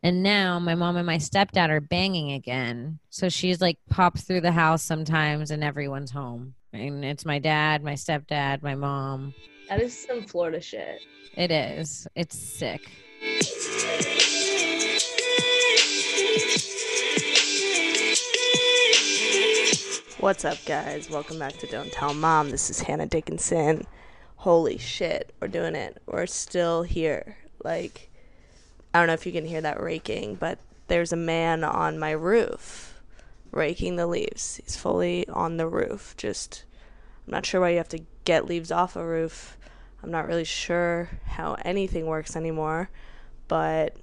And 0.00 0.22
now 0.22 0.60
my 0.60 0.76
mom 0.76 0.96
and 0.96 1.06
my 1.06 1.16
stepdad 1.16 1.70
are 1.70 1.80
banging 1.80 2.30
again. 2.30 3.00
So 3.10 3.28
she's 3.28 3.60
like 3.60 3.78
pops 3.90 4.22
through 4.22 4.42
the 4.42 4.52
house 4.52 4.84
sometimes 4.84 5.50
and 5.50 5.64
everyone's 5.64 6.12
home. 6.12 6.54
And 6.72 7.04
it's 7.04 7.24
my 7.24 7.40
dad, 7.40 7.82
my 7.82 7.94
stepdad, 7.94 8.62
my 8.62 8.76
mom. 8.76 9.34
That 9.68 9.80
is 9.80 9.98
some 9.98 10.22
Florida 10.22 10.60
shit. 10.60 11.00
It 11.36 11.50
is. 11.50 12.06
It's 12.14 12.38
sick. 12.38 12.88
What's 20.20 20.44
up, 20.44 20.58
guys? 20.64 21.10
Welcome 21.10 21.40
back 21.40 21.54
to 21.54 21.66
Don't 21.66 21.90
Tell 21.90 22.14
Mom. 22.14 22.50
This 22.50 22.70
is 22.70 22.80
Hannah 22.80 23.06
Dickinson. 23.06 23.84
Holy 24.36 24.78
shit, 24.78 25.34
we're 25.40 25.48
doing 25.48 25.74
it. 25.74 26.00
We're 26.06 26.26
still 26.26 26.84
here. 26.84 27.36
Like, 27.64 28.07
I 28.92 28.98
don't 28.98 29.06
know 29.06 29.14
if 29.14 29.26
you 29.26 29.32
can 29.32 29.44
hear 29.44 29.60
that 29.60 29.80
raking, 29.80 30.36
but 30.36 30.58
there's 30.88 31.12
a 31.12 31.16
man 31.16 31.62
on 31.64 31.98
my 31.98 32.10
roof 32.12 33.00
raking 33.50 33.96
the 33.96 34.06
leaves. 34.06 34.56
He's 34.56 34.76
fully 34.76 35.28
on 35.28 35.56
the 35.56 35.68
roof. 35.68 36.14
Just, 36.16 36.64
I'm 37.26 37.32
not 37.32 37.46
sure 37.46 37.60
why 37.60 37.70
you 37.70 37.76
have 37.78 37.88
to 37.90 38.04
get 38.24 38.46
leaves 38.46 38.72
off 38.72 38.96
a 38.96 39.06
roof. 39.06 39.56
I'm 40.02 40.10
not 40.10 40.26
really 40.26 40.44
sure 40.44 41.10
how 41.26 41.56
anything 41.64 42.06
works 42.06 42.36
anymore, 42.36 42.88
but 43.48 43.96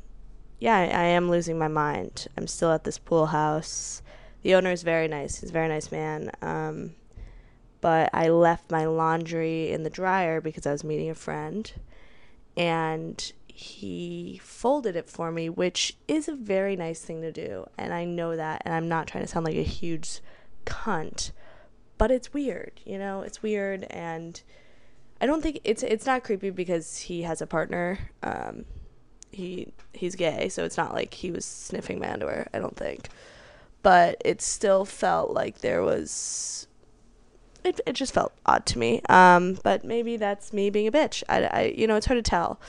yeah, 0.59 0.77
I, 0.77 0.83
I 0.83 1.03
am 1.05 1.29
losing 1.29 1.57
my 1.57 1.67
mind. 1.67 2.27
I'm 2.37 2.47
still 2.47 2.71
at 2.71 2.83
this 2.83 2.97
pool 2.97 3.27
house. 3.27 4.01
The 4.41 4.55
owner 4.55 4.71
is 4.71 4.83
very 4.83 5.07
nice. 5.07 5.39
He's 5.39 5.49
a 5.49 5.53
very 5.53 5.67
nice 5.67 5.91
man. 5.91 6.31
Um, 6.41 6.95
but 7.81 8.09
I 8.13 8.29
left 8.29 8.71
my 8.71 8.85
laundry 8.85 9.71
in 9.71 9.83
the 9.83 9.89
dryer 9.89 10.41
because 10.41 10.65
I 10.65 10.71
was 10.71 10.83
meeting 10.83 11.09
a 11.09 11.15
friend, 11.15 11.71
and 12.57 13.31
he 13.57 14.41
folded 14.43 14.97
it 14.97 15.09
for 15.09 15.31
me, 15.31 15.47
which 15.47 15.95
is 16.09 16.27
a 16.27 16.35
very 16.35 16.75
nice 16.75 16.99
thing 16.99 17.21
to 17.21 17.31
do. 17.31 17.65
And 17.77 17.93
I 17.93 18.03
know 18.03 18.35
that, 18.35 18.61
and 18.65 18.73
I'm 18.73 18.89
not 18.89 19.07
trying 19.07 19.23
to 19.23 19.29
sound 19.29 19.45
like 19.45 19.55
a 19.55 19.63
huge 19.63 20.19
cunt, 20.65 21.31
but 21.97 22.11
it's 22.11 22.33
weird, 22.33 22.81
you 22.83 22.97
know? 22.99 23.21
It's 23.21 23.41
weird, 23.41 23.83
and 23.83 24.41
I 25.21 25.25
don't 25.25 25.41
think 25.41 25.61
it's 25.63 25.83
it's 25.83 26.05
not 26.05 26.25
creepy 26.25 26.49
because 26.49 26.97
he 26.97 27.21
has 27.21 27.41
a 27.41 27.47
partner. 27.47 27.97
Um, 28.23 28.65
he 29.31 29.71
he's 29.93 30.15
gay, 30.15 30.49
so 30.49 30.65
it's 30.65 30.75
not 30.75 30.93
like 30.93 31.13
he 31.13 31.31
was 31.31 31.45
sniffing 31.45 31.99
my 31.99 32.11
underwear. 32.11 32.49
I 32.53 32.59
don't 32.59 32.75
think, 32.75 33.07
but 33.83 34.21
it 34.25 34.41
still 34.41 34.83
felt 34.83 35.31
like 35.31 35.59
there 35.59 35.81
was. 35.81 36.67
It 37.63 37.79
it 37.87 37.93
just 37.93 38.13
felt 38.13 38.33
odd 38.45 38.65
to 38.65 38.79
me. 38.79 39.01
Um, 39.07 39.57
but 39.63 39.85
maybe 39.85 40.17
that's 40.17 40.51
me 40.51 40.69
being 40.69 40.87
a 40.87 40.91
bitch. 40.91 41.23
I, 41.29 41.43
I 41.45 41.61
you 41.73 41.87
know 41.87 41.95
it's 41.95 42.07
hard 42.07 42.21
to 42.21 42.29
tell. 42.29 42.59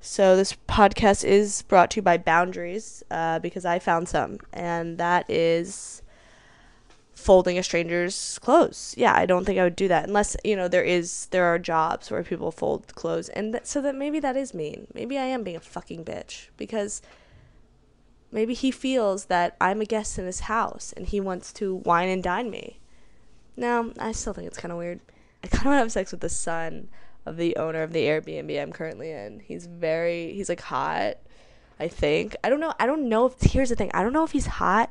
So 0.00 0.34
this 0.34 0.56
podcast 0.66 1.24
is 1.24 1.60
brought 1.62 1.90
to 1.90 1.96
you 1.96 2.02
by 2.02 2.16
Boundaries, 2.16 3.04
uh, 3.10 3.38
because 3.38 3.66
I 3.66 3.78
found 3.78 4.08
some, 4.08 4.38
and 4.50 4.96
that 4.96 5.28
is 5.28 6.00
folding 7.12 7.58
a 7.58 7.62
stranger's 7.62 8.38
clothes. 8.38 8.94
Yeah, 8.96 9.14
I 9.14 9.26
don't 9.26 9.44
think 9.44 9.58
I 9.58 9.64
would 9.64 9.76
do 9.76 9.88
that 9.88 10.06
unless 10.08 10.38
you 10.42 10.56
know 10.56 10.68
there 10.68 10.82
is 10.82 11.26
there 11.32 11.44
are 11.44 11.58
jobs 11.58 12.10
where 12.10 12.22
people 12.22 12.50
fold 12.50 12.94
clothes, 12.94 13.28
and 13.28 13.52
th- 13.52 13.66
so 13.66 13.82
that 13.82 13.94
maybe 13.94 14.18
that 14.20 14.38
is 14.38 14.54
mean. 14.54 14.86
Maybe 14.94 15.18
I 15.18 15.24
am 15.24 15.44
being 15.44 15.56
a 15.56 15.60
fucking 15.60 16.06
bitch 16.06 16.48
because 16.56 17.02
maybe 18.32 18.54
he 18.54 18.70
feels 18.70 19.26
that 19.26 19.54
I'm 19.60 19.82
a 19.82 19.84
guest 19.84 20.18
in 20.18 20.24
his 20.24 20.40
house 20.40 20.94
and 20.96 21.06
he 21.06 21.20
wants 21.20 21.52
to 21.54 21.74
wine 21.74 22.08
and 22.08 22.22
dine 22.22 22.50
me. 22.50 22.80
No, 23.54 23.92
I 23.98 24.12
still 24.12 24.32
think 24.32 24.46
it's 24.46 24.56
kind 24.56 24.72
of 24.72 24.78
weird. 24.78 25.00
I 25.44 25.48
kind 25.48 25.60
of 25.60 25.66
want 25.66 25.76
to 25.76 25.80
have 25.80 25.92
sex 25.92 26.10
with 26.10 26.20
the 26.20 26.28
son 26.30 26.88
of 27.30 27.36
the 27.36 27.56
owner 27.56 27.82
of 27.82 27.92
the 27.92 28.04
Airbnb 28.04 28.60
I'm 28.60 28.72
currently 28.72 29.12
in. 29.12 29.40
He's 29.40 29.66
very 29.66 30.34
he's 30.34 30.48
like 30.48 30.60
hot. 30.60 31.16
I 31.78 31.88
think. 31.88 32.36
I 32.44 32.50
don't 32.50 32.60
know. 32.60 32.74
I 32.78 32.86
don't 32.86 33.08
know 33.08 33.24
if 33.26 33.40
here's 33.40 33.70
the 33.70 33.76
thing. 33.76 33.90
I 33.94 34.02
don't 34.02 34.12
know 34.12 34.24
if 34.24 34.32
he's 34.32 34.46
hot 34.46 34.90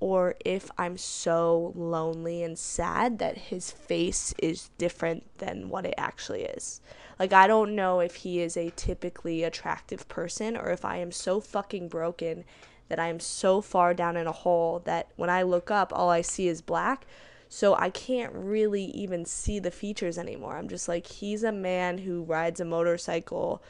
or 0.00 0.34
if 0.44 0.70
I'm 0.76 0.98
so 0.98 1.72
lonely 1.74 2.42
and 2.42 2.58
sad 2.58 3.18
that 3.20 3.38
his 3.38 3.70
face 3.70 4.34
is 4.36 4.70
different 4.76 5.24
than 5.38 5.70
what 5.70 5.86
it 5.86 5.94
actually 5.96 6.42
is. 6.42 6.82
Like, 7.18 7.32
I 7.32 7.46
don't 7.46 7.74
know 7.74 8.00
if 8.00 8.16
he 8.16 8.40
is 8.40 8.56
a 8.56 8.72
typically 8.76 9.44
attractive 9.44 10.06
person 10.08 10.58
or 10.58 10.70
if 10.70 10.84
I 10.84 10.98
am 10.98 11.10
so 11.10 11.40
fucking 11.40 11.88
broken 11.88 12.44
that 12.88 12.98
I 12.98 13.06
am 13.06 13.20
so 13.20 13.62
far 13.62 13.94
down 13.94 14.16
in 14.18 14.26
a 14.26 14.32
hole 14.32 14.82
that 14.84 15.08
when 15.16 15.30
I 15.30 15.42
look 15.42 15.70
up, 15.70 15.90
all 15.94 16.10
I 16.10 16.20
see 16.20 16.48
is 16.48 16.60
black. 16.60 17.06
So 17.54 17.76
I 17.76 17.88
can't 17.88 18.32
really 18.34 18.86
even 18.86 19.24
see 19.24 19.60
the 19.60 19.70
features 19.70 20.18
anymore. 20.18 20.56
I'm 20.56 20.66
just 20.66 20.88
like, 20.88 21.06
he's 21.06 21.44
a 21.44 21.52
man 21.52 21.98
who 21.98 22.24
rides 22.24 22.58
a 22.58 22.64
motorcycle, 22.64 23.62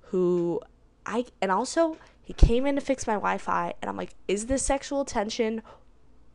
who 0.00 0.62
I, 1.04 1.26
and 1.42 1.52
also, 1.52 1.98
he 2.22 2.32
came 2.32 2.64
in 2.64 2.76
to 2.76 2.80
fix 2.80 3.06
my 3.06 3.12
Wi 3.12 3.36
Fi, 3.36 3.74
and 3.82 3.90
I'm 3.90 3.98
like, 3.98 4.14
is 4.28 4.46
this 4.46 4.62
sexual 4.62 5.04
tension 5.04 5.60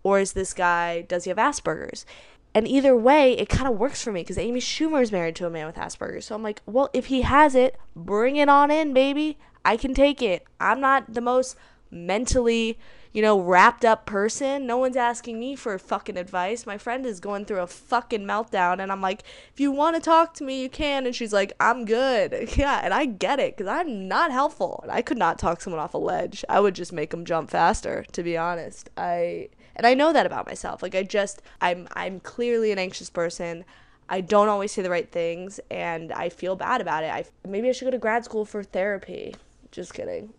or 0.03 0.19
is 0.19 0.33
this 0.33 0.53
guy, 0.53 1.01
does 1.01 1.23
he 1.23 1.29
have 1.29 1.39
Asperger's? 1.39 2.05
And 2.53 2.67
either 2.67 2.95
way, 2.95 3.35
it 3.39 3.49
kind 3.49 3.67
of 3.67 3.79
works 3.79 4.03
for 4.03 4.11
me 4.11 4.21
because 4.21 4.37
Amy 4.37 4.59
Schumer 4.59 5.01
is 5.01 5.11
married 5.11 5.35
to 5.37 5.47
a 5.47 5.49
man 5.49 5.65
with 5.65 5.77
Asperger's. 5.77 6.25
So 6.25 6.35
I'm 6.35 6.43
like, 6.43 6.61
well, 6.67 6.91
if 6.93 7.07
he 7.07 7.23
has 7.23 7.55
it, 7.55 7.75
bring 7.95 8.35
it 8.35 8.49
on 8.49 8.69
in, 8.69 8.93
baby. 8.93 9.39
I 9.65 9.77
can 9.77 9.95
take 9.95 10.21
it. 10.21 10.45
I'm 10.59 10.79
not 10.79 11.11
the 11.11 11.21
most 11.21 11.57
mentally, 11.89 12.77
you 13.13 13.21
know, 13.21 13.39
wrapped 13.39 13.85
up 13.85 14.07
person. 14.07 14.65
No 14.65 14.77
one's 14.77 14.97
asking 14.97 15.39
me 15.39 15.55
for 15.55 15.77
fucking 15.77 16.17
advice. 16.17 16.65
My 16.65 16.79
friend 16.79 17.05
is 17.05 17.19
going 17.19 17.45
through 17.45 17.59
a 17.59 17.67
fucking 17.67 18.23
meltdown, 18.25 18.81
and 18.81 18.91
I'm 18.91 19.01
like, 19.01 19.23
if 19.53 19.59
you 19.59 19.71
want 19.71 19.95
to 19.95 20.01
talk 20.01 20.33
to 20.35 20.43
me, 20.43 20.61
you 20.61 20.69
can. 20.69 21.05
And 21.05 21.15
she's 21.15 21.31
like, 21.31 21.53
I'm 21.59 21.85
good. 21.85 22.49
Yeah, 22.63 22.81
and 22.83 22.93
I 22.93 23.05
get 23.05 23.39
it 23.39 23.57
because 23.57 23.69
I'm 23.69 24.07
not 24.07 24.31
helpful. 24.31 24.85
I 24.87 25.01
could 25.01 25.17
not 25.17 25.39
talk 25.39 25.59
someone 25.59 25.81
off 25.81 25.95
a 25.95 25.97
ledge. 25.97 26.45
I 26.47 26.59
would 26.59 26.75
just 26.75 26.93
make 26.93 27.09
them 27.09 27.25
jump 27.25 27.49
faster, 27.49 28.05
to 28.11 28.23
be 28.23 28.37
honest. 28.37 28.89
I 28.95 29.49
and 29.75 29.87
I 29.87 29.93
know 29.93 30.13
that 30.13 30.25
about 30.25 30.45
myself. 30.45 30.81
Like 30.81 30.95
I 30.95 31.03
just 31.03 31.41
I'm 31.61 31.87
I'm 31.93 32.19
clearly 32.19 32.71
an 32.71 32.79
anxious 32.79 33.09
person. 33.09 33.65
I 34.09 34.21
don't 34.21 34.49
always 34.49 34.71
say 34.71 34.81
the 34.81 34.89
right 34.89 35.09
things 35.11 35.59
and 35.71 36.11
I 36.11 36.29
feel 36.29 36.55
bad 36.55 36.81
about 36.81 37.03
it. 37.03 37.11
I 37.11 37.25
maybe 37.47 37.69
I 37.69 37.71
should 37.71 37.85
go 37.85 37.91
to 37.91 37.97
grad 37.97 38.23
school 38.23 38.45
for 38.45 38.63
therapy. 38.63 39.35
Just 39.71 39.93
kidding. 39.93 40.33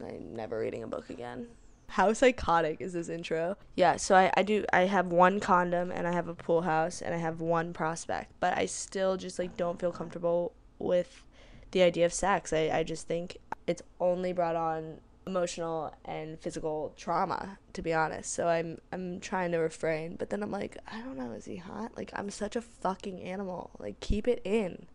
I'm 0.00 0.34
never 0.34 0.58
reading 0.58 0.82
a 0.82 0.86
book 0.86 1.10
again. 1.10 1.48
How 1.88 2.12
psychotic 2.12 2.80
is 2.80 2.92
this 2.92 3.08
intro? 3.08 3.56
Yeah, 3.74 3.96
so 3.96 4.14
I, 4.14 4.30
I 4.36 4.42
do 4.42 4.64
I 4.72 4.82
have 4.82 5.06
one 5.06 5.40
condom 5.40 5.90
and 5.90 6.06
I 6.06 6.12
have 6.12 6.28
a 6.28 6.34
pool 6.34 6.62
house 6.62 7.00
and 7.00 7.14
I 7.14 7.18
have 7.18 7.40
one 7.40 7.72
prospect, 7.72 8.32
but 8.40 8.56
I 8.56 8.66
still 8.66 9.16
just 9.16 9.38
like 9.38 9.56
don't 9.56 9.80
feel 9.80 9.90
comfortable 9.90 10.52
with 10.78 11.24
the 11.70 11.82
idea 11.82 12.06
of 12.06 12.12
sex. 12.12 12.52
I, 12.52 12.70
I 12.72 12.82
just 12.82 13.08
think 13.08 13.38
it's 13.66 13.82
only 14.00 14.32
brought 14.32 14.54
on 14.56 14.98
emotional 15.26 15.94
and 16.06 16.40
physical 16.40 16.92
trauma 16.96 17.58
to 17.74 17.82
be 17.82 17.92
honest. 17.92 18.32
So 18.32 18.48
i'm 18.48 18.78
i'm 18.92 19.20
trying 19.20 19.52
to 19.52 19.58
refrain 19.58 20.16
but 20.16 20.30
then 20.30 20.42
i'm 20.42 20.50
like 20.50 20.78
i 20.90 21.00
don't 21.00 21.16
know 21.18 21.32
is 21.32 21.44
he 21.44 21.56
hot? 21.56 21.96
Like 21.96 22.10
i'm 22.14 22.30
such 22.30 22.56
a 22.56 22.62
fucking 22.62 23.20
animal. 23.22 23.70
Like 23.78 24.00
keep 24.00 24.28
it 24.28 24.40
in. 24.44 24.86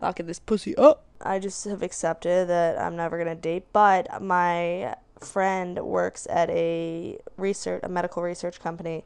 Locking 0.00 0.26
this 0.26 0.38
pussy 0.38 0.76
up. 0.76 1.04
I 1.20 1.38
just 1.38 1.64
have 1.64 1.82
accepted 1.82 2.48
that 2.48 2.78
i'm 2.78 2.96
never 2.96 3.18
gonna 3.18 3.34
date 3.34 3.66
but 3.72 4.22
my 4.22 4.94
friend 5.22 5.78
works 5.78 6.26
at 6.30 6.50
a 6.50 7.18
research 7.36 7.80
a 7.82 7.88
medical 7.88 8.22
research 8.22 8.60
company 8.60 9.04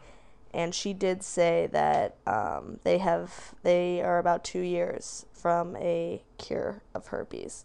and 0.54 0.74
she 0.74 0.92
did 0.92 1.22
say 1.22 1.68
that 1.72 2.16
um, 2.26 2.78
they 2.84 2.98
have 2.98 3.54
they 3.62 4.00
are 4.02 4.18
about 4.18 4.44
two 4.44 4.60
years 4.60 5.26
from 5.32 5.76
a 5.76 6.22
cure 6.38 6.82
of 6.94 7.08
herpes 7.08 7.64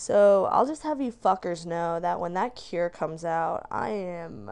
so 0.00 0.46
I'll 0.50 0.64
just 0.64 0.82
have 0.82 1.02
you 1.02 1.12
fuckers 1.12 1.66
know 1.66 2.00
that 2.00 2.20
when 2.20 2.32
that 2.32 2.56
cure 2.56 2.88
comes 2.88 3.22
out, 3.22 3.66
I 3.70 3.90
am 3.90 4.50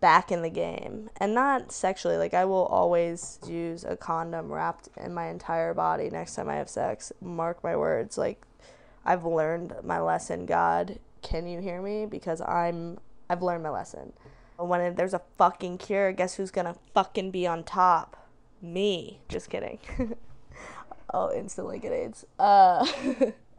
back 0.00 0.30
in 0.30 0.42
the 0.42 0.48
game. 0.48 1.10
And 1.16 1.34
not 1.34 1.72
sexually, 1.72 2.16
like 2.16 2.34
I 2.34 2.44
will 2.44 2.66
always 2.66 3.40
use 3.48 3.82
a 3.82 3.96
condom 3.96 4.52
wrapped 4.52 4.90
in 4.96 5.12
my 5.12 5.26
entire 5.26 5.74
body 5.74 6.08
next 6.08 6.36
time 6.36 6.48
I 6.48 6.54
have 6.54 6.68
sex. 6.68 7.12
Mark 7.20 7.64
my 7.64 7.76
words. 7.76 8.16
Like 8.16 8.40
I've 9.04 9.24
learned 9.24 9.74
my 9.82 9.98
lesson, 9.98 10.46
God. 10.46 11.00
Can 11.28 11.46
you 11.46 11.60
hear 11.60 11.82
me? 11.82 12.06
Because 12.06 12.40
I'm 12.40 12.98
I've 13.28 13.42
learned 13.42 13.62
my 13.62 13.68
lesson. 13.68 14.14
When 14.56 14.94
there's 14.94 15.12
a 15.12 15.20
fucking 15.36 15.76
cure, 15.76 16.10
guess 16.12 16.36
who's 16.36 16.50
gonna 16.50 16.74
fucking 16.94 17.30
be 17.32 17.46
on 17.46 17.64
top? 17.64 18.16
Me. 18.62 19.20
Just 19.28 19.50
kidding. 19.50 19.78
I'll 21.10 21.28
instantly 21.28 21.78
get 21.78 21.92
AIDS. 21.92 22.24
Uh 22.38 22.86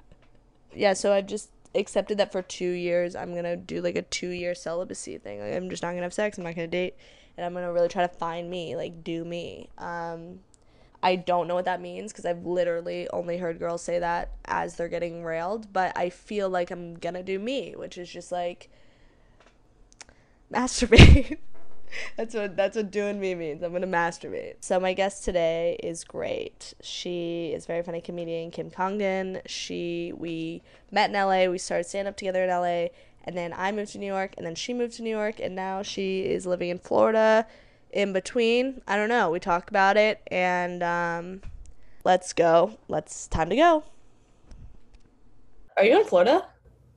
yeah, 0.75 0.93
so 0.93 1.13
I've 1.13 1.27
just 1.27 1.51
accepted 1.75 2.17
that 2.17 2.31
for 2.31 2.41
two 2.41 2.71
years 2.71 3.15
I'm 3.15 3.35
gonna 3.35 3.55
do 3.55 3.81
like 3.81 3.95
a 3.95 4.01
two 4.01 4.29
year 4.29 4.55
celibacy 4.55 5.19
thing. 5.19 5.39
Like 5.39 5.53
I'm 5.53 5.69
just 5.69 5.83
not 5.83 5.91
gonna 5.91 6.01
have 6.01 6.13
sex. 6.13 6.39
I'm 6.39 6.45
not 6.45 6.55
gonna 6.55 6.67
date, 6.67 6.95
and 7.37 7.45
I'm 7.45 7.53
gonna 7.53 7.71
really 7.71 7.87
try 7.87 8.01
to 8.01 8.13
find 8.15 8.49
me, 8.49 8.75
like 8.75 9.03
do 9.03 9.23
me. 9.23 9.69
Um, 9.77 10.39
I 11.01 11.15
don't 11.15 11.47
know 11.47 11.55
what 11.55 11.65
that 11.65 11.81
means 11.81 12.11
because 12.11 12.25
I've 12.25 12.45
literally 12.45 13.07
only 13.11 13.37
heard 13.37 13.59
girls 13.59 13.81
say 13.81 13.99
that 13.99 14.31
as 14.45 14.75
they're 14.75 14.89
getting 14.89 15.23
railed. 15.23 15.71
But 15.71 15.97
I 15.97 16.09
feel 16.09 16.49
like 16.49 16.71
I'm 16.71 16.95
gonna 16.95 17.23
do 17.23 17.39
me, 17.39 17.73
which 17.75 17.97
is 17.97 18.09
just 18.09 18.31
like 18.31 18.69
masturbate. 20.51 21.37
that's 22.17 22.35
what 22.35 22.55
that's 22.55 22.75
what 22.75 22.91
doing 22.91 23.19
me 23.19 23.33
means. 23.35 23.63
I'm 23.63 23.71
gonna 23.71 23.87
masturbate. 23.87 24.55
So 24.59 24.79
my 24.79 24.93
guest 24.93 25.23
today 25.23 25.77
is 25.81 26.03
great. 26.03 26.73
She 26.81 27.51
is 27.53 27.65
very 27.65 27.81
funny 27.83 28.01
comedian 28.01 28.51
Kim 28.51 28.69
Congdon. 28.69 29.41
She 29.45 30.13
we 30.17 30.61
met 30.91 31.09
in 31.09 31.15
LA. 31.15 31.45
We 31.45 31.57
started 31.57 31.85
stand 31.85 32.07
up 32.07 32.17
together 32.17 32.43
in 32.43 32.49
LA, 32.49 32.87
and 33.23 33.37
then 33.37 33.53
I 33.55 33.71
moved 33.71 33.93
to 33.93 33.99
New 33.99 34.05
York, 34.07 34.33
and 34.37 34.45
then 34.45 34.55
she 34.55 34.73
moved 34.73 34.95
to 34.97 35.03
New 35.03 35.09
York, 35.09 35.39
and 35.39 35.55
now 35.55 35.81
she 35.81 36.21
is 36.21 36.45
living 36.45 36.69
in 36.69 36.79
Florida. 36.79 37.47
In 37.91 38.13
between, 38.13 38.81
I 38.87 38.95
don't 38.95 39.09
know. 39.09 39.31
We 39.31 39.39
talk 39.39 39.69
about 39.69 39.97
it, 39.97 40.21
and 40.27 40.83
um, 40.83 41.41
let's 42.03 42.33
go. 42.33 42.77
Let's 42.87 43.27
time 43.27 43.49
to 43.49 43.55
go. 43.55 43.83
Are 45.75 45.83
you 45.83 45.99
in 45.99 46.05
Florida? 46.05 46.45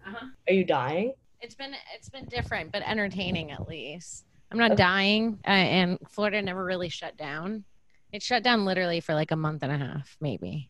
Uh 0.07 0.11
huh. 0.11 0.27
Are 0.49 0.53
you 0.53 0.65
dying? 0.65 1.15
It's 1.41 1.55
been 1.55 1.75
it's 1.95 2.09
been 2.09 2.27
different, 2.27 2.73
but 2.73 2.83
entertaining 2.83 3.53
at 3.53 3.69
least. 3.69 4.27
I'm 4.51 4.59
not 4.59 4.77
dying, 4.77 5.39
uh, 5.47 5.51
and 5.51 5.99
Florida 6.11 6.43
never 6.43 6.63
really 6.63 6.91
shut 6.91 7.17
down. 7.17 7.65
It 8.13 8.23
shut 8.23 8.43
down 8.43 8.67
literally 8.67 9.01
for 9.01 9.15
like 9.15 9.31
a 9.31 9.37
month 9.37 9.63
and 9.63 9.73
a 9.73 9.79
half, 9.79 10.17
maybe. 10.21 10.69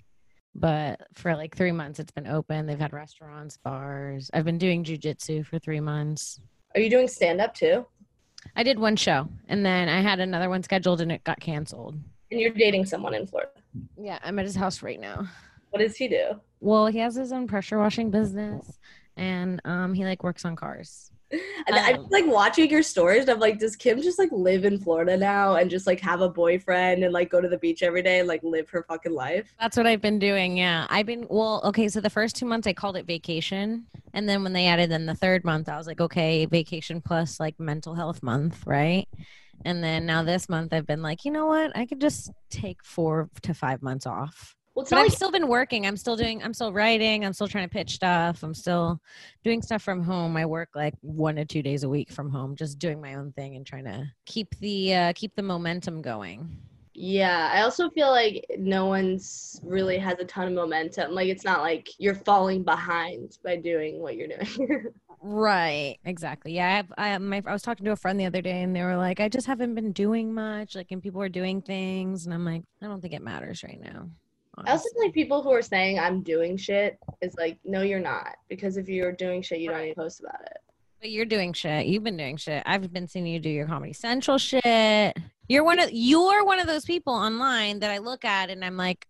But 0.54 1.00
for 1.14 1.34
like 1.34 1.56
three 1.56 1.72
months, 1.72 1.98
it's 1.98 2.12
been 2.12 2.28
open. 2.28 2.66
They've 2.66 2.78
had 2.78 2.92
restaurants, 2.92 3.56
bars. 3.56 4.30
I've 4.32 4.44
been 4.44 4.58
doing 4.58 4.84
jujitsu 4.84 5.44
for 5.44 5.58
three 5.58 5.80
months. 5.80 6.40
Are 6.74 6.80
you 6.80 6.90
doing 6.90 7.08
stand 7.08 7.40
up 7.40 7.54
too? 7.54 7.86
I 8.56 8.62
did 8.62 8.78
one 8.78 8.96
show, 8.96 9.28
and 9.48 9.64
then 9.64 9.88
I 9.88 10.00
had 10.00 10.20
another 10.20 10.48
one 10.48 10.62
scheduled, 10.62 11.00
and 11.00 11.10
it 11.10 11.24
got 11.24 11.40
canceled. 11.40 11.96
And 12.30 12.40
you're 12.40 12.50
dating 12.50 12.86
someone 12.86 13.14
in 13.14 13.26
Florida. 13.26 13.50
Yeah, 13.96 14.18
I'm 14.22 14.38
at 14.38 14.44
his 14.44 14.56
house 14.56 14.82
right 14.82 15.00
now. 15.00 15.26
What 15.70 15.78
does 15.78 15.96
he 15.96 16.08
do? 16.08 16.40
Well, 16.60 16.86
he 16.86 16.98
has 16.98 17.14
his 17.14 17.32
own 17.32 17.46
pressure 17.46 17.78
washing 17.78 18.10
business, 18.10 18.78
and 19.16 19.60
um, 19.64 19.94
he 19.94 20.04
like 20.04 20.22
works 20.22 20.44
on 20.44 20.56
cars. 20.56 21.11
And 21.66 21.76
I'm 21.76 21.96
Um, 22.00 22.08
like 22.10 22.26
watching 22.26 22.68
your 22.70 22.82
stories. 22.82 23.28
I'm 23.28 23.38
like, 23.38 23.58
does 23.58 23.76
Kim 23.76 24.02
just 24.02 24.18
like 24.18 24.30
live 24.32 24.64
in 24.64 24.78
Florida 24.78 25.16
now 25.16 25.56
and 25.56 25.70
just 25.70 25.86
like 25.86 26.00
have 26.00 26.20
a 26.20 26.28
boyfriend 26.28 27.04
and 27.04 27.12
like 27.12 27.30
go 27.30 27.40
to 27.40 27.48
the 27.48 27.58
beach 27.58 27.82
every 27.82 28.02
day 28.02 28.18
and 28.18 28.28
like 28.28 28.42
live 28.42 28.68
her 28.70 28.82
fucking 28.88 29.12
life? 29.12 29.54
That's 29.60 29.76
what 29.76 29.86
I've 29.86 30.00
been 30.00 30.18
doing. 30.18 30.56
Yeah. 30.56 30.86
I've 30.90 31.06
been, 31.06 31.26
well, 31.30 31.60
okay. 31.64 31.88
So 31.88 32.00
the 32.00 32.10
first 32.10 32.36
two 32.36 32.46
months 32.46 32.66
I 32.66 32.72
called 32.72 32.96
it 32.96 33.06
vacation. 33.06 33.86
And 34.12 34.28
then 34.28 34.42
when 34.42 34.52
they 34.52 34.66
added 34.66 34.90
in 34.92 35.06
the 35.06 35.14
third 35.14 35.44
month, 35.44 35.68
I 35.68 35.78
was 35.78 35.86
like, 35.86 36.00
okay, 36.00 36.44
vacation 36.46 37.00
plus 37.00 37.40
like 37.40 37.58
mental 37.58 37.94
health 37.94 38.22
month. 38.22 38.66
Right. 38.66 39.08
And 39.64 39.82
then 39.82 40.04
now 40.06 40.24
this 40.24 40.48
month 40.48 40.72
I've 40.72 40.86
been 40.86 41.02
like, 41.02 41.24
you 41.24 41.30
know 41.30 41.46
what? 41.46 41.76
I 41.76 41.86
could 41.86 42.00
just 42.00 42.30
take 42.50 42.84
four 42.84 43.30
to 43.42 43.54
five 43.54 43.80
months 43.82 44.06
off. 44.06 44.56
Well, 44.74 44.82
it's 44.82 44.90
But 44.90 45.00
I've 45.00 45.12
still 45.12 45.30
been 45.30 45.48
working. 45.48 45.86
I'm 45.86 45.96
still 45.96 46.16
doing, 46.16 46.42
I'm 46.42 46.54
still 46.54 46.72
writing. 46.72 47.24
I'm 47.24 47.32
still 47.32 47.48
trying 47.48 47.68
to 47.68 47.72
pitch 47.72 47.94
stuff. 47.94 48.42
I'm 48.42 48.54
still 48.54 49.00
doing 49.44 49.60
stuff 49.60 49.82
from 49.82 50.02
home. 50.02 50.36
I 50.36 50.46
work 50.46 50.70
like 50.74 50.94
one 51.02 51.36
to 51.36 51.44
two 51.44 51.62
days 51.62 51.82
a 51.82 51.88
week 51.88 52.10
from 52.10 52.30
home, 52.30 52.56
just 52.56 52.78
doing 52.78 53.00
my 53.00 53.14
own 53.14 53.32
thing 53.32 53.56
and 53.56 53.66
trying 53.66 53.84
to 53.84 54.10
keep 54.24 54.48
the, 54.60 54.94
uh, 54.94 55.12
keep 55.14 55.34
the 55.36 55.42
momentum 55.42 56.00
going. 56.00 56.56
Yeah, 56.94 57.50
I 57.52 57.62
also 57.62 57.88
feel 57.90 58.10
like 58.10 58.44
no 58.58 58.86
one's 58.86 59.58
really 59.62 59.98
has 59.98 60.18
a 60.20 60.24
ton 60.24 60.48
of 60.48 60.52
momentum. 60.54 61.12
Like 61.12 61.28
it's 61.28 61.44
not 61.44 61.60
like 61.60 61.88
you're 61.98 62.14
falling 62.14 62.64
behind 62.64 63.38
by 63.42 63.56
doing 63.56 64.00
what 64.00 64.16
you're 64.16 64.28
doing. 64.28 64.86
Right, 65.24 65.98
exactly. 66.04 66.52
Yeah, 66.52 66.66
I 66.66 66.70
have, 66.70 66.92
I, 66.98 67.18
my, 67.18 67.42
I 67.46 67.52
was 67.52 67.62
talking 67.62 67.84
to 67.84 67.92
a 67.92 67.96
friend 67.96 68.18
the 68.18 68.26
other 68.26 68.42
day, 68.42 68.62
and 68.62 68.74
they 68.74 68.82
were 68.82 68.96
like, 68.96 69.20
"I 69.20 69.28
just 69.28 69.46
haven't 69.46 69.76
been 69.76 69.92
doing 69.92 70.34
much. 70.34 70.74
Like, 70.74 70.90
and 70.90 71.00
people 71.00 71.22
are 71.22 71.28
doing 71.28 71.62
things, 71.62 72.24
and 72.26 72.34
I'm 72.34 72.44
like, 72.44 72.64
I 72.82 72.86
don't 72.86 73.00
think 73.00 73.14
it 73.14 73.22
matters 73.22 73.62
right 73.62 73.80
now." 73.80 74.10
I 74.58 74.72
also 74.72 74.72
honestly. 74.72 74.90
feel 74.94 75.02
like 75.04 75.14
people 75.14 75.42
who 75.42 75.50
are 75.50 75.62
saying 75.62 75.98
I'm 75.98 76.22
doing 76.22 76.56
shit 76.56 76.98
is 77.20 77.34
like, 77.36 77.58
no, 77.64 77.82
you're 77.82 78.00
not. 78.00 78.34
Because 78.48 78.76
if 78.76 78.88
you're 78.88 79.12
doing 79.12 79.42
shit, 79.42 79.60
you 79.60 79.70
don't 79.70 79.82
need 79.82 79.90
to 79.90 79.94
post 79.94 80.20
about 80.20 80.42
it. 80.42 80.58
But 81.00 81.10
you're 81.10 81.26
doing 81.26 81.52
shit. 81.52 81.86
You've 81.86 82.04
been 82.04 82.16
doing 82.16 82.36
shit. 82.36 82.62
I've 82.66 82.92
been 82.92 83.08
seeing 83.08 83.26
you 83.26 83.40
do 83.40 83.48
your 83.48 83.66
Comedy 83.66 83.92
Central 83.92 84.38
shit. 84.38 85.16
You're 85.48 85.64
one 85.64 85.80
of 85.80 85.90
you're 85.90 86.44
one 86.44 86.60
of 86.60 86.66
those 86.66 86.84
people 86.84 87.12
online 87.12 87.80
that 87.80 87.90
I 87.90 87.98
look 87.98 88.24
at, 88.24 88.50
and 88.50 88.64
I'm 88.64 88.76
like, 88.76 89.06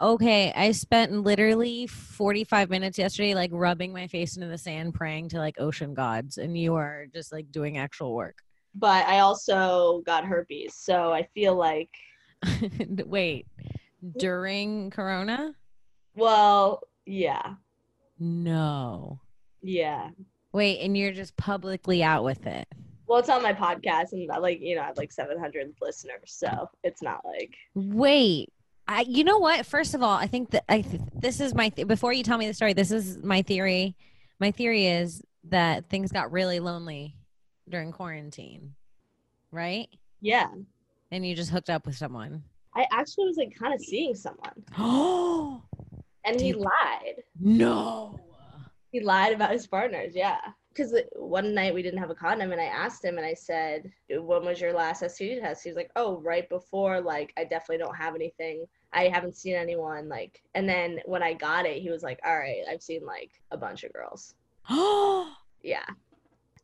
okay, 0.00 0.52
I 0.54 0.70
spent 0.72 1.12
literally 1.12 1.86
45 1.86 2.70
minutes 2.70 2.98
yesterday, 2.98 3.34
like 3.34 3.50
rubbing 3.52 3.92
my 3.92 4.06
face 4.06 4.36
into 4.36 4.48
the 4.48 4.58
sand, 4.58 4.94
praying 4.94 5.30
to 5.30 5.38
like 5.38 5.56
ocean 5.58 5.94
gods, 5.94 6.38
and 6.38 6.56
you 6.56 6.74
are 6.74 7.06
just 7.12 7.32
like 7.32 7.50
doing 7.50 7.78
actual 7.78 8.14
work. 8.14 8.36
But 8.74 9.06
I 9.06 9.20
also 9.20 10.02
got 10.06 10.24
herpes, 10.24 10.74
so 10.74 11.12
I 11.12 11.26
feel 11.34 11.54
like, 11.56 11.90
Wait, 13.06 13.46
during 14.16 14.90
Corona? 14.90 15.54
well, 16.14 16.82
yeah, 17.06 17.54
No. 18.18 19.20
yeah. 19.62 20.10
Wait, 20.52 20.78
and 20.80 20.96
you're 20.96 21.12
just 21.12 21.36
publicly 21.36 22.02
out 22.02 22.22
with 22.24 22.46
it. 22.46 22.66
Well, 23.06 23.18
it's 23.18 23.28
on 23.28 23.42
my 23.42 23.52
podcast, 23.52 24.12
and 24.12 24.30
I 24.30 24.38
like 24.38 24.60
you 24.60 24.76
know 24.76 24.82
I 24.82 24.86
have 24.86 24.96
like 24.96 25.12
700 25.12 25.74
listeners, 25.82 26.22
so 26.26 26.70
it's 26.82 27.02
not 27.02 27.24
like 27.24 27.54
Wait. 27.74 28.50
I, 28.86 29.00
you 29.08 29.24
know 29.24 29.38
what? 29.38 29.64
First 29.66 29.94
of 29.94 30.02
all, 30.02 30.14
I 30.16 30.26
think 30.26 30.50
that 30.50 30.64
I 30.68 30.82
th- 30.82 31.00
this 31.14 31.40
is 31.40 31.54
my 31.54 31.70
th- 31.70 31.88
before 31.88 32.12
you 32.12 32.22
tell 32.22 32.36
me 32.38 32.46
the 32.46 32.54
story. 32.54 32.72
This 32.74 32.90
is 32.90 33.18
my 33.22 33.42
theory. 33.42 33.96
My 34.40 34.50
theory 34.50 34.86
is 34.86 35.22
that 35.44 35.88
things 35.88 36.12
got 36.12 36.30
really 36.32 36.60
lonely 36.60 37.16
during 37.68 37.92
quarantine, 37.92 38.74
right? 39.50 39.88
yeah. 40.20 40.48
And 41.10 41.24
you 41.26 41.34
just 41.34 41.50
hooked 41.50 41.70
up 41.70 41.86
with 41.86 41.96
someone. 41.96 42.42
I 42.76 42.86
actually 42.92 43.26
was 43.26 43.36
like 43.36 43.54
kind 43.58 43.74
of 43.74 43.80
seeing 43.80 44.14
someone, 44.14 44.64
Oh 44.76 45.62
and 46.24 46.40
he 46.40 46.52
lied. 46.52 47.22
no! 47.38 48.18
He 48.90 49.00
lied 49.00 49.32
about 49.32 49.50
his 49.52 49.66
partners, 49.66 50.14
yeah. 50.14 50.38
Because 50.68 50.94
one 51.14 51.54
night 51.54 51.72
we 51.74 51.82
didn't 51.82 52.00
have 52.00 52.10
a 52.10 52.14
condom, 52.16 52.50
and 52.50 52.60
I 52.60 52.64
asked 52.64 53.04
him, 53.04 53.16
and 53.16 53.26
I 53.26 53.34
said, 53.34 53.90
"When 54.10 54.44
was 54.44 54.60
your 54.60 54.72
last 54.72 55.02
STD 55.02 55.40
test?" 55.40 55.62
He 55.62 55.70
was 55.70 55.76
like, 55.76 55.90
"Oh, 55.94 56.18
right 56.20 56.48
before. 56.48 57.00
Like, 57.00 57.32
I 57.36 57.44
definitely 57.44 57.78
don't 57.78 57.94
have 57.96 58.16
anything. 58.16 58.66
I 58.92 59.06
haven't 59.08 59.36
seen 59.36 59.54
anyone. 59.54 60.08
Like." 60.08 60.42
And 60.56 60.68
then 60.68 61.00
when 61.06 61.22
I 61.22 61.32
got 61.34 61.64
it, 61.66 61.80
he 61.80 61.90
was 61.90 62.02
like, 62.02 62.18
"All 62.24 62.36
right, 62.38 62.62
I've 62.68 62.82
seen 62.82 63.04
like 63.06 63.30
a 63.52 63.56
bunch 63.56 63.84
of 63.84 63.92
girls." 63.92 64.34
Oh, 64.68 65.32
Yeah. 65.62 65.86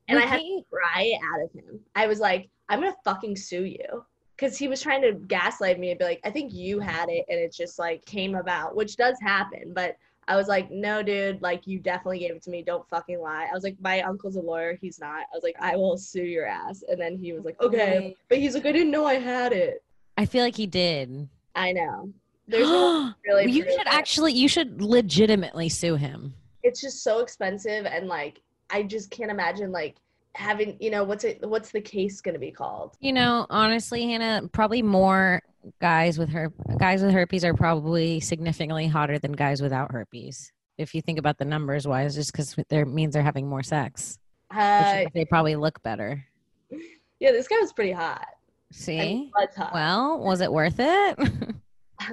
And 0.09 0.19
I 0.19 0.26
had 0.26 0.38
to 0.40 0.62
cry 0.73 1.17
out 1.33 1.45
of 1.45 1.52
him. 1.52 1.79
I 1.95 2.09
was 2.09 2.19
like, 2.19 2.50
"I'm 2.69 2.81
gonna 2.81 2.97
fucking 3.05 3.37
sue 3.37 3.64
you." 3.64 4.05
Because 4.41 4.57
he 4.57 4.69
was 4.69 4.81
trying 4.81 5.03
to 5.03 5.13
gaslight 5.13 5.79
me 5.79 5.91
and 5.91 5.99
be 5.99 6.05
like, 6.05 6.21
I 6.25 6.31
think 6.31 6.55
you 6.55 6.81
had 6.81 7.11
it 7.11 7.27
and 7.29 7.39
it 7.39 7.53
just 7.53 7.79
like 7.79 8.05
came 8.07 8.35
about, 8.35 8.75
which 8.75 8.97
does 8.97 9.19
happen. 9.21 9.73
But 9.75 9.97
I 10.29 10.37
was 10.37 10.49
like, 10.49 10.71
no, 10.71 11.03
dude, 11.03 11.43
like 11.43 11.67
you 11.67 11.79
definitely 11.79 12.21
gave 12.21 12.31
it 12.31 12.43
to 12.45 12.51
me. 12.51 12.63
Don't 12.63 12.89
fucking 12.89 13.21
lie. 13.21 13.49
I 13.51 13.55
was 13.55 13.65
like, 13.65 13.77
my 13.81 14.01
uncle's 14.01 14.37
a 14.37 14.41
lawyer. 14.41 14.79
He's 14.81 14.99
not. 14.99 15.21
I 15.21 15.35
was 15.35 15.43
like, 15.43 15.57
I 15.61 15.77
will 15.77 15.99
sue 15.99 16.23
your 16.23 16.47
ass. 16.47 16.83
And 16.89 16.99
then 16.99 17.19
he 17.19 17.33
was 17.33 17.45
like, 17.45 17.61
okay. 17.61 18.17
But 18.31 18.39
he's 18.39 18.55
like, 18.55 18.65
I 18.65 18.73
didn't 18.73 18.91
know 18.91 19.05
I 19.05 19.15
had 19.15 19.53
it. 19.53 19.83
I 20.17 20.25
feel 20.25 20.43
like 20.43 20.57
he 20.57 20.67
did. 20.67 21.29
I 21.55 21.73
know. 21.73 22.11
There's 22.49 22.67
no 22.67 23.13
really. 23.27 23.53
you 23.53 23.63
should 23.63 23.79
that- 23.79 23.95
actually, 23.95 24.33
you 24.33 24.49
should 24.49 24.81
legitimately 24.81 25.69
sue 25.69 25.97
him. 25.97 26.35
It's 26.63 26.81
just 26.81 27.03
so 27.05 27.21
expensive, 27.21 27.87
and 27.87 28.07
like, 28.07 28.43
I 28.71 28.83
just 28.83 29.11
can't 29.11 29.31
imagine 29.31 29.73
like 29.73 29.97
having, 30.35 30.77
you 30.81 30.91
know, 30.91 31.05
what's 31.05 31.25
it? 31.25 31.47
What's 31.47 31.71
the 31.71 31.81
case 31.81 32.21
gonna 32.21 32.39
be 32.39 32.51
called? 32.51 32.97
You 33.01 33.13
know, 33.13 33.47
honestly, 33.51 34.05
Hannah, 34.05 34.49
probably 34.53 34.83
more 34.83 35.43
guys 35.81 36.19
with 36.19 36.31
her 36.31 36.53
guys 36.79 37.03
with 37.03 37.13
herpes 37.13 37.45
are 37.45 37.55
probably 37.55 38.21
significantly 38.21 38.87
hotter 38.87 39.19
than 39.19 39.33
guys 39.33 39.61
without 39.61 39.93
herpes. 39.93 40.53
If 40.79 40.95
you 40.95 41.03
think 41.03 41.19
about 41.19 41.37
the 41.39 41.45
numbers 41.45 41.87
wise, 41.87 42.15
just 42.15 42.33
because 42.33 42.57
there 42.69 42.87
means 42.87 43.13
they're 43.13 43.23
having 43.23 43.47
more 43.47 43.63
sex, 43.63 44.19
Uh, 44.51 45.05
they 45.15 45.25
probably 45.27 45.57
look 45.57 45.83
better. 45.83 46.25
yeah, 47.21 47.33
this 47.33 47.47
guy 47.49 47.57
was 47.61 47.73
pretty 47.73 47.93
hot. 47.93 48.27
See, 48.73 49.31
hot. 49.57 49.75
well, 49.75 50.21
was 50.21 50.41
it 50.41 50.51
worth 50.51 50.77
it? 50.79 51.19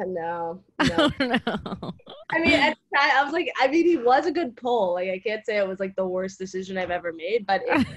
no, 0.08 0.62
I 0.80 0.88
no. 0.90 1.10
don't 1.10 1.46
know. 1.46 1.94
I 2.32 2.40
mean, 2.40 2.54
at 2.54 2.76
the 2.92 2.98
time, 2.98 3.12
I 3.16 3.24
was 3.24 3.32
like, 3.32 3.50
I 3.62 3.68
mean, 3.68 3.86
he 3.86 3.98
was 3.98 4.26
a 4.26 4.32
good 4.32 4.56
pull. 4.58 4.96
Like, 4.96 5.10
I 5.10 5.20
can't 5.20 5.46
say 5.46 5.58
it 5.58 5.68
was 5.68 5.80
like 5.80 5.96
the 5.96 6.06
worst 6.08 6.38
decision 6.40 6.78
I've 6.78 6.92
ever 6.92 7.14
made, 7.14 7.46
but 7.48 7.62
it, 7.66 7.88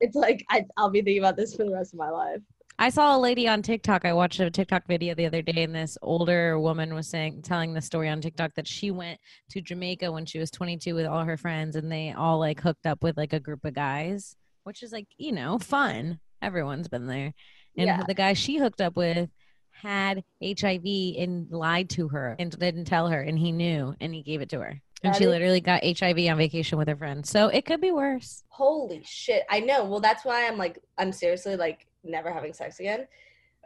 it's 0.00 0.16
like 0.16 0.44
I, 0.50 0.64
I'll 0.76 0.90
be 0.90 1.00
thinking 1.02 1.18
about 1.22 1.36
this 1.36 1.54
for 1.54 1.64
the 1.64 1.72
rest 1.72 1.92
of 1.92 1.98
my 1.98 2.10
life. 2.10 2.40
I 2.76 2.90
saw 2.90 3.16
a 3.16 3.18
lady 3.20 3.46
on 3.46 3.62
TikTok. 3.62 4.04
I 4.04 4.12
watched 4.12 4.40
a 4.40 4.50
TikTok 4.50 4.88
video 4.88 5.14
the 5.14 5.26
other 5.26 5.42
day, 5.42 5.62
and 5.62 5.72
this 5.74 5.96
older 6.02 6.58
woman 6.58 6.92
was 6.92 7.06
saying, 7.08 7.42
telling 7.42 7.72
the 7.72 7.80
story 7.80 8.08
on 8.08 8.20
TikTok 8.20 8.52
that 8.56 8.66
she 8.66 8.90
went 8.90 9.20
to 9.50 9.60
Jamaica 9.60 10.10
when 10.10 10.26
she 10.26 10.40
was 10.40 10.50
22 10.50 10.92
with 10.94 11.06
all 11.06 11.22
her 11.22 11.36
friends, 11.36 11.76
and 11.76 11.90
they 11.90 12.12
all 12.12 12.40
like 12.40 12.60
hooked 12.60 12.84
up 12.86 13.02
with 13.02 13.16
like 13.16 13.32
a 13.32 13.38
group 13.38 13.64
of 13.64 13.74
guys, 13.74 14.34
which 14.64 14.82
is 14.82 14.90
like 14.90 15.06
you 15.18 15.30
know 15.30 15.58
fun. 15.58 16.18
Everyone's 16.42 16.88
been 16.88 17.06
there, 17.06 17.32
and 17.78 17.86
Yeah. 17.86 18.02
the 18.06 18.12
guy 18.14 18.32
she 18.32 18.56
hooked 18.58 18.80
up 18.80 18.96
with 18.96 19.30
had 19.70 20.24
HIV 20.42 20.84
and 21.18 21.48
lied 21.50 21.90
to 21.90 22.08
her 22.08 22.34
and 22.38 22.50
didn't 22.58 22.86
tell 22.86 23.08
her, 23.08 23.20
and 23.20 23.38
he 23.38 23.52
knew, 23.52 23.94
and 24.00 24.12
he 24.12 24.22
gave 24.24 24.40
it 24.40 24.48
to 24.48 24.58
her, 24.60 24.80
and 25.04 25.12
That 25.14 25.18
she 25.18 25.24
is- 25.24 25.30
literally 25.30 25.60
got 25.60 25.84
HIV 25.84 26.18
on 26.28 26.38
vacation 26.38 26.78
with 26.78 26.88
her 26.88 26.96
friends. 26.96 27.30
So 27.30 27.48
it 27.48 27.64
could 27.66 27.80
be 27.80 27.92
worse. 27.92 28.42
Holy 28.48 29.02
shit! 29.04 29.44
I 29.50 29.60
know. 29.60 29.84
Well, 29.84 30.00
that's 30.00 30.24
why 30.24 30.46
I'm 30.46 30.56
like, 30.58 30.78
I'm 30.98 31.12
seriously 31.12 31.56
like 31.56 31.86
never 32.02 32.32
having 32.32 32.52
sex 32.52 32.80
again, 32.80 33.06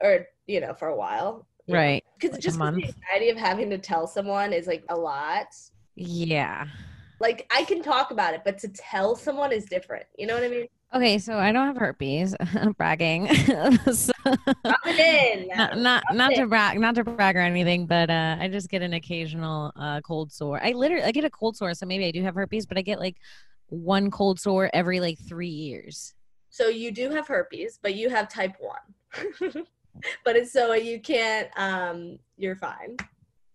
or 0.02 0.26
you 0.47 0.61
know, 0.61 0.75
for 0.75 0.88
a 0.88 0.97
while. 0.97 1.47
Right. 1.68 2.02
Because 2.18 2.33
Like 2.33 2.40
just 2.42 2.59
the 2.59 2.64
anxiety 2.64 3.28
of 3.28 3.37
having 3.37 3.68
to 3.71 3.78
tell 3.78 4.07
someone 4.07 4.52
is 4.52 4.66
like 4.66 4.85
a 4.88 4.97
lot. 4.97 5.49
Yeah. 5.97 6.66
Like 7.21 7.47
I 7.54 7.64
can 7.64 7.83
talk 7.83 8.11
about 8.11 8.33
it, 8.35 8.40
but 8.45 8.59
to 8.59 8.68
tell 8.68 9.14
someone 9.16 9.52
is 9.52 9.64
different. 9.66 10.07
You 10.16 10.26
know 10.26 10.35
what 10.35 10.45
I 10.45 10.49
mean? 10.49 10.66
Okay, 10.95 11.18
so 11.18 11.37
I 11.37 11.52
don't 11.52 11.66
have 11.66 11.76
herpes. 11.76 12.35
bragging. 12.78 13.28
So- 13.92 14.12
Drop 14.64 14.80
it 14.87 15.40
in. 15.42 15.49
not 15.49 15.76
not, 15.78 16.02
not 16.12 16.35
to 16.35 16.47
brag, 16.47 16.78
not 16.80 16.95
to 16.97 17.04
brag 17.04 17.37
or 17.37 17.40
anything, 17.40 17.87
but 17.87 18.11
uh, 18.11 18.37
I 18.40 18.49
just 18.49 18.68
get 18.68 18.83
an 18.83 18.95
occasional 18.95 19.73
uh, 19.76 20.00
cold 20.02 20.33
sore. 20.33 20.61
I 20.62 20.73
literally 20.73 21.04
I 21.04 21.12
get 21.12 21.25
a 21.25 21.30
cold 21.30 21.57
sore, 21.57 21.75
so 21.75 21.87
maybe 21.87 22.07
I 22.07 22.11
do 22.11 22.23
have 22.23 22.35
herpes, 22.35 22.66
but 22.66 22.78
I 22.78 22.83
get 22.83 22.99
like 22.99 23.16
one 23.68 24.11
cold 24.11 24.40
sore 24.40 24.71
every 24.73 25.00
like 25.00 25.18
three 25.28 25.49
years. 25.49 26.14
So 26.50 26.68
you 26.68 26.90
do 26.90 27.11
have 27.11 27.26
herpes, 27.28 27.78
but 27.83 27.95
you 27.95 28.09
have 28.11 28.28
type 28.28 28.54
one. 28.59 29.42
but 30.25 30.37
it's 30.37 30.52
so 30.52 30.73
you 30.75 31.00
can't. 31.00 31.49
Um, 31.57 32.18
you're 32.37 32.57
fine. 32.57 32.97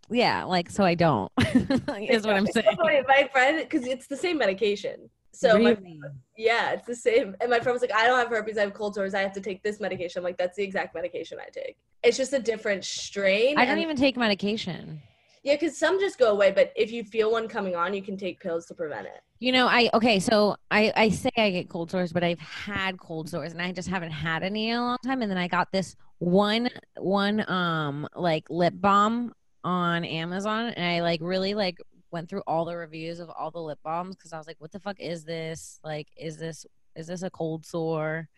Yeah, 0.10 0.44
like 0.44 0.70
so 0.70 0.84
I 0.84 0.94
don't. 0.96 1.32
is 1.40 2.26
what 2.26 2.36
I'm 2.36 2.46
saying. 2.48 2.68
so 2.70 2.76
funny, 2.84 3.02
My 3.08 3.28
friend, 3.32 3.58
because 3.60 3.88
it's 3.88 4.08
the 4.08 4.18
same 4.18 4.38
medication. 4.38 5.10
So 5.34 5.58
my, 5.58 5.72
Really? 5.72 6.00
Yeah, 6.38 6.72
it's 6.72 6.88
the 6.88 6.96
same. 6.96 7.36
And 7.42 7.50
my 7.50 7.60
friend 7.60 7.74
was 7.74 7.82
like, 7.82 7.94
"I 7.94 8.08
don't 8.08 8.18
have 8.18 8.30
herpes. 8.30 8.58
I 8.58 8.62
have 8.62 8.74
cold 8.74 8.96
sores. 8.96 9.14
I 9.14 9.22
have 9.22 9.34
to 9.34 9.42
take 9.42 9.64
this 9.64 9.80
medication." 9.80 10.20
I'm 10.20 10.24
like, 10.24 10.38
"That's 10.38 10.58
the 10.58 10.64
exact 10.64 10.96
medication 10.96 11.38
I 11.40 11.50
take. 11.50 11.78
It's 12.04 12.18
just 12.18 12.34
a 12.34 12.40
different 12.40 12.84
strain." 12.86 13.58
I 13.58 13.66
don't 13.66 13.74
and- 13.74 13.82
even 13.82 13.96
take 13.96 14.18
medication. 14.18 15.02
Yeah, 15.44 15.56
because 15.56 15.78
some 15.78 16.00
just 16.00 16.18
go 16.18 16.32
away, 16.32 16.52
but 16.52 16.72
if 16.74 16.90
you 16.90 17.04
feel 17.04 17.30
one 17.30 17.50
coming 17.50 17.76
on, 17.76 17.94
you 17.94 18.02
can 18.02 18.16
take 18.16 18.40
pills 18.40 18.66
to 18.68 18.74
prevent 18.74 19.08
it. 19.08 19.22
You 19.40 19.52
know, 19.52 19.68
I 19.68 19.90
okay, 19.94 20.20
so 20.20 20.56
I 20.72 20.94
I 20.96 21.10
say 21.10 21.30
I 21.36 21.50
get 21.50 21.68
cold 21.70 21.92
sores, 21.92 22.14
but 22.14 22.24
I've 22.24 22.40
had 22.40 22.98
cold 22.98 23.30
sores 23.30 23.52
and 23.52 23.62
I 23.62 23.74
just 23.74 23.90
haven't 23.90 24.12
had 24.12 24.42
any 24.42 24.70
in 24.70 24.78
a 24.78 24.82
long 24.82 24.98
time. 25.06 25.22
And 25.22 25.30
then 25.30 25.38
I 25.38 25.50
got 25.50 25.70
this 25.74 25.98
one 26.20 26.70
one 26.98 27.48
um 27.52 28.08
like 28.16 28.50
lip 28.50 28.74
balm 28.78 29.34
on 29.66 30.06
Amazon, 30.06 30.70
and 30.70 30.86
I 30.86 31.02
like 31.02 31.20
really 31.22 31.56
like 31.56 31.78
went 32.14 32.30
through 32.30 32.44
all 32.48 32.64
the 32.64 32.78
reviews 32.78 33.20
of 33.20 33.30
all 33.30 33.52
the 33.52 33.60
lip 33.60 33.80
balms 33.84 34.16
because 34.16 34.32
I 34.32 34.38
was 34.38 34.48
like, 34.48 34.62
what 34.62 34.72
the 34.72 34.80
fuck 34.80 35.00
is 35.00 35.26
this? 35.26 35.80
Like, 35.84 36.08
is 36.16 36.38
this 36.38 36.66
is 36.96 37.08
this 37.08 37.24
a 37.24 37.30
cold 37.30 37.66
sore? 37.66 38.30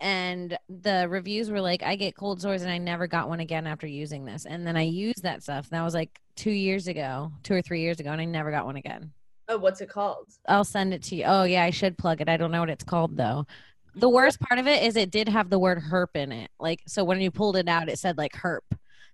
And 0.00 0.58
the 0.68 1.06
reviews 1.08 1.50
were 1.50 1.60
like, 1.60 1.82
I 1.82 1.94
get 1.94 2.16
cold 2.16 2.42
sores 2.42 2.62
and 2.62 2.70
I 2.70 2.78
never 2.78 3.06
got 3.06 3.28
one 3.28 3.40
again 3.40 3.66
after 3.66 3.86
using 3.86 4.24
this. 4.24 4.44
And 4.44 4.66
then 4.66 4.76
I 4.76 4.82
used 4.82 5.22
that 5.22 5.42
stuff. 5.42 5.70
And 5.70 5.78
that 5.78 5.84
was 5.84 5.94
like 5.94 6.20
two 6.34 6.50
years 6.50 6.88
ago, 6.88 7.30
two 7.44 7.54
or 7.54 7.62
three 7.62 7.80
years 7.80 8.00
ago, 8.00 8.10
and 8.10 8.20
I 8.20 8.24
never 8.24 8.50
got 8.50 8.66
one 8.66 8.76
again. 8.76 9.12
Oh, 9.48 9.58
what's 9.58 9.80
it 9.80 9.88
called? 9.88 10.26
I'll 10.48 10.64
send 10.64 10.92
it 10.92 11.02
to 11.04 11.16
you. 11.16 11.24
Oh 11.24 11.44
yeah, 11.44 11.62
I 11.62 11.70
should 11.70 11.96
plug 11.96 12.20
it. 12.20 12.28
I 12.28 12.36
don't 12.36 12.50
know 12.50 12.60
what 12.60 12.70
it's 12.70 12.84
called 12.84 13.16
though. 13.16 13.46
The 13.94 14.06
mm-hmm. 14.06 14.14
worst 14.16 14.40
part 14.40 14.58
of 14.58 14.66
it 14.66 14.82
is 14.82 14.96
it 14.96 15.12
did 15.12 15.28
have 15.28 15.50
the 15.50 15.58
word 15.58 15.78
herp 15.78 16.16
in 16.16 16.32
it. 16.32 16.50
Like 16.58 16.82
so 16.86 17.04
when 17.04 17.20
you 17.20 17.30
pulled 17.30 17.56
it 17.56 17.68
out, 17.68 17.88
it 17.88 17.98
said 17.98 18.18
like 18.18 18.32
herp 18.32 18.60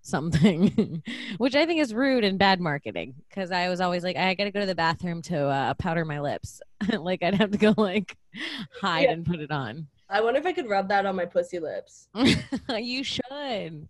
something, 0.02 1.02
which 1.38 1.54
I 1.54 1.66
think 1.66 1.80
is 1.80 1.94
rude 1.94 2.24
and 2.24 2.38
bad 2.38 2.60
marketing. 2.60 3.14
Because 3.28 3.50
I 3.50 3.68
was 3.68 3.80
always 3.80 4.02
like, 4.02 4.16
I 4.16 4.34
got 4.34 4.44
to 4.44 4.50
go 4.50 4.60
to 4.60 4.66
the 4.66 4.74
bathroom 4.74 5.22
to 5.22 5.38
uh, 5.46 5.74
powder 5.74 6.04
my 6.04 6.20
lips. 6.20 6.60
like 6.98 7.22
I'd 7.22 7.34
have 7.34 7.50
to 7.52 7.58
go 7.58 7.74
like 7.76 8.16
hide 8.80 9.02
Yeah. 9.04 9.12
and 9.12 9.26
put 9.26 9.40
it 9.40 9.50
on. 9.50 9.86
I 10.08 10.20
wonder 10.20 10.40
if 10.40 10.46
I 10.46 10.52
could 10.52 10.68
rub 10.68 10.88
that 10.88 11.06
on 11.06 11.14
my 11.14 11.24
pussy 11.24 11.60
lips. 11.60 12.08
you 12.76 13.04
should. 13.04 13.88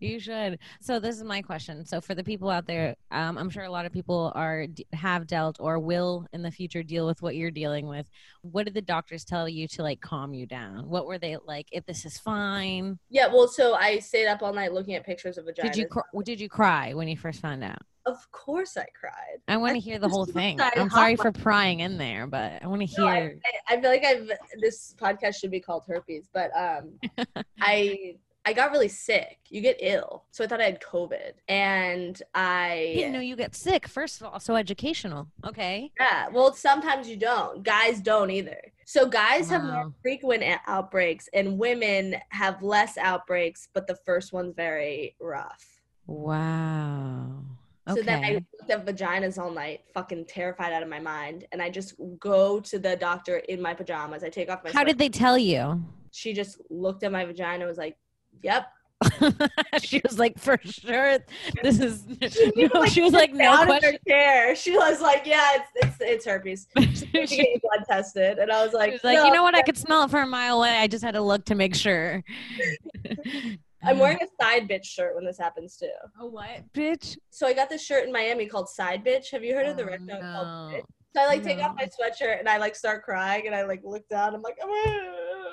You 0.00 0.18
should. 0.20 0.58
So 0.80 1.00
this 1.00 1.16
is 1.16 1.24
my 1.24 1.42
question. 1.42 1.84
So 1.84 2.00
for 2.00 2.14
the 2.14 2.24
people 2.24 2.50
out 2.50 2.66
there, 2.66 2.96
um, 3.10 3.38
I'm 3.38 3.50
sure 3.50 3.64
a 3.64 3.70
lot 3.70 3.86
of 3.86 3.92
people 3.92 4.32
are 4.34 4.66
have 4.92 5.26
dealt 5.26 5.56
or 5.60 5.78
will 5.78 6.26
in 6.32 6.42
the 6.42 6.50
future 6.50 6.82
deal 6.82 7.06
with 7.06 7.22
what 7.22 7.36
you're 7.36 7.50
dealing 7.50 7.86
with. 7.86 8.08
What 8.42 8.64
did 8.64 8.74
the 8.74 8.82
doctors 8.82 9.24
tell 9.24 9.48
you 9.48 9.66
to 9.68 9.82
like 9.82 10.00
calm 10.00 10.34
you 10.34 10.46
down? 10.46 10.88
What 10.88 11.06
were 11.06 11.18
they 11.18 11.36
like? 11.46 11.68
If 11.72 11.86
this 11.86 12.04
is 12.04 12.18
fine. 12.18 12.98
Yeah, 13.10 13.28
well, 13.28 13.48
so 13.48 13.74
I 13.74 13.98
stayed 13.98 14.26
up 14.26 14.42
all 14.42 14.52
night 14.52 14.72
looking 14.72 14.94
at 14.94 15.04
pictures 15.06 15.38
of 15.38 15.46
vaginas. 15.46 15.62
Did 15.72 15.76
you 15.76 15.86
cr- 15.86 16.20
did 16.24 16.40
you 16.40 16.48
cry 16.48 16.94
when 16.94 17.08
you 17.08 17.16
first 17.16 17.40
found 17.40 17.64
out? 17.64 17.78
Of 18.06 18.30
course, 18.32 18.76
I 18.76 18.84
cried. 18.98 19.38
I 19.48 19.56
want 19.56 19.72
to 19.74 19.80
hear 19.80 19.98
the 19.98 20.10
whole 20.10 20.26
thing. 20.26 20.60
I'm 20.60 20.90
sorry 20.90 21.16
for 21.16 21.32
prying 21.32 21.80
in 21.80 21.96
there, 21.96 22.26
but 22.26 22.62
I 22.62 22.66
want 22.66 22.86
to 22.86 23.00
No, 23.00 23.06
I- 23.06 23.20
hear. 23.20 23.38
I, 23.68 23.74
I 23.74 23.80
feel 23.80 23.90
like 23.90 24.04
I've 24.04 24.30
this 24.60 24.94
podcast 25.00 25.36
should 25.36 25.50
be 25.50 25.60
called 25.60 25.84
herpes, 25.88 26.28
but 26.32 26.50
um, 26.54 26.98
I 27.60 28.16
I 28.46 28.52
got 28.52 28.72
really 28.72 28.88
sick. 28.88 29.38
You 29.48 29.60
get 29.60 29.78
ill, 29.80 30.24
so 30.30 30.44
I 30.44 30.46
thought 30.46 30.60
I 30.60 30.64
had 30.64 30.80
COVID, 30.82 31.32
and 31.48 32.20
I 32.34 32.92
didn't 32.94 33.12
know 33.12 33.20
you 33.20 33.36
get 33.36 33.54
sick. 33.54 33.88
First 33.88 34.20
of 34.20 34.26
all, 34.26 34.38
so 34.38 34.56
educational. 34.56 35.28
Okay. 35.46 35.92
yeah. 35.98 36.28
Well, 36.28 36.52
sometimes 36.52 37.08
you 37.08 37.16
don't. 37.16 37.62
Guys 37.62 38.00
don't 38.00 38.30
either. 38.30 38.60
So 38.84 39.06
guys 39.08 39.48
have 39.48 39.64
more 39.64 39.92
frequent 40.02 40.44
outbreaks, 40.66 41.28
and 41.32 41.58
women 41.58 42.16
have 42.30 42.62
less 42.62 42.98
outbreaks, 42.98 43.68
but 43.72 43.86
the 43.86 43.96
first 44.04 44.32
one's 44.32 44.54
very 44.54 45.16
rough. 45.20 45.80
Wow. 46.06 47.44
Okay. 47.88 48.00
So 48.00 48.04
then 48.04 48.24
I 48.24 48.32
looked 48.32 48.70
at 48.70 48.86
vaginas 48.86 49.38
all 49.38 49.50
night, 49.50 49.82
fucking 49.92 50.26
terrified 50.26 50.72
out 50.72 50.82
of 50.82 50.88
my 50.88 51.00
mind, 51.00 51.46
and 51.52 51.62
I 51.62 51.70
just 51.70 51.94
go 52.18 52.60
to 52.60 52.78
the 52.78 52.96
doctor 52.96 53.38
in 53.38 53.60
my 53.60 53.74
pajamas. 53.74 54.22
I 54.22 54.28
take 54.28 54.50
off 54.50 54.64
my. 54.64 54.70
How 54.70 54.84
did 54.84 54.98
they 54.98 55.08
tell 55.08 55.38
you? 55.38 55.82
She 56.10 56.32
just 56.32 56.60
looked 56.70 57.02
at 57.02 57.12
my 57.12 57.24
vagina, 57.24 57.64
and 57.64 57.68
was 57.68 57.78
like, 57.78 57.96
"Yep." 58.42 58.66
she 59.82 60.00
was 60.04 60.18
like, 60.18 60.38
for 60.38 60.58
sure, 60.64 61.18
this 61.62 61.78
is. 61.80 62.04
She 62.30 62.68
No, 62.72 62.84
she 62.86 63.02
was 63.02 63.12
like, 63.12 63.34
no 63.34 63.64
question. 63.64 63.92
her 63.92 63.98
chair. 64.08 64.56
She 64.56 64.76
was 64.76 65.00
like, 65.00 65.26
"Yeah, 65.26 65.56
it's 65.56 65.70
it's, 65.76 65.96
it's 66.00 66.24
herpes." 66.24 66.68
She 66.76 66.86
she 66.94 67.06
had 67.12 67.28
to 67.28 67.36
get 67.36 67.48
your 67.48 67.58
blood 67.60 67.84
tested, 67.88 68.38
and 68.38 68.50
I 68.50 68.64
was 68.64 68.72
like, 68.72 68.92
was 68.92 69.04
like, 69.04 69.16
"No, 69.16 69.26
you 69.26 69.32
know 69.32 69.42
what? 69.42 69.54
I 69.54 69.62
could 69.62 69.76
smell 69.76 70.04
it 70.04 70.10
from 70.10 70.24
a 70.24 70.30
mile 70.30 70.58
away. 70.58 70.70
I 70.78 70.86
just 70.86 71.04
had 71.04 71.12
to 71.14 71.20
look 71.20 71.44
to 71.46 71.54
make 71.54 71.74
sure. 71.74 72.22
I'm 73.86 73.98
wearing 73.98 74.18
a 74.22 74.42
side 74.42 74.66
bitch 74.68 74.84
shirt 74.84 75.14
when 75.14 75.24
this 75.26 75.38
happens 75.38 75.76
too. 75.76 75.90
a 76.18 76.26
what, 76.26 76.62
bitch? 76.72 77.18
So 77.30 77.46
I 77.46 77.52
got 77.52 77.68
this 77.68 77.84
shirt 77.84 78.04
in 78.06 78.12
Miami 78.12 78.46
called 78.46 78.68
Side 78.70 79.04
Bitch. 79.04 79.30
Have 79.32 79.44
you 79.44 79.54
heard 79.54 79.66
of 79.66 79.76
the 79.76 79.82
Oh, 79.82 79.86
restaurant 79.86 80.22
no. 80.22 80.70
Bitch? 80.72 80.84
So 81.14 81.22
I 81.22 81.26
like 81.26 81.42
take 81.42 81.58
off 81.58 81.76
my 81.76 81.84
sweatshirt 81.84 82.38
and 82.40 82.48
I 82.48 82.56
like 82.56 82.74
start 82.74 83.04
crying 83.04 83.46
and 83.46 83.54
I 83.54 83.64
like 83.64 83.82
look 83.84 84.08
down. 84.08 84.34
I'm 84.34 84.40
like, 84.42 84.56
"Ah." 84.62 85.43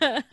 And 0.00 0.24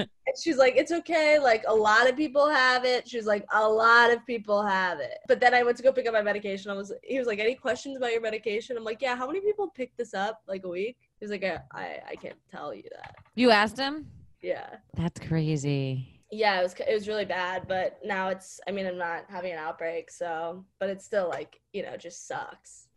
she's 0.42 0.58
like, 0.58 0.76
it's 0.76 0.92
okay. 0.92 1.40
Like 1.40 1.64
a 1.68 1.74
lot 1.74 2.10
of 2.10 2.16
people 2.16 2.50
have 2.50 2.86
it. 2.86 3.08
She's 3.08 3.26
like, 3.26 3.46
a 3.54 3.68
lot 3.68 4.12
of 4.12 4.26
people 4.26 4.64
have 4.64 5.00
it. 5.00 5.18
But 5.28 5.40
then 5.40 5.54
I 5.54 5.64
went 5.64 5.78
to 5.78 5.84
go 5.84 5.92
pick 5.92 6.08
up 6.08 6.14
my 6.14 6.22
medication. 6.22 6.72
I 6.72 6.74
was, 6.76 6.92
he 7.04 7.18
was 7.18 7.28
like, 7.28 7.40
any 7.40 7.56
questions 7.56 7.98
about 7.98 8.12
your 8.12 8.22
medication? 8.22 8.78
I'm 8.78 8.84
like, 8.84 9.02
yeah. 9.02 9.16
How 9.16 9.28
many 9.28 9.42
people 9.42 9.70
pick 9.70 9.96
this 9.98 10.14
up 10.14 10.42
like 10.48 10.64
a 10.66 10.70
week? 10.70 10.98
He's 11.20 11.30
like, 11.32 11.44
I, 11.44 11.60
I, 11.72 12.00
I 12.12 12.16
can't 12.16 12.38
tell 12.52 12.74
you 12.74 12.84
that. 12.92 13.16
you 13.36 13.52
asked 13.52 13.78
him? 13.78 14.08
Yeah. 14.42 14.68
That's 14.96 15.20
crazy. 15.20 16.14
Yeah, 16.30 16.60
it 16.60 16.64
was 16.64 16.74
it 16.74 16.94
was 16.94 17.08
really 17.08 17.24
bad, 17.24 17.68
but 17.70 18.00
now 18.04 18.28
it's 18.28 18.60
I 18.68 18.72
mean, 18.72 18.86
I'm 18.86 18.98
not 18.98 19.24
having 19.30 19.54
an 19.54 19.60
outbreak, 19.60 20.12
so 20.12 20.66
but 20.78 20.90
it's 20.90 21.06
still 21.06 21.30
like, 21.30 21.62
you 21.72 21.84
know, 21.84 21.96
just 21.96 22.28
sucks. 22.28 22.88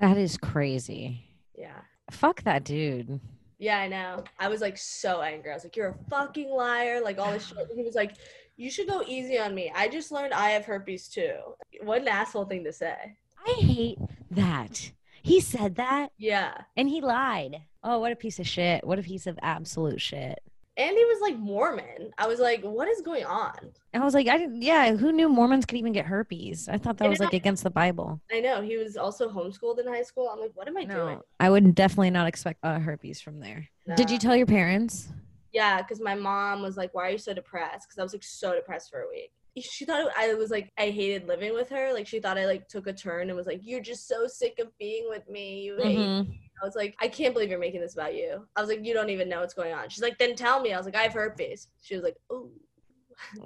That 0.00 0.16
is 0.16 0.38
crazy. 0.38 1.22
Yeah. 1.54 1.80
Fuck 2.10 2.42
that 2.44 2.64
dude. 2.64 3.20
Yeah, 3.58 3.78
I 3.78 3.88
know. 3.88 4.24
I 4.38 4.48
was 4.48 4.60
like 4.60 4.78
so 4.78 5.20
angry. 5.20 5.50
I 5.50 5.54
was 5.54 5.64
like, 5.64 5.76
"You're 5.76 5.88
a 5.88 6.10
fucking 6.10 6.50
liar!" 6.50 7.00
Like 7.02 7.18
all 7.18 7.32
this 7.32 7.46
shit. 7.46 7.68
He 7.74 7.82
was 7.82 7.96
like, 7.96 8.14
"You 8.56 8.70
should 8.70 8.88
go 8.88 9.02
easy 9.06 9.38
on 9.38 9.54
me. 9.54 9.72
I 9.74 9.88
just 9.88 10.12
learned 10.12 10.32
I 10.32 10.50
have 10.50 10.64
herpes 10.64 11.08
too." 11.08 11.36
What 11.82 12.02
an 12.02 12.08
asshole 12.08 12.44
thing 12.44 12.64
to 12.64 12.72
say. 12.72 13.16
I 13.44 13.52
hate 13.52 13.98
that. 14.30 14.92
He 15.22 15.40
said 15.40 15.74
that 15.74 16.12
Yeah, 16.16 16.54
and 16.76 16.88
he 16.88 17.00
lied. 17.00 17.62
Oh, 17.82 17.98
what 17.98 18.12
a 18.12 18.16
piece 18.16 18.38
of 18.38 18.46
shit. 18.46 18.86
What 18.86 18.98
a 18.98 19.02
piece 19.02 19.26
of 19.26 19.38
absolute 19.42 20.00
shit. 20.00 20.38
And 20.78 20.96
he 20.96 21.04
was 21.04 21.20
like 21.20 21.36
Mormon. 21.36 22.12
I 22.16 22.26
was 22.26 22.38
like, 22.40 22.62
"What 22.62 22.88
is 22.88 23.02
going 23.02 23.24
on?" 23.24 23.58
And 23.92 24.02
I 24.02 24.04
was 24.06 24.14
like, 24.14 24.28
I 24.28 24.38
didn't, 24.38 24.62
yeah, 24.62 24.94
who 24.94 25.12
knew 25.12 25.28
Mormons 25.28 25.66
could 25.66 25.76
even 25.78 25.92
get 25.92 26.06
herpes? 26.06 26.68
I 26.68 26.78
thought 26.78 26.96
that 26.98 27.08
was 27.08 27.18
Yeah. 27.18 27.26
like 27.26 27.34
against 27.34 27.64
the 27.64 27.70
Bible. 27.70 28.20
I 28.32 28.40
know 28.40 28.62
he 28.62 28.76
was 28.76 28.96
also 28.96 29.28
homeschooled 29.28 29.80
in 29.80 29.86
high 29.86 30.02
school. 30.02 30.30
I'm 30.32 30.40
like, 30.40 30.52
"What 30.54 30.68
am 30.68 30.76
I 30.76 30.84
doing?" 30.84 31.16
No, 31.16 31.22
I 31.40 31.50
would 31.50 31.74
definitely 31.74 32.10
not 32.10 32.26
expect 32.26 32.60
uh, 32.62 32.78
herpes 32.78 33.20
from 33.20 33.40
there. 33.40 33.68
Did 33.96 34.10
you 34.10 34.18
tell 34.18 34.36
your 34.36 34.46
parents? 34.46 35.08
Yeah, 35.52 35.82
because 35.82 36.00
my 36.00 36.14
mom 36.14 36.62
was 36.62 36.76
like, 36.76 36.94
"Why 36.94 37.08
are 37.08 37.10
you 37.10 37.18
so 37.18 37.34
depressed?" 37.34 37.88
Because 37.88 37.98
I 37.98 38.02
was 38.02 38.12
like 38.14 38.24
so 38.24 38.54
depressed 38.54 38.90
for 38.90 39.00
a 39.02 39.08
week. 39.08 39.32
She 39.60 39.84
thought 39.84 40.08
I 40.16 40.34
was 40.34 40.50
like 40.50 40.70
I 40.78 40.90
hated 40.90 41.26
living 41.26 41.52
with 41.54 41.68
her. 41.70 41.92
Like 41.92 42.06
she 42.06 42.20
thought 42.20 42.38
I 42.38 42.46
like 42.46 42.68
took 42.68 42.86
a 42.86 42.92
turn 42.92 43.28
and 43.28 43.36
was 43.36 43.46
like, 43.46 43.60
"You're 43.64 43.80
just 43.80 44.06
so 44.06 44.26
sick 44.28 44.60
of 44.60 44.68
being 44.78 45.06
with 45.08 45.28
me. 45.28 45.62
You 45.62 45.76
hate." 45.82 46.26
Mhm. 46.58 46.62
me." 46.62 46.62
I 46.62 46.66
was 46.66 46.76
like, 46.76 46.96
"I 47.00 47.08
can't 47.08 47.34
believe 47.34 47.50
you're 47.50 47.58
making 47.58 47.80
this 47.80 47.94
about 47.94 48.14
you." 48.14 48.46
I 48.56 48.60
was 48.60 48.68
like, 48.68 48.84
"You 48.84 48.94
don't 48.94 49.10
even 49.10 49.28
know 49.28 49.40
what's 49.40 49.54
going 49.54 49.72
on." 49.72 49.88
She's 49.88 50.02
like, 50.02 50.18
"Then 50.18 50.34
tell 50.36 50.60
me." 50.60 50.72
I 50.72 50.76
was 50.76 50.86
like, 50.86 50.96
"I 50.96 51.02
have 51.02 51.12
herpes." 51.14 51.68
She 51.82 51.94
was 51.94 52.04
like, 52.04 52.16
"Oh." 52.30 52.50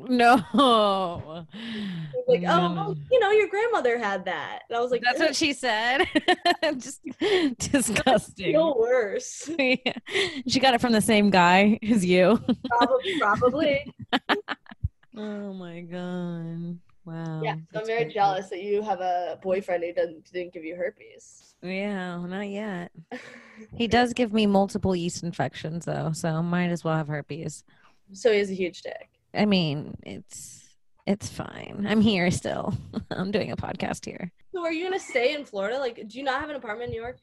No. 0.08 0.36
Like, 2.28 2.44
"Oh, 2.46 2.72
well, 2.74 2.96
you 3.10 3.18
know, 3.20 3.30
your 3.30 3.48
grandmother 3.48 3.98
had 3.98 4.26
that." 4.26 4.60
And 4.68 4.76
I 4.76 4.80
was 4.80 4.90
like, 4.90 5.02
That's 5.02 5.20
"Ugh, 5.20 5.26
what 5.28 5.36
she 5.36 5.52
said. 5.52 6.04
Just 6.78 7.00
disgusting. 7.58 8.52
feel 8.52 8.78
worse." 8.78 9.50
Yeah. 9.58 9.76
She 10.46 10.60
got 10.60 10.74
it 10.74 10.80
from 10.80 10.92
the 10.92 11.00
same 11.00 11.30
guy 11.30 11.78
as 11.82 12.04
you. 12.04 12.38
probably, 12.68 13.18
probably. 13.18 13.94
Oh 15.16 15.52
my 15.54 15.80
god. 15.80 16.78
Wow. 17.04 17.40
Yeah, 17.42 17.56
so 17.72 17.80
I'm 17.80 17.86
very 17.86 18.12
jealous 18.12 18.48
that 18.50 18.62
you 18.62 18.82
have 18.82 19.00
a 19.00 19.38
boyfriend 19.42 19.82
who 19.84 19.92
doesn't 19.92 20.32
didn't 20.32 20.52
give 20.52 20.64
you 20.64 20.76
herpes. 20.76 21.54
Yeah, 21.62 22.18
not 22.18 22.48
yet. 22.48 22.92
He 23.76 23.86
does 23.86 24.12
give 24.12 24.32
me 24.32 24.46
multiple 24.46 24.96
yeast 24.96 25.22
infections 25.22 25.84
though, 25.84 26.10
so 26.12 26.42
might 26.42 26.70
as 26.70 26.82
well 26.82 26.96
have 26.96 27.06
herpes. 27.06 27.62
so 28.12 28.32
he 28.32 28.38
has 28.38 28.50
a 28.50 28.54
huge 28.54 28.82
dick. 28.82 29.08
I 29.34 29.44
mean, 29.44 29.96
it's 30.04 30.74
it's 31.06 31.28
fine. 31.28 31.86
I'm 31.88 32.00
here 32.00 32.30
still. 32.30 32.74
I'm 33.10 33.30
doing 33.30 33.52
a 33.52 33.56
podcast 33.56 34.04
here. 34.04 34.32
So 34.52 34.62
are 34.64 34.72
you 34.72 34.84
gonna 34.84 34.98
stay 34.98 35.34
in 35.34 35.44
Florida? 35.44 35.78
Like, 35.78 35.96
do 36.08 36.18
you 36.18 36.24
not 36.24 36.40
have 36.40 36.50
an 36.50 36.56
apartment 36.56 36.88
in 36.88 36.96
New 36.96 37.02
York? 37.02 37.18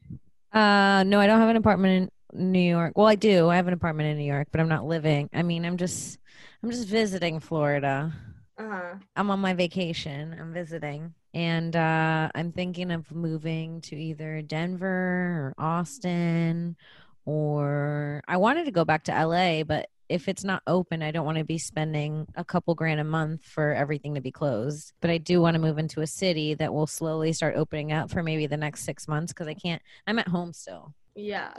Uh 0.54 1.04
no, 1.06 1.20
I 1.20 1.28
don't 1.28 1.40
have 1.40 1.50
an 1.50 1.58
apartment 1.58 2.12
in 2.34 2.52
New 2.52 2.60
York. 2.60 2.94
Well, 2.96 3.08
I 3.08 3.16
do. 3.16 3.50
I 3.50 3.56
have 3.58 3.68
an 3.68 3.74
apartment 3.74 4.10
in 4.10 4.18
New 4.18 4.32
York, 4.32 4.48
but 4.52 4.62
I'm 4.62 4.70
not 4.70 4.86
living. 4.86 5.30
I 5.34 5.44
mean, 5.44 5.66
I'm 5.66 5.78
just 5.78 6.20
I'm 6.64 6.70
just 6.72 6.88
visiting 6.88 7.40
Florida. 7.40 8.14
Uh 8.60 8.70
huh. 8.70 8.96
I'm 9.16 9.32
on 9.32 9.40
my 9.40 9.54
vacation. 9.54 10.36
I'm 10.40 10.54
visiting. 10.54 11.14
And 11.34 11.76
uh, 11.76 12.30
I'm 12.36 12.52
thinking 12.52 12.92
of 12.92 13.10
moving 13.12 13.82
to 13.82 13.96
either 13.96 14.42
Denver 14.42 14.86
or 14.88 15.54
Austin 15.58 16.76
or 17.26 18.22
I 18.28 18.38
wanted 18.38 18.66
to 18.66 18.72
go 18.72 18.84
back 18.84 19.04
to 19.06 19.12
LA, 19.12 19.64
but 19.64 19.90
if 20.10 20.28
it's 20.28 20.44
not 20.44 20.64
open, 20.66 21.04
I 21.04 21.12
don't 21.12 21.26
want 21.26 21.38
to 21.38 21.44
be 21.44 21.60
spending 21.60 22.28
a 22.36 22.44
couple 22.44 22.74
grand 22.74 23.00
a 23.00 23.04
month 23.04 23.46
for 23.46 23.74
everything 23.74 24.16
to 24.16 24.22
be 24.22 24.32
closed. 24.32 24.94
But 25.02 25.12
I 25.12 25.20
do 25.20 25.40
want 25.40 25.54
to 25.54 25.60
move 25.60 25.78
into 25.78 26.02
a 26.02 26.08
city 26.08 26.56
that 26.56 26.74
will 26.74 26.88
slowly 26.88 27.32
start 27.32 27.56
opening 27.56 27.92
up 27.94 28.10
for 28.10 28.24
maybe 28.24 28.48
the 28.48 28.58
next 28.58 28.84
six 28.84 29.08
months 29.08 29.32
because 29.32 29.48
I 29.48 29.54
can't, 29.54 29.82
I'm 30.08 30.20
at 30.20 30.28
home 30.28 30.52
still. 30.52 30.94
Yeah. 31.16 31.54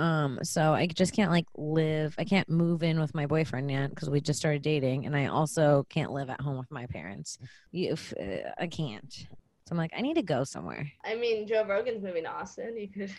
Um, 0.00 0.38
so 0.42 0.72
I 0.72 0.86
just 0.86 1.12
can't 1.12 1.30
like 1.30 1.46
live. 1.56 2.14
I 2.18 2.24
can't 2.24 2.48
move 2.48 2.82
in 2.82 2.98
with 2.98 3.14
my 3.14 3.26
boyfriend 3.26 3.70
yet 3.70 3.90
because 3.90 4.08
we 4.08 4.22
just 4.22 4.38
started 4.38 4.62
dating, 4.62 5.04
and 5.04 5.14
I 5.14 5.26
also 5.26 5.86
can't 5.90 6.10
live 6.10 6.30
at 6.30 6.40
home 6.40 6.56
with 6.56 6.70
my 6.70 6.86
parents. 6.86 7.38
You, 7.70 7.92
if, 7.92 8.14
uh, 8.18 8.50
I 8.58 8.66
can't. 8.66 9.12
So 9.12 9.72
I'm 9.72 9.76
like, 9.76 9.92
I 9.94 10.00
need 10.00 10.14
to 10.14 10.22
go 10.22 10.42
somewhere. 10.42 10.90
I 11.04 11.16
mean, 11.16 11.46
Joe 11.46 11.66
Rogan's 11.68 12.02
moving 12.02 12.24
to 12.24 12.30
Austin. 12.30 12.78
You 12.78 12.88
could. 12.88 13.12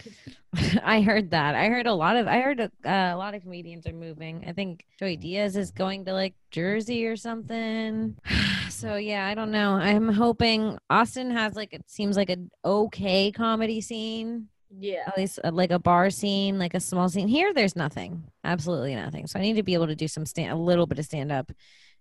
I 0.84 1.02
heard 1.02 1.30
that. 1.32 1.54
I 1.54 1.68
heard 1.68 1.86
a 1.86 1.94
lot 1.94 2.16
of. 2.16 2.28
I 2.28 2.42
heard 2.42 2.60
a, 2.60 2.72
uh, 2.84 3.16
a 3.16 3.16
lot 3.16 3.36
of 3.36 3.44
comedians 3.44 3.86
are 3.86 3.94
moving. 3.94 4.44
I 4.48 4.52
think 4.52 4.84
Joey 4.98 5.18
Diaz 5.18 5.56
is 5.56 5.70
going 5.70 6.06
to 6.06 6.14
like 6.14 6.34
Jersey 6.50 7.06
or 7.06 7.16
something. 7.16 8.18
So 8.70 8.96
yeah, 8.96 9.28
I 9.28 9.36
don't 9.36 9.52
know. 9.52 9.74
I'm 9.74 10.08
hoping 10.08 10.80
Austin 10.90 11.30
has 11.30 11.56
like 11.56 11.74
it 11.74 11.84
seems 11.88 12.16
like 12.16 12.30
an 12.30 12.50
okay 12.66 13.32
comedy 13.32 13.80
scene. 13.82 14.48
Yeah. 14.80 15.04
at 15.08 15.18
least 15.18 15.40
uh, 15.44 15.52
like 15.52 15.72
a 15.72 15.80
bar 15.80 16.10
scene, 16.10 16.58
like 16.60 16.74
a 16.74 16.80
small 16.80 17.10
scene. 17.10 17.28
Here, 17.28 17.54
there's 17.54 17.76
nothing, 17.76 18.24
absolutely 18.44 18.96
nothing. 18.96 19.28
So 19.28 19.40
I 19.40 19.42
need 19.42 19.56
to 19.56 19.64
be 19.64 19.74
able 19.74 19.88
to 19.88 19.96
do 19.96 20.08
some 20.08 20.26
stand, 20.26 20.52
a 20.52 20.56
little 20.56 20.86
bit 20.86 21.00
of 21.00 21.06
stand 21.06 21.32
up, 21.32 21.52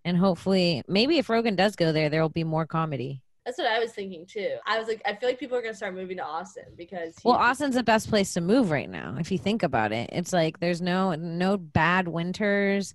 and 0.04 0.16
hopefully, 0.16 0.82
maybe 0.88 1.18
if 1.18 1.28
Rogan 1.28 1.56
does 1.56 1.76
go 1.76 1.92
there, 1.92 2.08
there 2.08 2.22
will 2.22 2.28
be 2.28 2.44
more 2.44 2.66
comedy. 2.66 3.22
That's 3.46 3.56
what 3.58 3.66
I 3.66 3.78
was 3.78 3.92
thinking 3.92 4.26
too. 4.26 4.56
I 4.66 4.78
was 4.78 4.86
like, 4.86 5.00
I 5.06 5.14
feel 5.16 5.28
like 5.28 5.38
people 5.40 5.56
are 5.56 5.62
gonna 5.62 5.74
start 5.74 5.94
moving 5.94 6.18
to 6.18 6.24
Austin 6.24 6.64
because. 6.76 7.14
he- 7.16 7.28
Well, 7.28 7.36
Austin's 7.38 7.74
the 7.74 7.82
best 7.82 8.08
place 8.08 8.34
to 8.34 8.40
move 8.40 8.70
right 8.70 8.88
now. 8.88 9.16
If 9.18 9.32
you 9.32 9.38
think 9.38 9.62
about 9.62 9.92
it, 9.92 10.10
it's 10.12 10.32
like 10.32 10.60
there's 10.60 10.80
no 10.82 11.14
no 11.14 11.56
bad 11.56 12.06
winters. 12.06 12.94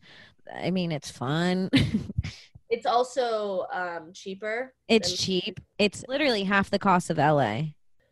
I 0.54 0.72
mean, 0.72 0.92
it's 0.92 1.10
fun. 1.12 1.70
It's 2.68 2.88
also 2.88 3.68
um, 3.72 4.12
cheaper. 4.12 4.74
it's 4.88 5.10
than- 5.10 5.18
cheap. 5.18 5.60
It's 5.78 6.04
literally 6.08 6.44
half 6.44 6.72
the 6.72 6.80
cost 6.80 7.10
of 7.12 7.18
LA. 7.18 7.62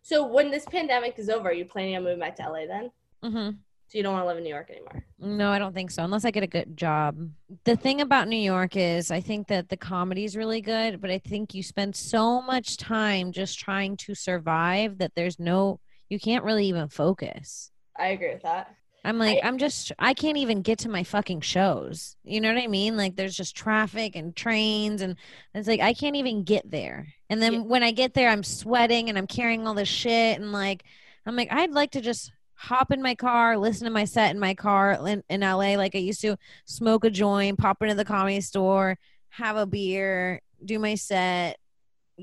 So 0.04 0.28
when 0.28 0.52
this 0.52 0.66
pandemic 0.66 1.18
is 1.18 1.30
over, 1.30 1.50
are 1.50 1.54
you 1.54 1.64
planning 1.64 1.96
on 1.96 2.04
moving 2.04 2.20
back 2.20 2.36
to 2.36 2.44
LA 2.44 2.68
then? 2.68 2.92
hmm 3.24 3.50
So 3.88 3.98
you 3.98 4.04
don't 4.04 4.12
want 4.12 4.24
to 4.24 4.28
live 4.28 4.38
in 4.38 4.44
New 4.44 4.50
York 4.50 4.70
anymore? 4.70 5.06
No, 5.18 5.50
I 5.50 5.60
don't 5.60 5.74
think 5.74 5.92
so, 5.92 6.04
unless 6.04 6.26
I 6.26 6.32
get 6.32 6.44
a 6.44 6.48
good 6.48 6.76
job. 6.76 7.16
The 7.64 7.78
thing 7.78 8.02
about 8.02 8.28
New 8.28 8.36
York 8.36 8.76
is, 8.76 9.12
I 9.12 9.22
think 9.22 9.48
that 9.48 9.70
the 9.70 9.78
comedy 9.78 10.26
is 10.26 10.36
really 10.36 10.60
good, 10.60 11.00
but 11.00 11.10
I 11.10 11.20
think 11.20 11.54
you 11.54 11.64
spend 11.64 11.96
so 11.96 12.42
much 12.42 12.76
time 12.76 13.32
just 13.32 13.58
trying 13.58 13.96
to 13.98 14.14
survive 14.14 14.98
that 14.98 15.14
there's 15.16 15.40
no, 15.40 15.80
you 16.10 16.20
can't 16.20 16.44
really 16.44 16.66
even 16.66 16.90
focus. 16.90 17.72
I 17.98 18.08
agree 18.08 18.34
with 18.34 18.44
that. 18.44 18.76
I'm 19.04 19.18
like, 19.20 19.40
I'm 19.44 19.58
just, 19.58 19.92
I 20.00 20.14
can't 20.14 20.38
even 20.38 20.62
get 20.62 20.80
to 20.80 20.90
my 20.90 21.04
fucking 21.04 21.42
shows. 21.42 22.16
You 22.24 22.40
know 22.40 22.54
what 22.54 22.64
I 22.64 22.68
mean? 22.68 22.96
Like, 22.96 23.16
there's 23.18 23.36
just 23.36 23.56
traffic 23.56 24.16
and 24.16 24.36
trains, 24.36 25.02
and 25.02 25.18
it's 25.54 25.68
like, 25.68 25.82
I 25.82 25.94
can't 25.94 26.16
even 26.16 26.44
get 26.44 26.70
there. 26.72 27.08
And 27.30 27.42
then 27.42 27.54
Yeah. 27.54 27.60
when 27.60 27.84
I 27.84 27.92
get 27.92 28.14
there, 28.14 28.30
I'm 28.30 28.44
sweating 28.44 29.10
and 29.10 29.18
I'm 29.18 29.28
carrying 29.28 29.68
all 29.68 29.74
this 29.74 29.90
shit. 29.90 30.40
And 30.40 30.52
like, 30.54 30.84
I'm 31.26 31.36
like, 31.36 31.52
I'd 31.52 31.72
like 31.72 31.92
to 31.92 32.02
just 32.02 32.32
hop 32.56 32.92
in 32.92 33.02
my 33.02 33.16
car, 33.16 33.58
listen 33.58 33.86
to 33.86 33.92
my 33.92 34.06
set 34.06 34.34
in 34.34 34.40
my 34.40 34.54
car 34.54 34.94
in, 35.06 35.22
in 35.30 35.42
LA, 35.42 35.76
like 35.76 35.96
I 35.96 36.00
used 36.00 36.22
to, 36.22 36.38
smoke 36.66 37.04
a 37.04 37.10
joint, 37.10 37.58
pop 37.60 37.82
into 37.82 37.96
the 37.96 38.06
comedy 38.06 38.40
store, 38.42 38.98
have 39.30 39.58
a 39.58 39.66
beer, 39.66 40.42
do 40.64 40.80
my 40.80 40.96
set, 40.96 41.58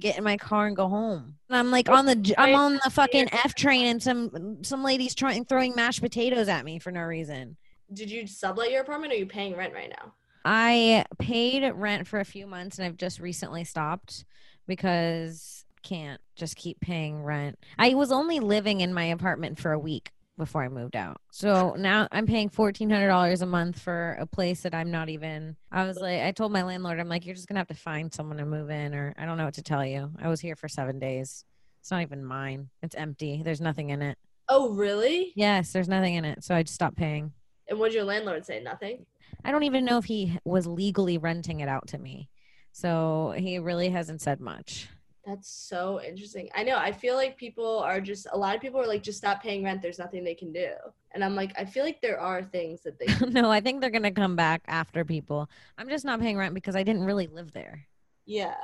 get 0.00 0.18
in 0.18 0.24
my 0.24 0.36
car 0.36 0.66
and 0.66 0.76
go 0.76 0.88
home. 0.88 1.36
And 1.48 1.56
I'm 1.56 1.70
like 1.70 1.88
on 1.88 2.06
the 2.06 2.34
I'm 2.38 2.54
on 2.54 2.80
the 2.82 2.90
fucking 2.90 3.28
F 3.32 3.54
train 3.54 3.86
and 3.86 4.02
some 4.02 4.62
some 4.62 4.82
ladies 4.82 5.14
trying 5.14 5.44
throwing 5.44 5.74
mashed 5.74 6.00
potatoes 6.00 6.48
at 6.48 6.64
me 6.64 6.78
for 6.78 6.90
no 6.90 7.02
reason. 7.02 7.56
Did 7.92 8.10
you 8.10 8.26
sublet 8.26 8.70
your 8.70 8.82
apartment 8.82 9.12
or 9.12 9.16
are 9.16 9.18
you 9.18 9.26
paying 9.26 9.56
rent 9.56 9.74
right 9.74 9.90
now? 9.90 10.14
I 10.44 11.04
paid 11.18 11.70
rent 11.74 12.06
for 12.06 12.20
a 12.20 12.24
few 12.24 12.46
months 12.46 12.78
and 12.78 12.86
I've 12.86 12.96
just 12.96 13.20
recently 13.20 13.64
stopped 13.64 14.24
because 14.66 15.64
can't 15.82 16.20
just 16.36 16.56
keep 16.56 16.80
paying 16.80 17.22
rent. 17.22 17.58
I 17.78 17.94
was 17.94 18.12
only 18.12 18.40
living 18.40 18.80
in 18.80 18.94
my 18.94 19.04
apartment 19.04 19.58
for 19.58 19.72
a 19.72 19.78
week 19.78 20.12
before 20.40 20.64
I 20.64 20.68
moved 20.68 20.96
out. 20.96 21.18
So 21.30 21.76
now 21.78 22.08
I'm 22.10 22.26
paying 22.26 22.50
$1400 22.50 23.42
a 23.42 23.46
month 23.46 23.78
for 23.78 24.16
a 24.18 24.26
place 24.26 24.62
that 24.62 24.74
I'm 24.74 24.90
not 24.90 25.08
even 25.08 25.56
I 25.70 25.86
was 25.86 25.98
like 25.98 26.22
I 26.22 26.32
told 26.32 26.50
my 26.50 26.62
landlord 26.62 26.98
I'm 26.98 27.08
like 27.08 27.24
you're 27.24 27.36
just 27.36 27.46
going 27.46 27.54
to 27.54 27.60
have 27.60 27.68
to 27.68 27.74
find 27.74 28.12
someone 28.12 28.38
to 28.38 28.44
move 28.44 28.70
in 28.70 28.94
or 28.94 29.14
I 29.16 29.26
don't 29.26 29.38
know 29.38 29.44
what 29.44 29.54
to 29.54 29.62
tell 29.62 29.86
you. 29.86 30.10
I 30.20 30.28
was 30.28 30.40
here 30.40 30.56
for 30.56 30.68
7 30.68 30.98
days. 30.98 31.44
It's 31.80 31.90
not 31.90 32.02
even 32.02 32.24
mine. 32.24 32.70
It's 32.82 32.96
empty. 32.96 33.42
There's 33.44 33.60
nothing 33.60 33.90
in 33.90 34.02
it. 34.02 34.18
Oh, 34.48 34.70
really? 34.70 35.32
Yes, 35.36 35.72
there's 35.72 35.88
nothing 35.88 36.14
in 36.14 36.24
it. 36.24 36.42
So 36.42 36.54
I 36.54 36.64
just 36.64 36.74
stopped 36.74 36.96
paying. 36.96 37.32
And 37.68 37.78
what'd 37.78 37.94
your 37.94 38.04
landlord 38.04 38.44
say? 38.44 38.60
Nothing. 38.60 39.06
I 39.44 39.52
don't 39.52 39.62
even 39.62 39.84
know 39.84 39.98
if 39.98 40.04
he 40.04 40.38
was 40.44 40.66
legally 40.66 41.18
renting 41.18 41.60
it 41.60 41.68
out 41.68 41.86
to 41.88 41.98
me. 41.98 42.28
So 42.72 43.32
he 43.36 43.58
really 43.58 43.90
hasn't 43.90 44.20
said 44.20 44.40
much. 44.40 44.88
That's 45.26 45.50
so 45.50 46.00
interesting. 46.00 46.48
I 46.54 46.62
know. 46.62 46.76
I 46.76 46.92
feel 46.92 47.14
like 47.14 47.36
people 47.36 47.78
are 47.80 48.00
just 48.00 48.26
a 48.32 48.38
lot 48.38 48.54
of 48.54 48.62
people 48.62 48.80
are 48.80 48.86
like, 48.86 49.02
just 49.02 49.18
stop 49.18 49.42
paying 49.42 49.62
rent. 49.62 49.82
There's 49.82 49.98
nothing 49.98 50.24
they 50.24 50.34
can 50.34 50.52
do. 50.52 50.70
And 51.12 51.24
I'm 51.24 51.34
like, 51.34 51.52
I 51.58 51.64
feel 51.64 51.84
like 51.84 52.00
there 52.00 52.18
are 52.18 52.42
things 52.42 52.82
that 52.82 52.98
they. 52.98 53.06
no, 53.28 53.50
I 53.50 53.60
think 53.60 53.80
they're 53.80 53.90
going 53.90 54.02
to 54.02 54.10
come 54.10 54.36
back 54.36 54.62
after 54.66 55.04
people. 55.04 55.50
I'm 55.76 55.88
just 55.88 56.04
not 56.04 56.20
paying 56.20 56.38
rent 56.38 56.54
because 56.54 56.76
I 56.76 56.82
didn't 56.82 57.04
really 57.04 57.26
live 57.26 57.52
there. 57.52 57.86
yeah. 58.26 58.54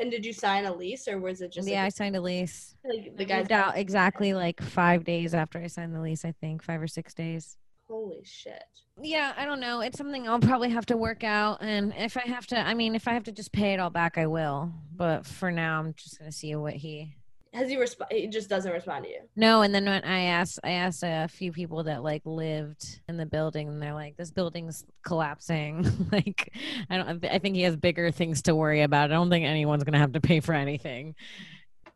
And 0.00 0.12
did 0.12 0.24
you 0.24 0.32
sign 0.32 0.64
a 0.64 0.72
lease 0.72 1.08
or 1.08 1.18
was 1.18 1.40
it 1.40 1.50
just 1.50 1.66
yeah, 1.66 1.82
I 1.82 1.88
signed 1.88 2.14
a 2.14 2.20
lease. 2.20 2.76
like 2.84 3.16
the 3.16 3.26
moved 3.26 3.50
out 3.50 3.76
exactly 3.76 4.32
like 4.32 4.62
five 4.62 5.02
days 5.02 5.34
after 5.34 5.58
I 5.58 5.66
signed 5.66 5.92
the 5.92 6.00
lease, 6.00 6.24
I 6.24 6.32
think, 6.40 6.62
five 6.62 6.80
or 6.80 6.86
six 6.86 7.14
days. 7.14 7.56
Holy 7.88 8.20
shit. 8.22 8.64
Yeah, 9.00 9.32
I 9.36 9.46
don't 9.46 9.60
know. 9.60 9.80
It's 9.80 9.96
something 9.96 10.28
I'll 10.28 10.40
probably 10.40 10.68
have 10.68 10.84
to 10.86 10.96
work 10.96 11.24
out. 11.24 11.62
And 11.62 11.94
if 11.96 12.18
I 12.18 12.20
have 12.20 12.46
to, 12.48 12.58
I 12.58 12.74
mean, 12.74 12.94
if 12.94 13.08
I 13.08 13.14
have 13.14 13.24
to 13.24 13.32
just 13.32 13.50
pay 13.50 13.72
it 13.72 13.80
all 13.80 13.88
back, 13.88 14.18
I 14.18 14.26
will. 14.26 14.70
But 14.94 15.24
for 15.24 15.50
now, 15.50 15.78
I'm 15.78 15.94
just 15.94 16.18
going 16.18 16.30
to 16.30 16.36
see 16.36 16.54
what 16.54 16.74
he. 16.74 17.14
Has 17.54 17.70
he 17.70 17.78
respond? 17.78 18.12
He 18.12 18.26
just 18.26 18.50
doesn't 18.50 18.70
respond 18.70 19.06
to 19.06 19.10
you. 19.10 19.20
No, 19.36 19.62
and 19.62 19.74
then 19.74 19.86
when 19.86 20.04
I 20.04 20.24
asked, 20.24 20.60
I 20.62 20.72
asked 20.72 21.02
a 21.02 21.28
few 21.28 21.50
people 21.50 21.82
that 21.84 22.02
like 22.02 22.20
lived 22.26 23.00
in 23.08 23.16
the 23.16 23.24
building, 23.24 23.68
and 23.68 23.80
they're 23.80 23.94
like, 23.94 24.18
"This 24.18 24.30
building's 24.30 24.84
collapsing." 25.02 26.08
like, 26.12 26.52
I 26.90 26.98
don't. 26.98 27.24
I 27.24 27.38
think 27.38 27.56
he 27.56 27.62
has 27.62 27.74
bigger 27.74 28.10
things 28.10 28.42
to 28.42 28.54
worry 28.54 28.82
about. 28.82 29.10
I 29.10 29.14
don't 29.14 29.30
think 29.30 29.46
anyone's 29.46 29.82
gonna 29.82 29.98
have 29.98 30.12
to 30.12 30.20
pay 30.20 30.40
for 30.40 30.52
anything. 30.52 31.14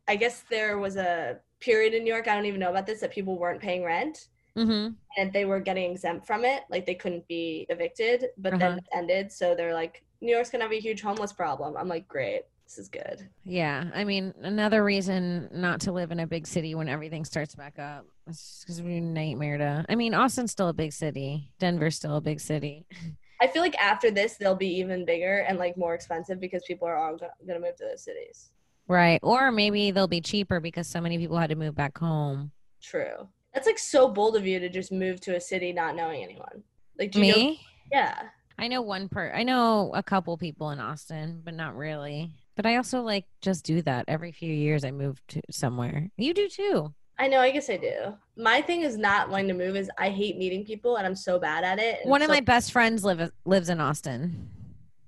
I 0.09 0.17
guess 0.17 0.43
there 0.49 0.79
was 0.79 0.97
a 0.97 1.39
period 1.61 1.93
in 1.93 2.03
New 2.03 2.13
York. 2.13 2.29
I 2.29 2.35
don't 2.35 2.47
even 2.47 2.59
know 2.59 2.71
about 2.71 2.87
this 2.87 3.01
that 3.01 3.13
people 3.13 3.39
weren't 3.39 3.61
paying 3.61 3.85
rent, 3.85 4.29
Mm-hmm. 4.57 4.93
and 5.17 5.33
they 5.33 5.45
were 5.45 5.61
getting 5.61 5.91
exempt 5.91 6.27
from 6.27 6.45
it. 6.45 6.63
Like 6.69 6.85
they 6.87 6.95
couldn't 6.95 7.27
be 7.29 7.67
evicted, 7.71 8.27
but 8.39 8.59
then 8.59 8.63
Uh-huh. 8.73 8.77
it 8.79 8.85
ended. 8.97 9.33
So 9.33 9.55
they're 9.55 9.75
like, 9.75 10.03
New 10.21 10.33
York's 10.35 10.51
gonna 10.51 10.65
have 10.65 10.73
a 10.73 10.79
huge 10.81 11.01
homeless 11.03 11.33
problem. 11.33 11.77
I'm 11.77 11.89
like, 11.89 12.07
great, 12.07 12.43
this 12.65 12.79
is 12.79 12.89
good. 12.89 13.29
Yeah, 13.45 13.91
I 13.95 14.05
mean, 14.05 14.35
another 14.43 14.85
reason 14.85 15.49
not 15.53 15.81
to 15.83 15.93
live 15.93 16.13
in 16.13 16.21
a 16.21 16.27
big 16.27 16.47
city 16.47 16.75
when 16.75 16.89
everything 16.89 17.25
starts 17.25 17.55
back 17.55 17.79
up. 17.79 18.07
It's 18.29 18.61
because 18.63 18.81
we 18.83 19.01
nightmare 19.01 19.59
to. 19.59 19.85
I 19.89 19.95
mean, 19.97 20.15
Austin's 20.15 20.53
still 20.53 20.69
a 20.69 20.73
big 20.75 20.93
city. 20.93 21.51
Denver's 21.59 21.97
still 21.97 22.17
a 22.17 22.21
big 22.21 22.39
city. 22.41 22.87
I 23.41 23.49
feel 23.49 23.63
like 23.63 23.75
after 23.81 24.13
this, 24.13 24.37
they'll 24.37 24.55
be 24.55 24.69
even 24.79 25.05
bigger 25.05 25.39
and 25.49 25.59
like 25.59 25.77
more 25.77 25.95
expensive 25.95 26.39
because 26.39 26.63
people 26.65 26.87
are 26.87 26.97
all 26.97 27.17
gonna 27.17 27.59
move 27.59 27.75
to 27.77 27.85
those 27.91 28.05
cities. 28.05 28.53
Right. 28.87 29.19
Or 29.23 29.51
maybe 29.51 29.91
they'll 29.91 30.07
be 30.07 30.21
cheaper 30.21 30.61
because 30.61 30.87
so 30.87 31.01
many 31.01 31.19
people 31.19 31.37
had 31.39 31.51
to 31.51 31.57
move 31.57 31.75
back 31.75 31.99
home. 31.99 32.53
True. 32.81 33.27
That's 33.55 33.67
like 33.67 33.79
so 33.79 34.09
bold 34.09 34.37
of 34.37 34.47
you 34.47 34.59
to 34.59 34.69
just 34.69 34.93
move 34.93 35.21
to 35.23 35.37
a 35.37 35.41
city 35.41 35.73
not 35.73 35.95
knowing 35.95 36.23
anyone. 36.23 36.63
Like, 36.99 37.13
do 37.13 37.21
you 37.21 37.33
know- 37.33 37.39
Me? 37.39 37.61
yeah. 37.91 38.23
I 38.59 38.69
know 38.69 38.83
one 38.83 39.09
per 39.09 39.33
I 39.35 39.43
know 39.43 39.91
a 39.95 40.03
couple 40.03 40.37
people 40.37 40.71
in 40.71 40.79
Austin, 40.79 41.41
but 41.45 41.55
not 41.55 41.77
really. 41.77 42.31
But 42.55 42.67
I 42.67 42.77
also 42.77 43.01
like 43.01 43.25
just 43.41 43.65
do 43.65 43.83
that 43.83 44.05
every 44.09 44.31
few 44.31 44.53
years 44.53 44.85
I 44.85 44.91
move 44.91 45.21
to 45.29 45.41
somewhere. 45.51 46.11
You 46.17 46.35
do 46.35 46.49
too. 46.49 46.95
I 47.19 47.29
know. 47.29 47.41
I 47.41 47.51
guess 47.51 47.71
I 47.71 47.77
do. 47.77 48.15
My 48.37 48.63
thing 48.63 48.83
is 48.83 48.97
not 48.97 49.31
wanting 49.31 49.49
to 49.49 49.55
move. 49.55 49.77
Is 49.77 49.91
I 49.99 50.11
hate 50.11 50.37
meeting 50.39 50.65
people, 50.65 50.97
and 50.97 51.07
I'm 51.07 51.15
so 51.15 51.39
bad 51.39 51.65
at 51.65 51.79
it. 51.79 52.01
One 52.05 52.23
of 52.23 52.27
so- 52.27 52.35
my 52.35 52.41
best 52.41 52.73
friends 52.73 53.05
live 53.05 53.31
lives 53.45 53.69
in 53.69 53.81
Austin. 53.81 54.49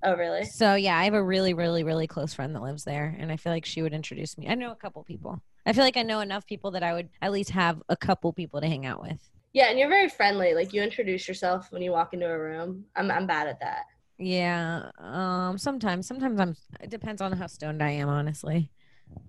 Oh, 0.03 0.15
really? 0.15 0.45
So 0.45 0.75
yeah, 0.75 0.97
I 0.97 1.05
have 1.05 1.13
a 1.15 1.23
really, 1.23 1.53
really, 1.53 1.83
really 1.83 2.05
close 2.07 2.33
friend 2.33 2.53
that 2.55 2.61
lives 2.61 2.83
there, 2.83 3.15
and 3.19 3.31
I 3.31 3.37
feel 3.37 3.51
like 3.51 3.65
she 3.65 3.81
would 3.81 3.93
introduce 3.93 4.37
me. 4.37 4.47
I 4.47 4.55
know 4.55 4.71
a 4.71 4.75
couple 4.75 5.03
people. 5.03 5.41
I 5.65 5.73
feel 5.73 5.83
like 5.83 5.97
I 5.97 6.03
know 6.03 6.19
enough 6.19 6.45
people 6.45 6.71
that 6.71 6.83
I 6.83 6.93
would 6.93 7.09
at 7.21 7.31
least 7.31 7.49
have 7.51 7.81
a 7.89 7.97
couple 7.97 8.31
people 8.33 8.61
to 8.61 8.67
hang 8.67 8.85
out 8.85 9.01
with. 9.01 9.19
Yeah, 9.53 9.69
and 9.69 9.79
you're 9.79 9.89
very 9.89 10.09
friendly. 10.09 10.53
Like 10.53 10.73
you 10.73 10.81
introduce 10.81 11.27
yourself 11.27 11.71
when 11.71 11.81
you 11.81 11.91
walk 11.91 12.13
into 12.13 12.29
a 12.29 12.37
room. 12.37 12.85
I'm 12.95 13.09
I'm 13.09 13.25
bad 13.25 13.47
at 13.47 13.59
that. 13.61 13.85
Yeah. 14.17 14.91
Um. 14.97 15.57
Sometimes. 15.57 16.07
Sometimes 16.07 16.39
I'm. 16.39 16.55
It 16.81 16.89
depends 16.89 17.21
on 17.21 17.31
how 17.31 17.47
stoned 17.47 17.81
I 17.81 17.91
am. 17.91 18.09
Honestly. 18.09 18.69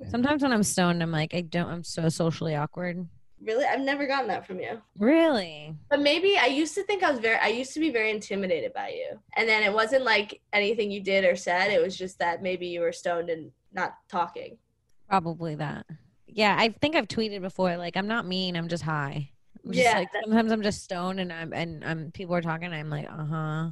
Sometimes 0.08 0.42
when 0.42 0.52
I'm 0.52 0.62
stoned, 0.62 1.02
I'm 1.02 1.12
like 1.12 1.34
I 1.34 1.42
don't. 1.42 1.68
I'm 1.68 1.84
so 1.84 2.08
socially 2.08 2.54
awkward. 2.54 3.06
Really, 3.42 3.66
I've 3.66 3.80
never 3.80 4.06
gotten 4.06 4.28
that 4.28 4.46
from 4.46 4.60
you. 4.60 4.80
Really. 4.98 5.74
But 5.90 6.00
maybe 6.00 6.38
I 6.38 6.46
used 6.46 6.74
to 6.74 6.82
think 6.84 7.02
I 7.02 7.10
was 7.10 7.20
very. 7.20 7.38
I 7.38 7.48
used 7.48 7.74
to 7.74 7.80
be 7.80 7.90
very 7.90 8.10
intimidated 8.10 8.72
by 8.72 8.88
you, 8.90 9.20
and 9.36 9.48
then 9.48 9.62
it 9.62 9.72
wasn't 9.72 10.04
like 10.04 10.40
anything 10.52 10.90
you 10.90 11.02
did 11.02 11.24
or 11.24 11.36
said. 11.36 11.70
It 11.70 11.82
was 11.82 11.96
just 11.96 12.18
that 12.18 12.42
maybe 12.42 12.66
you 12.66 12.80
were 12.80 12.92
stoned 12.92 13.30
and 13.30 13.52
not 13.72 13.94
talking. 14.08 14.58
Probably 15.08 15.54
that. 15.56 15.86
Yeah, 16.36 16.54
I 16.56 16.68
think 16.68 16.96
I've 16.96 17.08
tweeted 17.08 17.40
before. 17.40 17.78
Like, 17.78 17.96
I'm 17.96 18.08
not 18.08 18.26
mean. 18.26 18.56
I'm 18.56 18.68
just 18.68 18.82
high. 18.82 19.30
I'm 19.64 19.72
just, 19.72 19.82
Yeah, 19.82 19.98
Like 19.98 20.10
sometimes 20.22 20.52
I'm 20.52 20.62
just 20.62 20.84
stoned 20.84 21.18
and 21.18 21.32
I'm 21.32 21.52
and 21.54 21.82
I'm 21.82 22.10
people 22.12 22.34
are 22.34 22.42
talking. 22.42 22.70
I'm 22.74 22.90
like, 22.90 23.06
uh 23.10 23.24
huh, 23.24 23.70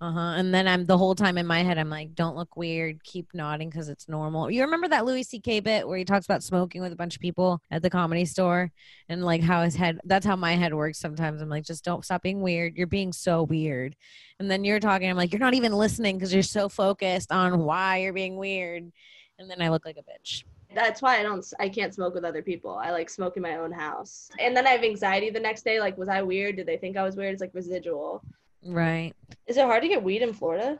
uh 0.00 0.12
huh. 0.12 0.34
And 0.38 0.52
then 0.52 0.66
I'm 0.66 0.86
the 0.86 0.96
whole 0.96 1.14
time 1.14 1.36
in 1.36 1.46
my 1.46 1.62
head. 1.62 1.76
I'm 1.76 1.90
like, 1.90 2.14
don't 2.14 2.34
look 2.34 2.56
weird. 2.56 3.04
Keep 3.04 3.34
nodding 3.34 3.68
because 3.68 3.90
it's 3.90 4.08
normal. 4.08 4.50
You 4.50 4.62
remember 4.62 4.88
that 4.88 5.04
Louis 5.04 5.24
C.K. 5.24 5.60
bit 5.60 5.86
where 5.86 5.98
he 5.98 6.06
talks 6.06 6.24
about 6.24 6.42
smoking 6.42 6.80
with 6.80 6.90
a 6.90 6.96
bunch 6.96 7.16
of 7.16 7.20
people 7.20 7.60
at 7.70 7.82
the 7.82 7.90
comedy 7.90 8.24
store 8.24 8.72
and 9.10 9.22
like 9.22 9.42
how 9.42 9.62
his 9.62 9.76
head. 9.76 10.00
That's 10.04 10.24
how 10.24 10.36
my 10.36 10.54
head 10.56 10.72
works 10.72 10.98
sometimes. 10.98 11.42
I'm 11.42 11.50
like, 11.50 11.66
just 11.66 11.84
don't 11.84 12.02
stop 12.02 12.22
being 12.22 12.40
weird. 12.40 12.76
You're 12.76 12.86
being 12.86 13.12
so 13.12 13.42
weird. 13.42 13.94
And 14.40 14.50
then 14.50 14.64
you're 14.64 14.80
talking. 14.80 15.10
I'm 15.10 15.18
like, 15.18 15.32
you're 15.32 15.40
not 15.40 15.52
even 15.52 15.74
listening 15.74 16.16
because 16.16 16.32
you're 16.32 16.42
so 16.42 16.70
focused 16.70 17.30
on 17.30 17.58
why 17.58 17.98
you're 17.98 18.14
being 18.14 18.38
weird. 18.38 18.90
And 19.38 19.50
then 19.50 19.60
I 19.60 19.68
look 19.68 19.84
like 19.84 19.98
a 19.98 20.00
bitch. 20.00 20.44
That's 20.76 21.00
why 21.00 21.18
I 21.18 21.22
don't. 21.22 21.42
I 21.58 21.70
can't 21.70 21.94
smoke 21.94 22.14
with 22.14 22.22
other 22.24 22.42
people. 22.42 22.72
I 22.76 22.90
like 22.90 23.08
smoke 23.08 23.38
in 23.38 23.42
my 23.42 23.56
own 23.56 23.72
house, 23.72 24.28
and 24.38 24.54
then 24.54 24.66
I 24.66 24.70
have 24.72 24.84
anxiety 24.84 25.30
the 25.30 25.40
next 25.40 25.64
day. 25.64 25.80
Like, 25.80 25.96
was 25.96 26.10
I 26.10 26.20
weird? 26.20 26.56
Did 26.56 26.66
they 26.66 26.76
think 26.76 26.98
I 26.98 27.02
was 27.02 27.16
weird? 27.16 27.32
It's 27.32 27.40
like 27.40 27.54
residual. 27.54 28.22
Right. 28.62 29.14
Is 29.46 29.56
it 29.56 29.64
hard 29.64 29.82
to 29.84 29.88
get 29.88 30.02
weed 30.02 30.20
in 30.20 30.34
Florida? 30.34 30.78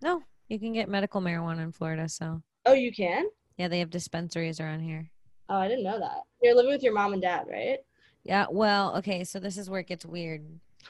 No, 0.00 0.22
you 0.48 0.60
can 0.60 0.72
get 0.72 0.88
medical 0.88 1.20
marijuana 1.20 1.62
in 1.64 1.72
Florida. 1.72 2.08
So 2.08 2.42
Oh, 2.64 2.74
you 2.74 2.92
can. 2.92 3.26
yeah, 3.58 3.66
they 3.66 3.80
have 3.80 3.90
dispensaries 3.90 4.60
around 4.60 4.80
here. 4.80 5.10
Oh, 5.48 5.56
I 5.56 5.66
didn't 5.66 5.82
know 5.84 5.98
that. 5.98 6.20
You're 6.40 6.54
living 6.54 6.70
with 6.70 6.84
your 6.84 6.94
mom 6.94 7.12
and 7.12 7.20
dad, 7.20 7.46
right? 7.50 7.78
Yeah. 8.22 8.46
Well, 8.48 8.96
okay. 8.98 9.24
So 9.24 9.40
this 9.40 9.58
is 9.58 9.68
where 9.68 9.80
it 9.80 9.88
gets 9.88 10.06
weird. 10.06 10.44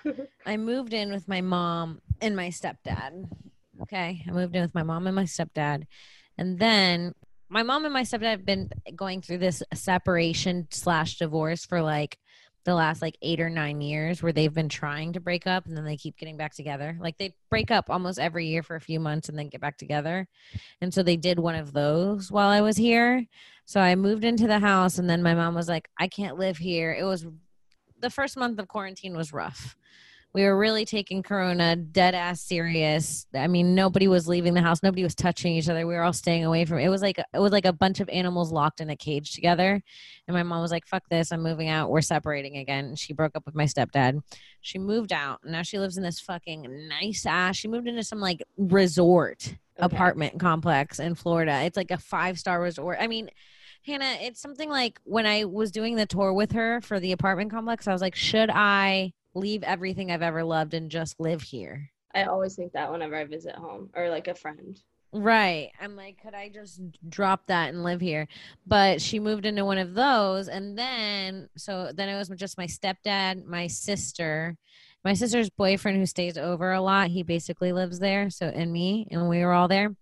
I 0.46 0.58
moved 0.58 0.92
in 0.92 1.10
with 1.12 1.26
my 1.28 1.40
mom 1.40 2.02
and 2.20 2.36
my 2.36 2.48
stepdad. 2.48 3.26
Okay. 3.82 4.22
I 4.28 4.30
moved 4.32 4.54
in 4.54 4.60
with 4.60 4.74
my 4.74 4.82
mom 4.82 5.06
and 5.06 5.16
my 5.16 5.24
stepdad. 5.24 5.84
And 6.36 6.58
then 6.58 7.14
my 7.54 7.62
mom 7.62 7.84
and 7.84 7.94
my 7.94 8.02
stepdad 8.02 8.32
have 8.32 8.44
been 8.44 8.68
going 8.96 9.22
through 9.22 9.38
this 9.38 9.62
separation 9.72 10.66
slash 10.72 11.18
divorce 11.18 11.64
for 11.64 11.80
like 11.80 12.18
the 12.64 12.74
last 12.74 13.00
like 13.00 13.16
eight 13.22 13.38
or 13.38 13.48
nine 13.48 13.80
years 13.80 14.20
where 14.20 14.32
they've 14.32 14.52
been 14.52 14.68
trying 14.68 15.12
to 15.12 15.20
break 15.20 15.46
up 15.46 15.64
and 15.64 15.76
then 15.76 15.84
they 15.84 15.96
keep 15.96 16.16
getting 16.16 16.36
back 16.36 16.52
together. 16.52 16.98
Like 17.00 17.16
they 17.16 17.32
break 17.50 17.70
up 17.70 17.90
almost 17.90 18.18
every 18.18 18.48
year 18.48 18.64
for 18.64 18.74
a 18.74 18.80
few 18.80 18.98
months 18.98 19.28
and 19.28 19.38
then 19.38 19.50
get 19.50 19.60
back 19.60 19.78
together. 19.78 20.26
And 20.80 20.92
so 20.92 21.04
they 21.04 21.16
did 21.16 21.38
one 21.38 21.54
of 21.54 21.72
those 21.72 22.28
while 22.28 22.48
I 22.48 22.60
was 22.60 22.76
here. 22.76 23.24
So 23.66 23.80
I 23.80 23.94
moved 23.94 24.24
into 24.24 24.48
the 24.48 24.58
house 24.58 24.98
and 24.98 25.08
then 25.08 25.22
my 25.22 25.36
mom 25.36 25.54
was 25.54 25.68
like, 25.68 25.88
I 25.96 26.08
can't 26.08 26.36
live 26.36 26.56
here. 26.56 26.92
It 26.92 27.04
was 27.04 27.24
the 28.00 28.10
first 28.10 28.36
month 28.36 28.58
of 28.58 28.66
quarantine 28.66 29.16
was 29.16 29.32
rough. 29.32 29.76
We 30.34 30.42
were 30.42 30.58
really 30.58 30.84
taking 30.84 31.22
Corona 31.22 31.76
dead 31.76 32.16
ass 32.16 32.40
serious. 32.40 33.24
I 33.34 33.46
mean, 33.46 33.76
nobody 33.76 34.08
was 34.08 34.26
leaving 34.26 34.52
the 34.54 34.62
house. 34.62 34.82
Nobody 34.82 35.04
was 35.04 35.14
touching 35.14 35.54
each 35.54 35.68
other. 35.68 35.86
We 35.86 35.94
were 35.94 36.02
all 36.02 36.12
staying 36.12 36.44
away 36.44 36.64
from 36.64 36.78
it. 36.80 36.88
Was 36.88 37.02
like 37.02 37.18
it 37.18 37.38
was 37.38 37.52
like 37.52 37.64
a 37.66 37.72
bunch 37.72 38.00
of 38.00 38.08
animals 38.08 38.50
locked 38.50 38.80
in 38.80 38.90
a 38.90 38.96
cage 38.96 39.32
together. 39.32 39.80
And 40.26 40.34
my 40.34 40.42
mom 40.42 40.60
was 40.60 40.72
like, 40.72 40.86
"Fuck 40.88 41.04
this! 41.08 41.30
I'm 41.30 41.42
moving 41.42 41.68
out. 41.68 41.88
We're 41.90 42.00
separating 42.00 42.56
again." 42.56 42.86
And 42.86 42.98
she 42.98 43.12
broke 43.12 43.36
up 43.36 43.46
with 43.46 43.54
my 43.54 43.64
stepdad. 43.64 44.20
She 44.60 44.78
moved 44.78 45.12
out. 45.12 45.38
And 45.44 45.52
now 45.52 45.62
she 45.62 45.78
lives 45.78 45.96
in 45.96 46.02
this 46.02 46.18
fucking 46.18 46.88
nice 46.88 47.24
ass. 47.26 47.54
She 47.56 47.68
moved 47.68 47.86
into 47.86 48.02
some 48.02 48.20
like 48.20 48.42
resort 48.58 49.54
Okay. 49.80 49.94
apartment 49.94 50.40
complex 50.40 50.98
in 50.98 51.14
Florida. 51.14 51.62
It's 51.62 51.76
like 51.76 51.90
a 51.92 51.98
five 51.98 52.38
star 52.40 52.60
resort. 52.60 52.98
I 53.00 53.06
mean, 53.06 53.30
Hannah, 53.86 54.16
it's 54.20 54.40
something 54.40 54.68
like 54.70 54.98
when 55.04 55.26
I 55.26 55.44
was 55.44 55.70
doing 55.70 55.94
the 55.94 56.06
tour 56.06 56.32
with 56.32 56.52
her 56.52 56.80
for 56.80 56.98
the 56.98 57.12
apartment 57.12 57.50
complex, 57.50 57.86
I 57.86 57.92
was 57.92 58.00
like, 58.02 58.14
should 58.14 58.50
I 58.52 59.12
leave 59.34 59.62
everything 59.62 60.10
I've 60.10 60.22
ever 60.22 60.44
loved 60.44 60.74
and 60.74 60.90
just 60.90 61.18
live 61.20 61.42
here? 61.42 61.90
I 62.14 62.24
always 62.24 62.54
think 62.54 62.72
that 62.72 62.90
whenever 62.90 63.16
I 63.16 63.24
visit 63.24 63.54
home 63.56 63.90
or 63.94 64.08
like 64.08 64.28
a 64.28 64.34
friend. 64.34 64.80
Right. 65.12 65.70
I'm 65.80 65.94
like, 65.94 66.20
could 66.20 66.34
I 66.34 66.48
just 66.48 66.80
drop 67.08 67.46
that 67.46 67.68
and 67.68 67.84
live 67.84 68.00
here? 68.00 68.26
But 68.66 69.00
she 69.00 69.20
moved 69.20 69.46
into 69.46 69.64
one 69.64 69.78
of 69.78 69.94
those. 69.94 70.48
And 70.48 70.76
then, 70.76 71.48
so 71.56 71.92
then 71.94 72.08
it 72.08 72.16
was 72.16 72.28
just 72.30 72.58
my 72.58 72.66
stepdad, 72.66 73.44
my 73.44 73.68
sister, 73.68 74.56
my 75.04 75.14
sister's 75.14 75.50
boyfriend 75.50 75.98
who 75.98 76.06
stays 76.06 76.36
over 76.36 76.72
a 76.72 76.80
lot. 76.80 77.10
He 77.10 77.22
basically 77.22 77.72
lives 77.72 78.00
there. 78.00 78.28
So, 78.28 78.46
and 78.46 78.72
me, 78.72 79.06
and 79.10 79.28
we 79.28 79.44
were 79.44 79.52
all 79.52 79.68
there. 79.68 79.94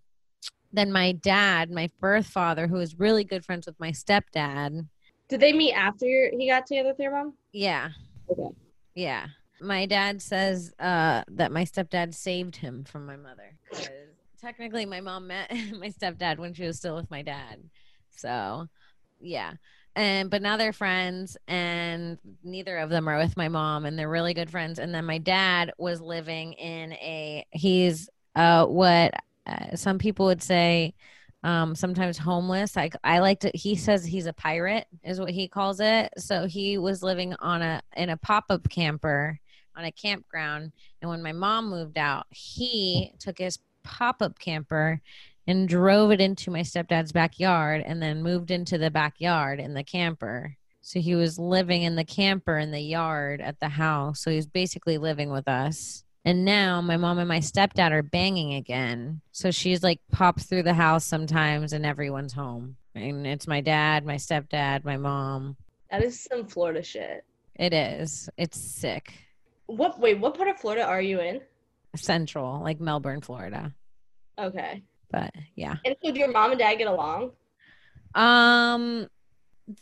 Then 0.72 0.90
my 0.90 1.12
dad, 1.12 1.70
my 1.70 1.90
birth 2.00 2.26
father, 2.26 2.66
who 2.66 2.78
is 2.78 2.98
really 2.98 3.24
good 3.24 3.44
friends 3.44 3.66
with 3.66 3.78
my 3.78 3.90
stepdad. 3.90 4.86
Did 5.28 5.40
they 5.40 5.52
meet 5.52 5.74
after 5.74 6.06
he 6.06 6.48
got 6.48 6.66
together 6.66 6.88
with 6.88 6.98
your 6.98 7.12
mom? 7.12 7.34
Yeah. 7.52 7.90
Okay. 8.30 8.48
Yeah. 8.94 9.26
My 9.60 9.86
dad 9.86 10.20
says 10.20 10.72
uh, 10.78 11.22
that 11.28 11.52
my 11.52 11.64
stepdad 11.64 12.14
saved 12.14 12.56
him 12.56 12.84
from 12.84 13.06
my 13.06 13.16
mother. 13.16 13.56
Technically, 14.40 14.86
my 14.86 15.00
mom 15.00 15.28
met 15.28 15.50
my 15.78 15.90
stepdad 15.90 16.38
when 16.38 16.52
she 16.52 16.64
was 16.64 16.78
still 16.78 16.96
with 16.96 17.10
my 17.10 17.22
dad. 17.22 17.62
So, 18.10 18.66
yeah. 19.20 19.52
And 19.94 20.30
but 20.30 20.42
now 20.42 20.56
they're 20.56 20.72
friends, 20.72 21.36
and 21.46 22.18
neither 22.42 22.78
of 22.78 22.88
them 22.88 23.08
are 23.08 23.18
with 23.18 23.36
my 23.36 23.48
mom, 23.48 23.84
and 23.84 23.98
they're 23.98 24.08
really 24.08 24.32
good 24.32 24.50
friends. 24.50 24.78
And 24.78 24.94
then 24.94 25.04
my 25.04 25.18
dad 25.18 25.72
was 25.76 26.00
living 26.00 26.54
in 26.54 26.94
a 26.94 27.46
he's 27.50 28.08
uh 28.34 28.64
what 28.64 29.12
uh, 29.46 29.76
some 29.76 29.98
people 29.98 30.26
would 30.26 30.42
say 30.42 30.94
um 31.44 31.74
sometimes 31.74 32.18
homeless. 32.18 32.76
Like 32.76 32.94
i 33.04 33.18
like 33.18 33.40
to 33.40 33.50
he 33.54 33.74
says 33.76 34.04
he's 34.04 34.26
a 34.26 34.32
pirate 34.32 34.86
is 35.04 35.20
what 35.20 35.30
he 35.30 35.48
calls 35.48 35.80
it. 35.80 36.12
So 36.18 36.46
he 36.46 36.78
was 36.78 37.02
living 37.02 37.34
on 37.40 37.62
a 37.62 37.82
in 37.96 38.10
a 38.10 38.16
pop-up 38.16 38.68
camper 38.68 39.38
on 39.76 39.84
a 39.84 39.92
campground. 39.92 40.72
And 41.00 41.10
when 41.10 41.22
my 41.22 41.32
mom 41.32 41.70
moved 41.70 41.98
out 41.98 42.26
he 42.30 43.12
took 43.18 43.38
his 43.38 43.58
pop-up 43.82 44.38
camper 44.38 45.00
and 45.46 45.68
drove 45.68 46.12
it 46.12 46.20
into 46.20 46.50
my 46.50 46.60
stepdad's 46.60 47.12
backyard 47.12 47.82
and 47.84 48.00
then 48.00 48.22
moved 48.22 48.50
into 48.50 48.78
the 48.78 48.90
backyard 48.90 49.58
in 49.58 49.74
the 49.74 49.82
camper. 49.82 50.56
So 50.82 51.00
he 51.00 51.14
was 51.14 51.38
living 51.38 51.82
in 51.82 51.96
the 51.96 52.04
camper 52.04 52.58
in 52.58 52.70
the 52.70 52.80
yard 52.80 53.40
at 53.40 53.60
the 53.60 53.68
house. 53.68 54.20
So 54.20 54.30
he's 54.30 54.46
basically 54.46 54.98
living 54.98 55.30
with 55.30 55.48
us. 55.48 56.04
And 56.24 56.44
now 56.44 56.80
my 56.80 56.96
mom 56.96 57.18
and 57.18 57.28
my 57.28 57.40
stepdad 57.40 57.90
are 57.90 58.02
banging 58.02 58.54
again. 58.54 59.20
So 59.32 59.50
she's 59.50 59.82
like 59.82 60.00
pops 60.12 60.44
through 60.44 60.62
the 60.62 60.74
house 60.74 61.04
sometimes 61.04 61.72
and 61.72 61.84
everyone's 61.84 62.32
home. 62.32 62.76
And 62.94 63.26
it's 63.26 63.48
my 63.48 63.60
dad, 63.60 64.04
my 64.04 64.16
stepdad, 64.16 64.84
my 64.84 64.96
mom. 64.96 65.56
That 65.90 66.02
is 66.02 66.20
some 66.20 66.46
Florida 66.46 66.82
shit. 66.82 67.24
It 67.56 67.72
is. 67.72 68.30
It's 68.36 68.58
sick. 68.58 69.12
What? 69.66 69.98
Wait, 69.98 70.18
what 70.18 70.36
part 70.36 70.48
of 70.48 70.58
Florida 70.58 70.84
are 70.84 71.00
you 71.00 71.20
in? 71.20 71.40
Central, 71.96 72.60
like 72.62 72.80
Melbourne, 72.80 73.20
Florida. 73.20 73.72
Okay. 74.38 74.82
But 75.10 75.32
yeah. 75.56 75.76
And 75.84 75.96
so, 76.02 76.12
do 76.12 76.18
your 76.18 76.30
mom 76.30 76.52
and 76.52 76.58
dad 76.58 76.76
get 76.76 76.86
along? 76.86 77.32
Um 78.14 79.08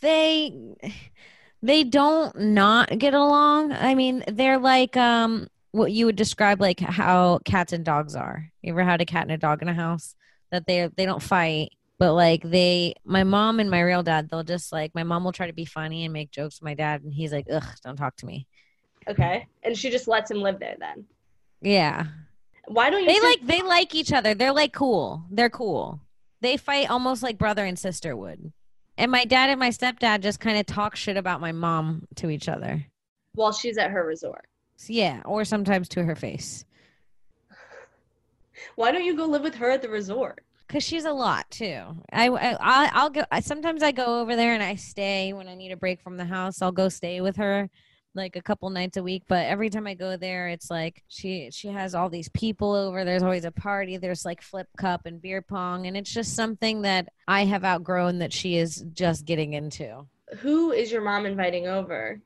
they 0.01 0.59
they 1.63 1.85
don't 1.85 2.39
not 2.39 2.99
get 2.99 3.15
along. 3.15 3.73
I 3.73 3.95
mean, 3.95 4.25
they're 4.27 4.59
like 4.59 4.97
um 4.97 5.49
what 5.73 5.93
you 5.93 6.07
would 6.07 6.17
describe 6.17 6.61
like 6.61 6.81
how 6.81 7.41
cats 7.45 7.73
and 7.73 7.85
dogs 7.85 8.15
are. 8.17 8.51
You 8.63 8.73
ever 8.73 8.85
had 8.85 9.01
a 9.01 9.07
cat 9.07 9.23
and 9.23 9.33
a 9.33 9.39
dog 9.39 9.63
in 9.63 9.69
a 9.69 9.75
house? 9.75 10.15
That 10.51 10.67
they 10.67 10.89
they 10.97 11.07
don't 11.07 11.23
fight, 11.23 11.71
but 11.99 12.15
like 12.15 12.43
they 12.43 12.95
my 13.05 13.23
mom 13.25 13.61
and 13.61 13.71
my 13.71 13.81
real 13.81 14.03
dad, 14.03 14.29
they'll 14.29 14.43
just 14.43 14.73
like 14.73 14.95
my 14.95 15.05
mom 15.05 15.23
will 15.25 15.33
try 15.33 15.47
to 15.47 15.53
be 15.53 15.65
funny 15.65 16.05
and 16.05 16.13
make 16.13 16.31
jokes 16.33 16.61
with 16.61 16.65
my 16.65 16.75
dad 16.75 17.03
and 17.03 17.15
he's 17.15 17.33
like, 17.33 17.47
Ugh, 17.53 17.65
don't 17.85 17.97
talk 17.97 18.17
to 18.17 18.27
me. 18.27 18.47
Okay. 19.09 19.47
And 19.63 19.77
she 19.79 19.91
just 19.91 20.09
lets 20.09 20.31
him 20.31 20.39
live 20.43 20.59
there 20.59 20.77
then. 20.79 21.05
Yeah. 21.63 22.07
Why 22.67 22.91
don't 22.91 23.05
you? 23.05 23.07
They 23.13 23.21
like 23.21 23.47
they 23.47 23.63
like 23.63 23.95
each 23.95 24.13
other. 24.13 24.35
They're 24.35 24.53
like 24.53 24.73
cool. 24.73 25.25
They're 25.31 25.51
cool. 25.51 26.01
They 26.41 26.57
fight 26.57 26.91
almost 26.91 27.23
like 27.23 27.39
brother 27.39 27.65
and 27.65 27.79
sister 27.79 28.17
would. 28.17 28.53
And 28.97 29.11
my 29.11 29.25
dad 29.25 29.51
and 29.51 29.61
my 29.61 29.71
stepdad 29.71 30.21
just 30.21 30.41
kind 30.41 30.59
of 30.59 30.67
talk 30.67 30.97
shit 30.97 31.17
about 31.17 31.41
my 31.41 31.53
mom 31.53 32.07
to 32.17 32.29
each 32.29 32.49
other. 32.49 32.85
while 33.35 33.53
she's 33.53 33.79
at 33.79 33.91
her 33.91 34.05
resort. 34.05 34.45
Yeah, 34.89 35.23
or 35.25 35.45
sometimes 35.45 35.89
to 35.91 36.05
her 36.05 36.15
face. 36.17 36.65
Why 38.77 38.93
don't 38.93 39.05
you 39.05 39.17
go 39.17 39.27
live 39.27 39.43
with 39.43 39.55
her 39.57 39.71
at 39.71 39.83
the 39.83 39.89
resort? 39.89 40.45
Cause 40.69 40.85
she's 40.85 41.05
a 41.05 41.13
lot 41.13 41.51
too. 41.51 41.83
I, 42.13 42.29
I 42.29 42.57
I- 42.61 42.91
I'll 42.93 43.11
go. 43.11 43.25
I, 43.33 43.41
sometimes 43.41 43.83
I 43.83 43.91
go 43.91 44.21
over 44.21 44.37
there 44.37 44.55
and 44.55 44.63
I 44.63 44.77
stay 44.77 45.33
when 45.33 45.49
I 45.49 45.55
need 45.57 45.73
a 45.73 45.77
break 45.77 46.01
from 46.01 46.17
the 46.17 46.25
house. 46.25 46.63
I'll 46.63 46.71
go 46.71 46.89
stay 46.89 47.21
with 47.21 47.37
her, 47.39 47.69
like 48.15 48.37
a 48.37 48.43
couple 48.43 48.71
nights 48.71 48.97
a 48.97 49.03
week. 49.03 49.25
But 49.27 49.47
every 49.47 49.69
time 49.69 49.89
I 49.89 49.95
go 49.95 50.17
there, 50.17 50.47
it's 50.49 50.71
like 50.71 51.03
she 51.09 51.51
she 51.51 51.69
has 51.69 51.97
all 51.97 52.09
these 52.09 52.29
people 52.29 52.73
over. 52.73 53.05
There's 53.05 53.25
always 53.25 53.45
a 53.45 53.51
party. 53.51 53.97
There's 53.97 54.25
like 54.25 54.43
flip 54.43 54.69
cup 54.79 55.07
and 55.07 55.21
beer 55.21 55.43
pong, 55.43 55.89
and 55.89 55.97
it's 55.97 56.13
just 56.13 56.37
something 56.37 56.83
that 56.83 57.09
I 57.27 57.47
have 57.47 57.65
outgrown 57.65 58.21
that 58.21 58.33
she 58.33 58.57
is 58.57 58.85
just 58.93 59.25
getting 59.25 59.55
into. 59.55 60.07
Who 60.39 60.71
is 60.71 60.93
your 60.93 61.03
mom 61.03 61.27
inviting 61.27 61.67
over? 61.67 62.21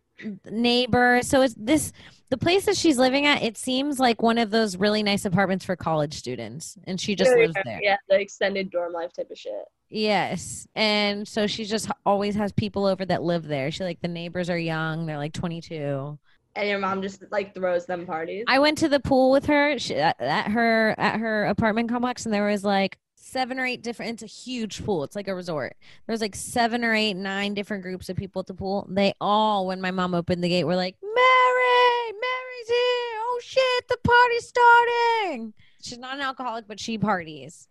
Neighbor. 0.44 1.20
So 1.22 1.42
it's 1.42 1.54
this 1.56 1.92
the 2.30 2.38
place 2.38 2.66
that 2.66 2.76
she's 2.76 2.98
living 2.98 3.26
at. 3.26 3.42
It 3.42 3.56
seems 3.56 3.98
like 3.98 4.22
one 4.22 4.38
of 4.38 4.50
those 4.50 4.76
really 4.76 5.02
nice 5.02 5.24
apartments 5.24 5.64
for 5.64 5.76
college 5.76 6.14
students, 6.14 6.76
and 6.84 7.00
she 7.00 7.14
just 7.14 7.30
oh, 7.30 7.36
Yeah, 7.36 7.42
lives 7.42 7.56
there. 7.64 7.80
Yeah, 7.82 7.96
the 8.08 8.20
extended 8.20 8.70
dorm 8.70 8.92
life 8.92 9.12
type 9.12 9.30
of 9.30 9.38
shit. 9.38 9.64
Yes, 9.88 10.66
and 10.74 11.26
so 11.26 11.46
she 11.46 11.64
just 11.64 11.90
always 12.04 12.34
has 12.34 12.52
people 12.52 12.86
over 12.86 13.04
that 13.06 13.22
live 13.22 13.46
there. 13.46 13.70
She 13.70 13.84
like 13.84 14.00
the 14.00 14.08
neighbors 14.08 14.50
are 14.50 14.58
young; 14.58 15.06
they're 15.06 15.18
like 15.18 15.32
twenty 15.32 15.60
two. 15.60 16.18
And 16.56 16.68
your 16.68 16.78
mom 16.78 17.02
just 17.02 17.24
like 17.32 17.52
throws 17.52 17.84
them 17.84 18.06
parties. 18.06 18.44
I 18.46 18.60
went 18.60 18.78
to 18.78 18.88
the 18.88 19.00
pool 19.00 19.32
with 19.32 19.46
her 19.46 19.76
she, 19.78 19.96
at 19.96 20.50
her 20.50 20.94
at 20.98 21.18
her 21.18 21.46
apartment 21.46 21.88
complex, 21.88 22.24
and 22.24 22.34
there 22.34 22.46
was 22.46 22.64
like 22.64 22.98
seven 23.24 23.58
or 23.58 23.66
eight 23.66 23.82
different. 23.82 24.12
It's 24.12 24.22
a 24.22 24.26
huge 24.26 24.84
pool. 24.84 25.02
It's 25.04 25.16
like 25.16 25.28
a 25.28 25.34
resort. 25.34 25.76
There's 26.06 26.20
like 26.20 26.34
seven 26.34 26.84
or 26.84 26.94
eight, 26.94 27.14
nine 27.14 27.54
different 27.54 27.82
groups 27.82 28.08
of 28.08 28.16
people 28.16 28.40
at 28.40 28.46
the 28.46 28.54
pool. 28.54 28.86
They 28.88 29.14
all, 29.20 29.66
when 29.66 29.80
my 29.80 29.90
mom 29.90 30.14
opened 30.14 30.44
the 30.44 30.48
gate, 30.48 30.64
were 30.64 30.76
like, 30.76 30.96
"Mary, 31.02 32.12
Mary's 32.12 32.68
here! 32.68 33.20
Oh 33.26 33.40
shit, 33.42 33.88
the 33.88 33.98
party's 34.04 34.48
starting!" 34.48 35.54
She's 35.82 35.98
not 35.98 36.14
an 36.14 36.20
alcoholic, 36.20 36.66
but 36.68 36.78
she 36.80 36.98
parties. 36.98 37.68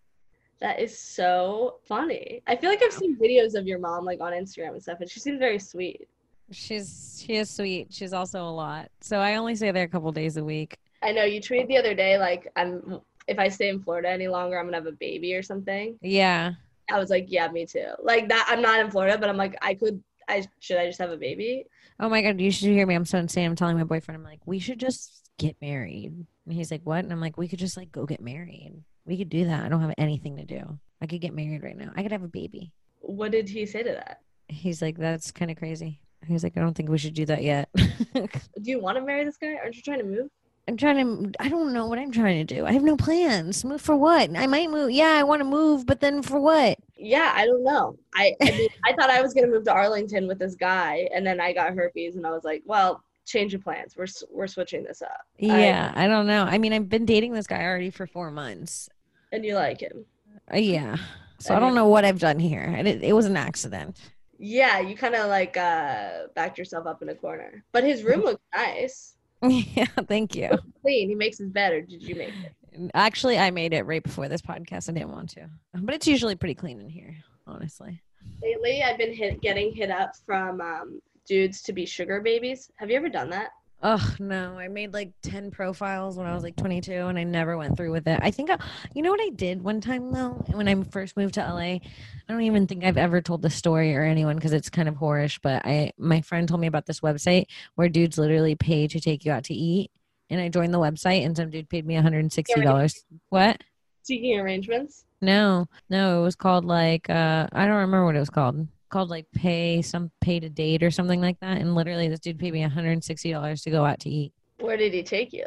that 0.60 0.78
is 0.80 0.98
so 0.98 1.80
funny. 1.86 2.42
I 2.46 2.56
feel 2.56 2.70
like 2.70 2.82
I've 2.82 2.92
seen 2.92 3.16
videos 3.18 3.54
of 3.54 3.66
your 3.66 3.78
mom 3.78 4.04
like 4.04 4.20
on 4.20 4.32
Instagram 4.32 4.72
and 4.72 4.82
stuff, 4.82 4.98
and 5.00 5.10
she 5.10 5.20
seems 5.20 5.38
very 5.38 5.58
sweet. 5.58 6.08
She's 6.50 7.22
she 7.24 7.36
is 7.36 7.48
sweet. 7.50 7.88
She's 7.92 8.12
also 8.12 8.42
a 8.42 8.50
lot. 8.50 8.90
So 9.00 9.18
I 9.18 9.36
only 9.36 9.54
stay 9.56 9.70
there 9.70 9.84
a 9.84 9.88
couple 9.88 10.10
days 10.12 10.36
a 10.36 10.44
week. 10.44 10.78
I 11.02 11.12
know 11.12 11.24
you 11.24 11.40
tweeted 11.40 11.68
the 11.68 11.76
other 11.78 11.94
day 11.94 12.18
like 12.18 12.50
I'm 12.56 13.00
if 13.26 13.38
I 13.38 13.48
stay 13.48 13.68
in 13.68 13.82
Florida 13.82 14.08
any 14.10 14.28
longer, 14.28 14.58
I'm 14.58 14.66
gonna 14.66 14.76
have 14.76 14.86
a 14.86 14.92
baby 14.92 15.34
or 15.34 15.42
something. 15.42 15.98
Yeah. 16.02 16.52
I 16.90 16.98
was 16.98 17.10
like, 17.10 17.26
yeah, 17.28 17.48
me 17.48 17.66
too. 17.66 17.88
Like 18.02 18.28
that. 18.28 18.46
I'm 18.48 18.60
not 18.60 18.80
in 18.80 18.90
Florida, 18.90 19.16
but 19.18 19.28
I'm 19.28 19.36
like, 19.36 19.56
I 19.62 19.74
could. 19.74 20.02
I 20.28 20.46
should. 20.60 20.78
I 20.78 20.86
just 20.86 20.98
have 21.00 21.10
a 21.10 21.16
baby. 21.16 21.66
Oh 22.00 22.08
my 22.08 22.22
god, 22.22 22.40
you 22.40 22.50
should 22.50 22.68
hear 22.68 22.86
me. 22.86 22.94
I'm 22.94 23.04
so 23.04 23.18
insane. 23.18 23.46
I'm 23.46 23.56
telling 23.56 23.76
my 23.76 23.84
boyfriend, 23.84 24.18
I'm 24.18 24.24
like, 24.24 24.40
we 24.46 24.58
should 24.58 24.80
just 24.80 25.30
get 25.38 25.56
married. 25.60 26.12
And 26.46 26.54
he's 26.54 26.70
like, 26.70 26.82
What? 26.84 27.04
And 27.04 27.12
I'm 27.12 27.20
like, 27.20 27.36
we 27.38 27.48
could 27.48 27.58
just 27.58 27.76
like 27.76 27.92
go 27.92 28.06
get 28.06 28.20
married. 28.20 28.72
We 29.06 29.16
could 29.16 29.28
do 29.28 29.44
that. 29.46 29.64
I 29.64 29.68
don't 29.68 29.80
have 29.80 29.94
anything 29.98 30.36
to 30.36 30.44
do. 30.44 30.78
I 31.00 31.06
could 31.06 31.20
get 31.20 31.34
married 31.34 31.62
right 31.62 31.76
now. 31.76 31.92
I 31.96 32.02
could 32.02 32.12
have 32.12 32.22
a 32.22 32.28
baby. 32.28 32.72
What 33.00 33.32
did 33.32 33.48
he 33.48 33.66
say 33.66 33.82
to 33.82 33.92
that? 33.92 34.20
He's 34.48 34.82
like, 34.82 34.96
That's 34.98 35.30
kind 35.30 35.50
of 35.50 35.56
crazy. 35.56 36.00
He's 36.26 36.42
like, 36.42 36.56
I 36.56 36.60
don't 36.60 36.74
think 36.74 36.88
we 36.88 36.98
should 36.98 37.14
do 37.14 37.26
that 37.26 37.42
yet. 37.42 37.68
Do 38.14 38.30
you 38.62 38.80
want 38.80 38.96
to 38.96 39.04
marry 39.04 39.24
this 39.24 39.36
guy? 39.36 39.56
Aren't 39.62 39.76
you 39.76 39.82
trying 39.82 39.98
to 39.98 40.04
move? 40.04 40.30
I'm 40.66 40.76
trying 40.76 40.96
to 40.96 41.32
I 41.40 41.48
don't 41.48 41.72
know 41.72 41.86
what 41.86 41.98
I'm 41.98 42.10
trying 42.10 42.46
to 42.46 42.54
do. 42.54 42.64
I 42.64 42.72
have 42.72 42.82
no 42.82 42.96
plans. 42.96 43.64
Move 43.64 43.82
for 43.82 43.96
what? 43.96 44.34
I 44.36 44.46
might 44.46 44.70
move. 44.70 44.90
Yeah, 44.90 45.12
I 45.12 45.22
want 45.22 45.40
to 45.40 45.44
move, 45.44 45.84
but 45.84 46.00
then 46.00 46.22
for 46.22 46.40
what? 46.40 46.78
Yeah, 46.96 47.32
I 47.34 47.44
don't 47.44 47.64
know. 47.64 47.98
I 48.14 48.34
I, 48.40 48.50
mean, 48.50 48.68
I 48.84 48.92
thought 48.94 49.10
I 49.10 49.20
was 49.20 49.34
gonna 49.34 49.48
move 49.48 49.64
to 49.64 49.72
Arlington 49.72 50.26
with 50.26 50.38
this 50.38 50.54
guy, 50.54 51.08
and 51.14 51.26
then 51.26 51.40
I 51.40 51.52
got 51.52 51.74
herpes, 51.74 52.16
and 52.16 52.26
I 52.26 52.30
was 52.30 52.44
like, 52.44 52.62
well, 52.64 53.02
change 53.26 53.52
of 53.54 53.62
plans. 53.62 53.94
We're 53.96 54.06
we're 54.30 54.46
switching 54.46 54.84
this 54.84 55.02
up. 55.02 55.20
Yeah, 55.38 55.92
I 55.94 56.06
don't 56.06 56.26
know. 56.26 56.44
I 56.44 56.56
mean, 56.58 56.72
I've 56.72 56.88
been 56.88 57.04
dating 57.04 57.32
this 57.34 57.46
guy 57.46 57.62
already 57.62 57.90
for 57.90 58.06
four 58.06 58.30
months. 58.30 58.88
and 59.32 59.44
you 59.44 59.54
like 59.56 59.80
him. 59.80 60.06
Uh, 60.52 60.58
yeah. 60.58 60.96
So 61.40 61.52
I 61.52 61.56
I 61.58 61.60
don't 61.60 61.74
know 61.74 61.88
what 61.88 62.04
I've 62.04 62.18
done 62.20 62.38
here. 62.38 62.74
It, 62.78 63.02
it 63.02 63.12
was 63.12 63.26
an 63.26 63.36
accident. 63.36 63.98
Yeah, 64.38 64.80
you 64.80 64.96
kind 64.96 65.14
of 65.14 65.28
like 65.28 65.56
uh 65.56 66.28
backed 66.34 66.58
yourself 66.58 66.86
up 66.86 67.02
in 67.02 67.08
a 67.10 67.14
corner. 67.14 67.64
But 67.72 67.84
his 67.84 68.02
room 68.02 68.20
looks 68.24 68.42
nice, 68.54 69.13
yeah, 69.74 69.86
thank 70.08 70.34
you. 70.34 70.50
clean. 70.82 71.08
He 71.08 71.14
makes 71.14 71.38
his 71.38 71.50
bed, 71.50 71.72
or 71.72 71.80
did 71.82 72.02
you 72.02 72.14
make 72.14 72.34
it? 72.44 72.90
Actually, 72.94 73.38
I 73.38 73.50
made 73.50 73.72
it 73.72 73.82
right 73.82 74.02
before 74.02 74.28
this 74.28 74.42
podcast. 74.42 74.88
I 74.88 74.92
didn't 74.92 75.12
want 75.12 75.30
to, 75.30 75.48
but 75.74 75.94
it's 75.94 76.06
usually 76.06 76.34
pretty 76.34 76.54
clean 76.54 76.80
in 76.80 76.88
here, 76.88 77.16
honestly. 77.46 78.02
Lately, 78.42 78.82
I've 78.82 78.98
been 78.98 79.14
hit 79.14 79.40
getting 79.40 79.72
hit 79.72 79.90
up 79.90 80.12
from 80.26 80.60
um, 80.60 81.00
dudes 81.26 81.62
to 81.62 81.72
be 81.72 81.86
sugar 81.86 82.20
babies. 82.20 82.70
Have 82.76 82.90
you 82.90 82.96
ever 82.96 83.08
done 83.08 83.30
that? 83.30 83.50
Oh 83.86 84.14
no, 84.18 84.58
I 84.58 84.68
made 84.68 84.94
like 84.94 85.12
ten 85.20 85.50
profiles 85.50 86.16
when 86.16 86.26
I 86.26 86.34
was 86.34 86.42
like 86.42 86.56
22, 86.56 86.90
and 86.90 87.18
I 87.18 87.24
never 87.24 87.58
went 87.58 87.76
through 87.76 87.92
with 87.92 88.08
it. 88.08 88.18
I 88.22 88.30
think, 88.30 88.48
I, 88.48 88.56
you 88.94 89.02
know 89.02 89.10
what 89.10 89.20
I 89.20 89.28
did 89.28 89.62
one 89.62 89.82
time 89.82 90.10
though, 90.10 90.42
when 90.52 90.66
I 90.68 90.82
first 90.84 91.18
moved 91.18 91.34
to 91.34 91.40
LA. 91.42 91.58
I 91.58 91.80
don't 92.26 92.40
even 92.40 92.66
think 92.66 92.82
I've 92.82 92.96
ever 92.96 93.20
told 93.20 93.42
the 93.42 93.50
story 93.50 93.94
or 93.94 94.02
anyone 94.02 94.36
because 94.36 94.54
it's 94.54 94.70
kind 94.70 94.88
of 94.88 94.94
whorish. 94.94 95.38
But 95.42 95.66
I, 95.66 95.92
my 95.98 96.22
friend 96.22 96.48
told 96.48 96.62
me 96.62 96.66
about 96.66 96.86
this 96.86 97.00
website 97.00 97.44
where 97.74 97.90
dudes 97.90 98.16
literally 98.16 98.54
pay 98.54 98.88
to 98.88 98.98
take 98.98 99.26
you 99.26 99.32
out 99.32 99.44
to 99.44 99.54
eat, 99.54 99.90
and 100.30 100.40
I 100.40 100.48
joined 100.48 100.72
the 100.72 100.78
website, 100.78 101.26
and 101.26 101.36
some 101.36 101.50
dude 101.50 101.68
paid 101.68 101.84
me 101.84 101.94
160 101.96 102.62
dollars. 102.62 103.04
What? 103.28 103.62
Seeking 104.02 104.40
arrangements. 104.40 105.04
No, 105.20 105.66
no, 105.90 106.20
it 106.20 106.22
was 106.22 106.36
called 106.36 106.64
like 106.64 107.10
uh 107.10 107.48
I 107.52 107.66
don't 107.66 107.74
remember 107.76 108.06
what 108.06 108.16
it 108.16 108.20
was 108.20 108.30
called. 108.30 108.66
Called 108.90 109.10
like 109.10 109.26
pay 109.32 109.82
some 109.82 110.10
pay 110.20 110.38
to 110.40 110.48
date 110.48 110.82
or 110.82 110.90
something 110.90 111.20
like 111.20 111.40
that. 111.40 111.58
And 111.58 111.74
literally 111.74 112.08
this 112.08 112.20
dude 112.20 112.38
paid 112.38 112.52
me 112.52 112.62
$160 112.62 113.62
to 113.62 113.70
go 113.70 113.84
out 113.84 114.00
to 114.00 114.10
eat. 114.10 114.32
Where 114.60 114.76
did 114.76 114.94
he 114.94 115.02
take 115.02 115.32
you? 115.32 115.46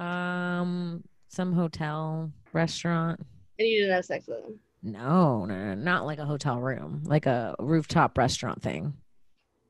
Um 0.00 1.02
some 1.28 1.52
hotel, 1.52 2.32
restaurant. 2.52 3.20
And 3.58 3.68
you 3.68 3.80
didn't 3.80 3.94
have 3.96 4.04
sex 4.04 4.26
with 4.26 4.44
him. 4.44 4.58
No, 4.82 5.44
no, 5.44 5.54
no, 5.54 5.74
not 5.74 6.06
like 6.06 6.18
a 6.18 6.24
hotel 6.24 6.60
room, 6.60 7.02
like 7.04 7.26
a 7.26 7.54
rooftop 7.58 8.16
restaurant 8.16 8.62
thing. 8.62 8.94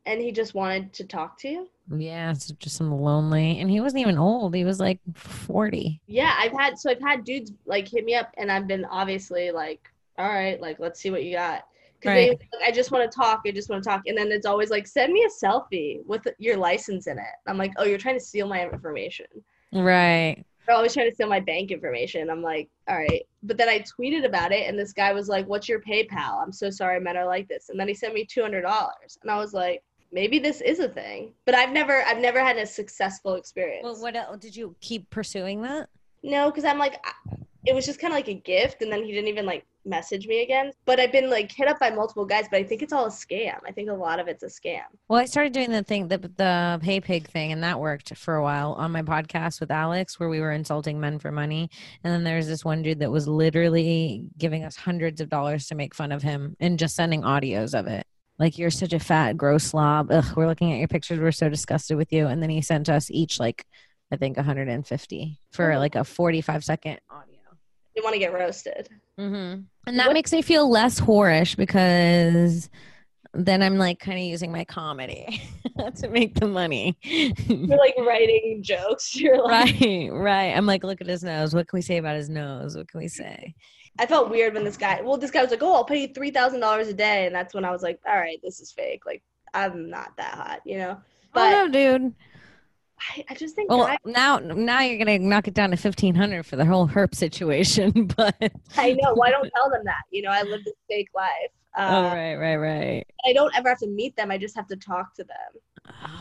And 0.05 0.21
he 0.21 0.31
just 0.31 0.55
wanted 0.55 0.93
to 0.95 1.05
talk 1.05 1.39
to 1.41 1.49
you. 1.49 1.69
Yeah, 1.91 2.31
it's 2.31 2.51
just 2.53 2.77
some 2.77 2.93
lonely. 2.93 3.59
And 3.59 3.71
he 3.71 3.81
wasn't 3.81 4.03
even 4.03 4.19
old. 4.19 4.55
He 4.55 4.65
was 4.65 4.79
like 4.79 5.01
40. 5.15 6.01
Yeah, 6.07 6.35
I've 6.39 6.53
had 6.53 6.79
so 6.79 6.91
I've 6.91 7.01
had 7.01 7.25
dudes 7.25 7.53
like 7.65 7.89
hit 7.89 8.05
me 8.05 8.15
up, 8.15 8.33
and 8.37 8.51
I've 8.51 8.67
been 8.67 8.85
obviously 8.85 9.51
like, 9.51 9.89
all 10.19 10.29
right, 10.29 10.61
like 10.61 10.79
let's 10.79 11.01
see 11.01 11.11
what 11.11 11.25
you 11.25 11.35
got. 11.35 11.65
Because 12.01 12.17
Right. 12.17 12.29
like, 12.31 12.49
I 12.65 12.71
just 12.71 12.91
want 12.91 13.11
to 13.11 13.15
talk. 13.17 13.43
I 13.47 13.51
just 13.51 13.69
want 13.71 13.83
to 13.83 13.89
talk, 13.89 14.03
and 14.07 14.17
then 14.17 14.31
it's 14.31 14.47
always 14.47 14.71
like, 14.71 14.87
send 14.87 15.13
me 15.13 15.25
a 15.25 15.45
selfie 15.45 16.05
with 16.07 16.27
your 16.39 16.57
license 16.57 17.07
in 17.07 17.19
it. 17.19 17.25
I'm 17.47 17.59
like, 17.59 17.73
oh, 17.79 17.85
you're 17.85 17.99
trying 17.99 18.19
to 18.19 18.25
steal 18.25 18.47
my 18.47 18.63
information. 18.63 19.27
Right. 19.73 20.45
They're 20.67 20.77
always 20.77 20.95
trying 20.95 21.09
to 21.09 21.15
steal 21.15 21.29
my 21.29 21.41
bank 21.41 21.71
information. 21.71 22.29
I'm 22.29 22.43
like, 22.43 22.69
all 22.89 22.97
right. 22.97 23.23
But 23.43 23.57
then 23.57 23.69
I 23.69 23.81
tweeted 23.81 24.25
about 24.25 24.53
it, 24.53 24.69
and 24.69 24.79
this 24.79 24.93
guy 24.93 25.13
was 25.13 25.29
like, 25.29 25.47
"What's 25.47 25.69
your 25.69 25.81
PayPal? 25.81 26.43
I'm 26.43 26.53
so 26.53 26.71
sorry, 26.71 26.99
men 26.99 27.17
are 27.17 27.25
like 27.27 27.47
this." 27.49 27.69
And 27.69 27.79
then 27.79 27.87
he 27.87 27.95
sent 27.95 28.15
me 28.15 28.25
two 28.25 28.43
hundred 28.43 28.63
dollars, 28.63 29.17
and 29.23 29.31
I 29.31 29.39
was 29.39 29.53
like, 29.53 29.83
maybe 30.11 30.41
this 30.41 30.61
is 30.61 30.81
a 30.81 30.89
thing. 30.89 31.33
But 31.45 31.55
I've 31.55 31.71
never, 31.71 32.03
I've 32.05 32.19
never 32.19 32.41
had 32.41 32.57
a 32.57 32.67
successful 32.67 33.35
experience. 33.35 33.85
Well, 33.85 34.01
what 34.01 34.17
else 34.17 34.39
did 34.39 34.57
you 34.57 34.75
keep 34.81 35.09
pursuing 35.11 35.63
that? 35.63 35.89
No, 36.25 36.51
because 36.51 36.65
I'm 36.65 36.79
like, 36.79 37.05
it 37.65 37.75
was 37.75 37.87
just 37.87 38.01
kind 38.01 38.13
of 38.13 38.17
like 38.17 38.29
a 38.29 38.35
gift, 38.35 38.83
and 38.83 38.91
then 38.91 39.05
he 39.05 39.13
didn't 39.13 39.29
even 39.29 39.47
like 39.47 39.65
message 39.87 40.27
me 40.27 40.43
again. 40.43 40.73
But 40.85 41.01
I've 41.01 41.13
been 41.13 41.31
like 41.31 41.51
hit 41.53 41.69
up 41.69 41.79
by 41.79 41.91
multiple 41.91 42.25
guys, 42.27 42.47
but 42.51 42.59
I 42.59 42.65
think 42.65 42.83
it's 42.83 42.93
all 42.93 43.07
a 43.07 43.11
scam. 43.11 43.57
I 43.67 43.73
think 43.73 43.89
a 43.89 43.95
lot 43.95 44.19
of 44.21 44.29
it's 44.29 44.43
a 44.43 44.47
scam. 44.47 44.83
Well, 45.09 45.21
I 45.21 45.25
started 45.25 45.53
doing 45.53 45.71
the 45.71 45.83
thing, 45.83 46.09
the 46.09 46.19
the 46.19 46.79
pay 46.83 47.01
pig 47.01 47.29
thing, 47.29 47.53
and 47.53 47.63
that 47.63 47.79
worked 47.81 48.17
for 48.17 48.35
a 48.37 48.43
while 48.43 48.73
on 48.73 48.93
my 48.93 49.03
podcast 49.03 49.61
with 49.61 49.71
Alex, 49.71 50.19
where 50.21 50.29
we 50.29 50.41
were 50.41 50.53
insulting 50.53 51.01
men 51.01 51.19
for 51.19 51.31
money. 51.33 51.71
And 52.05 52.13
then 52.13 52.25
there's 52.25 52.47
this 52.47 52.65
one 52.65 52.83
dude 52.83 52.99
that 53.01 53.11
was 53.11 53.27
literally 53.29 54.25
giving 54.37 54.65
us 54.65 54.77
hundreds 54.77 55.21
of 55.21 55.29
dollars 55.29 55.67
to 55.69 55.75
make 55.75 55.95
fun 55.95 56.13
of 56.13 56.23
him 56.23 56.57
and 56.61 56.79
just 56.79 56.95
sending 56.97 57.23
audios 57.23 57.79
of 57.79 57.87
it. 57.87 58.05
Like 58.39 58.59
you're 58.59 58.71
such 58.71 58.93
a 58.93 58.99
fat, 58.99 59.37
gross 59.37 59.65
slob. 59.65 60.11
Ugh, 60.11 60.25
we're 60.37 60.47
looking 60.47 60.73
at 60.73 60.79
your 60.79 60.89
pictures. 60.89 61.19
We're 61.19 61.33
so 61.33 61.49
disgusted 61.49 61.97
with 61.97 62.13
you. 62.13 62.27
And 62.27 62.43
then 62.43 62.51
he 62.51 62.61
sent 62.61 62.89
us 62.91 63.11
each 63.11 63.41
like, 63.41 63.65
I 64.13 64.17
think 64.17 64.37
150 64.37 65.39
for 65.53 65.73
Oh. 65.73 65.79
like 65.79 65.95
a 65.95 66.05
45 66.05 66.63
second 66.65 66.99
audio. 67.09 67.36
You 67.97 68.03
want 68.03 68.13
to 68.15 68.19
get 68.19 68.33
roasted. 68.35 68.89
Mm-hmm. 69.19 69.63
And 69.87 69.99
that 69.99 70.07
What- 70.09 70.13
makes 70.13 70.33
me 70.33 70.43
feel 70.43 70.69
less 70.71 71.01
whorish 71.01 71.57
because 71.57 72.69
then 73.33 73.63
I'm 73.63 73.77
like 73.79 73.99
kind 73.99 74.19
of 74.19 74.25
using 74.25 74.53
my 74.53 74.65
comedy 74.65 75.43
to 75.97 76.09
make 76.09 76.35
the 76.35 76.47
money. 76.47 76.97
You're 77.03 77.79
like 77.79 77.95
writing 77.99 78.61
jokes. 78.63 79.15
You're 79.21 79.43
like, 79.43 79.81
right, 79.81 80.09
right. 80.13 80.57
I'm 80.57 80.67
like, 80.67 80.85
look 80.85 81.01
at 81.01 81.07
his 81.07 81.23
nose. 81.23 81.55
What 81.55 81.69
can 81.69 81.77
we 81.77 81.83
say 81.83 81.97
about 81.99 82.17
his 82.17 82.29
nose? 82.29 82.77
What 82.77 82.89
can 82.89 83.01
we 83.01 83.09
say? 83.09 83.55
I 83.99 84.07
felt 84.07 84.31
weird 84.31 84.53
when 84.55 84.65
this 84.65 84.77
guy, 84.77 85.01
well, 85.03 85.17
this 85.17 85.31
guy 85.31 85.41
was 85.43 85.51
like, 85.51 85.63
oh, 85.63 85.73
I'll 85.75 85.85
pay 85.85 86.03
you 86.03 86.09
$3,000 86.09 86.89
a 86.89 86.93
day. 86.93 87.27
And 87.27 87.35
that's 87.35 87.55
when 87.55 87.65
I 87.65 87.71
was 87.71 87.83
like, 87.83 87.99
all 88.07 88.17
right, 88.19 88.39
this 88.43 88.61
is 88.61 88.71
fake. 88.71 89.07
Like, 89.07 89.23
I'm 89.55 89.89
not 89.89 90.15
that 90.19 90.35
hot, 90.35 90.61
you 90.67 90.77
know? 90.79 91.01
But 91.33 91.55
oh 91.55 91.67
no, 91.67 91.73
dude. 91.73 92.15
I, 92.99 93.25
I 93.31 93.35
just 93.35 93.55
think 93.55 93.71
Well, 93.71 93.87
guys, 93.87 93.99
now 94.05 94.39
now 94.39 94.81
you're 94.81 94.99
gonna 94.99 95.19
knock 95.19 95.49
it 95.49 95.55
down 95.55 95.71
to 95.71 95.77
fifteen 95.77 96.15
hundred 96.15 96.45
for 96.45 96.57
the 96.57 96.65
whole 96.65 96.89
herp 96.89 97.15
situation, 97.15 98.07
but 98.17 98.37
I 98.77 98.93
know. 98.93 99.15
Why 99.15 99.31
don't 99.31 99.51
tell 99.55 99.71
them 99.71 99.83
that? 99.85 100.03
You 100.11 100.23
know, 100.23 100.31
I 100.31 100.43
live 100.43 100.65
this 100.65 100.75
fake 100.89 101.09
life. 101.15 101.51
Uh, 101.77 101.89
oh 101.91 102.03
right, 102.17 102.37
right, 102.37 102.57
right. 102.57 103.07
I 103.27 103.33
don't 103.35 103.55
ever 103.55 103.69
have 103.69 103.79
to 103.81 103.89
meet 103.89 104.17
them. 104.17 104.31
I 104.31 104.39
just 104.39 104.57
have 104.57 104.67
to 104.69 104.77
talk 104.77 105.15
to 105.17 105.25
them. 105.25 105.61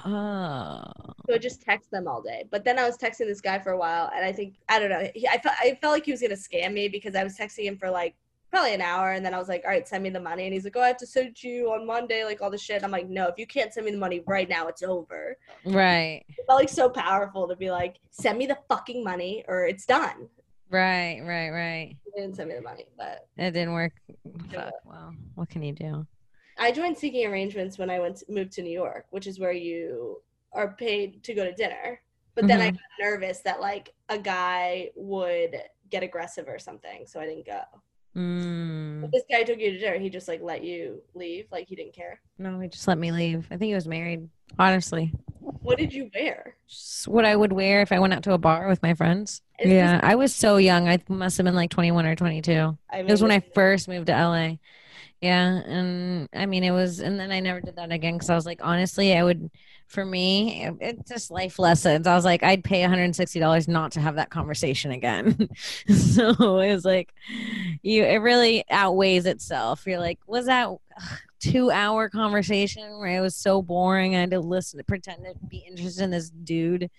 Oh, 0.05 0.83
So 1.27 1.33
I 1.33 1.38
just 1.38 1.61
text 1.61 1.89
them 1.91 2.07
all 2.07 2.21
day. 2.21 2.43
But 2.51 2.65
then 2.65 2.77
I 2.77 2.85
was 2.85 2.97
texting 2.97 3.27
this 3.27 3.41
guy 3.41 3.59
for 3.59 3.71
a 3.71 3.77
while, 3.77 4.11
and 4.13 4.25
I 4.25 4.31
think 4.31 4.55
I 4.69 4.79
don't 4.79 4.89
know. 4.89 5.09
He, 5.15 5.27
I 5.27 5.39
felt 5.39 5.55
I 5.59 5.77
felt 5.81 5.93
like 5.93 6.05
he 6.05 6.11
was 6.11 6.21
gonna 6.21 6.35
scam 6.35 6.73
me 6.73 6.89
because 6.89 7.15
I 7.15 7.23
was 7.23 7.38
texting 7.38 7.63
him 7.65 7.77
for 7.77 7.89
like 7.89 8.15
probably 8.56 8.74
an 8.74 8.82
hour, 8.82 9.12
and 9.12 9.26
then 9.26 9.34
I 9.34 9.38
was 9.38 9.50
like, 9.50 9.65
"All 9.65 9.72
right, 9.72 9.86
send 9.86 10.02
me 10.02 10.10
the 10.10 10.20
money." 10.20 10.46
And 10.46 10.54
he's 10.54 10.63
like, 10.63 10.78
"Oh, 10.78 10.82
I 10.82 10.88
have 10.88 10.98
to 10.98 11.06
send 11.08 11.44
you 11.44 11.72
on 11.74 11.86
Monday, 11.86 12.24
like 12.24 12.41
all 12.41 12.50
the 12.50 12.58
shit." 12.58 12.84
I'm 12.84 12.91
like, 12.91 13.10
"No, 13.10 13.28
if 13.28 13.38
you 13.38 13.46
can't 13.46 13.74
send 13.74 13.86
me 13.86 13.91
the 13.91 13.98
money 13.98 14.22
right 14.26 14.48
now, 14.48 14.68
it's 14.68 14.82
over." 14.82 15.38
right, 15.65 16.24
It 16.38 16.46
felt 16.48 16.62
like 16.62 16.70
so 16.70 16.89
powerful 16.89 17.50
to 17.50 17.56
be 17.58 17.70
like, 17.70 17.98
"Send 18.12 18.38
me 18.38 18.46
the 18.46 18.58
fucking 18.70 19.04
money, 19.04 19.44
or 19.50 19.65
it's 19.65 19.86
done." 19.86 20.30
right, 20.70 21.20
right, 21.22 21.50
right. 21.50 21.98
He 22.06 22.22
didn't 22.22 22.38
send 22.38 22.48
me 22.50 22.56
the 22.56 22.62
money, 22.62 22.86
but 22.98 23.28
It 23.38 23.52
didn't 23.52 23.74
work. 23.74 23.91
Fuck. 24.54 24.74
Well, 24.86 25.13
what 25.36 25.50
can 25.50 25.62
you 25.62 25.74
do? 25.74 26.08
I 26.58 26.72
joined 26.72 26.98
Seeking 26.98 27.26
Arrangements 27.26 27.78
when 27.78 27.89
I 27.89 28.00
went 28.00 28.18
to, 28.18 28.26
moved 28.32 28.54
to 28.54 28.62
New 28.62 28.72
York, 28.72 29.08
which 29.10 29.28
is 29.28 29.38
where 29.38 29.52
you 29.52 30.22
are 30.54 30.76
paid 30.76 31.24
to 31.26 31.34
go 31.34 31.44
to 31.44 31.52
dinner. 31.52 32.02
But 32.36 32.48
then 32.48 32.62
I 32.62 32.70
Mhm. 32.70 32.74
got 32.76 32.82
nervous 33.02 33.39
that 33.41 33.60
like 33.60 33.94
a 34.08 34.18
guy 34.18 34.91
would 34.96 35.62
get 35.89 36.04
aggressive 36.04 36.48
or 36.48 36.58
something, 36.60 37.06
so 37.06 37.20
I 37.20 37.26
didn't 37.26 37.46
go. 37.46 37.62
Mm, 38.15 39.12
this 39.12 39.23
guy 39.30 39.43
took 39.43 39.60
you 39.60 39.71
to 39.71 39.78
dinner. 39.80 39.97
He 39.99 40.10
just 40.10 40.28
like 40.28 40.41
let 40.41 40.63
you 40.63 41.01
leave, 41.13 41.47
like 41.51 41.67
he 41.67 41.75
didn't 41.75 41.93
care. 41.93 42.21
no, 42.38 42.60
he 42.60 42.67
just 42.69 42.88
let 42.88 42.97
me 42.97 43.12
leave. 43.12 43.45
I 43.51 43.58
think 43.58 43.69
he 43.69 43.75
was 43.75 43.88
married. 43.88 44.30
Honestly, 44.58 45.12
What 45.39 45.78
did 45.78 45.93
you 45.93 46.10
wear? 46.15 46.56
Just 46.67 47.08
what 47.08 47.25
I 47.25 47.36
would 47.36 47.51
wear 47.51 47.82
if 47.82 47.91
I 47.91 47.99
went 47.99 48.13
out 48.13 48.23
to 48.23 48.34
a 48.34 48.38
bar 48.38 48.67
with 48.67 48.82
my 48.82 48.93
friends. 48.93 49.41
Is 49.60 49.71
yeah, 49.71 49.97
this- 49.97 50.10
I 50.10 50.15
was 50.15 50.34
so 50.34 50.58
young. 50.58 50.88
I 50.88 50.99
must 51.10 51.38
have 51.38 51.45
been 51.45 51.56
like 51.56 51.71
twenty 51.71 51.91
one 51.91 52.06
or 52.06 52.15
twenty 52.15 52.41
two. 52.41 52.78
I 52.89 52.99
It 52.99 53.08
was 53.08 53.21
when 53.21 53.32
I 53.32 53.41
first 53.41 53.88
moved 53.88 54.08
to 54.08 54.13
LA. 54.13 54.58
Yeah, 55.25 55.61
and 55.65 56.29
I 56.33 56.45
mean 56.45 56.63
it 56.63 56.71
was, 56.71 56.99
and 56.99 57.19
then 57.19 57.31
I 57.31 57.39
never 57.39 57.59
did 57.59 57.77
that 57.77 57.91
again 57.91 58.13
because 58.13 58.29
I 58.29 58.35
was 58.35 58.45
like, 58.45 58.59
honestly, 58.61 59.15
I 59.17 59.23
would, 59.23 59.49
for 59.88 60.05
me, 60.05 60.65
it, 60.65 60.75
it's 60.79 61.09
just 61.09 61.31
life 61.31 61.57
lessons. 61.57 62.05
I 62.05 62.13
was 62.15 62.25
like, 62.25 62.43
I'd 62.43 62.63
pay 62.63 62.81
one 62.81 62.91
hundred 62.91 63.05
and 63.05 63.15
sixty 63.15 63.39
dollars 63.39 63.67
not 63.67 63.93
to 63.93 64.01
have 64.01 64.15
that 64.17 64.29
conversation 64.29 64.91
again. 64.91 65.49
so 65.88 66.29
it 66.59 66.73
was 66.73 66.85
like, 66.85 67.11
you, 67.81 68.03
it 68.03 68.17
really 68.17 68.65
outweighs 68.69 69.25
itself. 69.25 69.88
You're 69.88 69.99
like, 69.99 70.19
was 70.27 70.45
that 70.45 70.69
two 71.39 71.71
hour 71.71 72.09
conversation 72.09 72.99
where 72.99 73.17
it 73.17 73.21
was 73.21 73.35
so 73.35 73.61
boring? 73.63 74.15
I 74.15 74.21
had 74.21 74.31
to 74.31 74.39
listen, 74.39 74.79
pretend 74.88 75.25
to 75.25 75.33
be 75.47 75.65
interested 75.67 76.03
in 76.03 76.11
this 76.11 76.29
dude. 76.29 76.89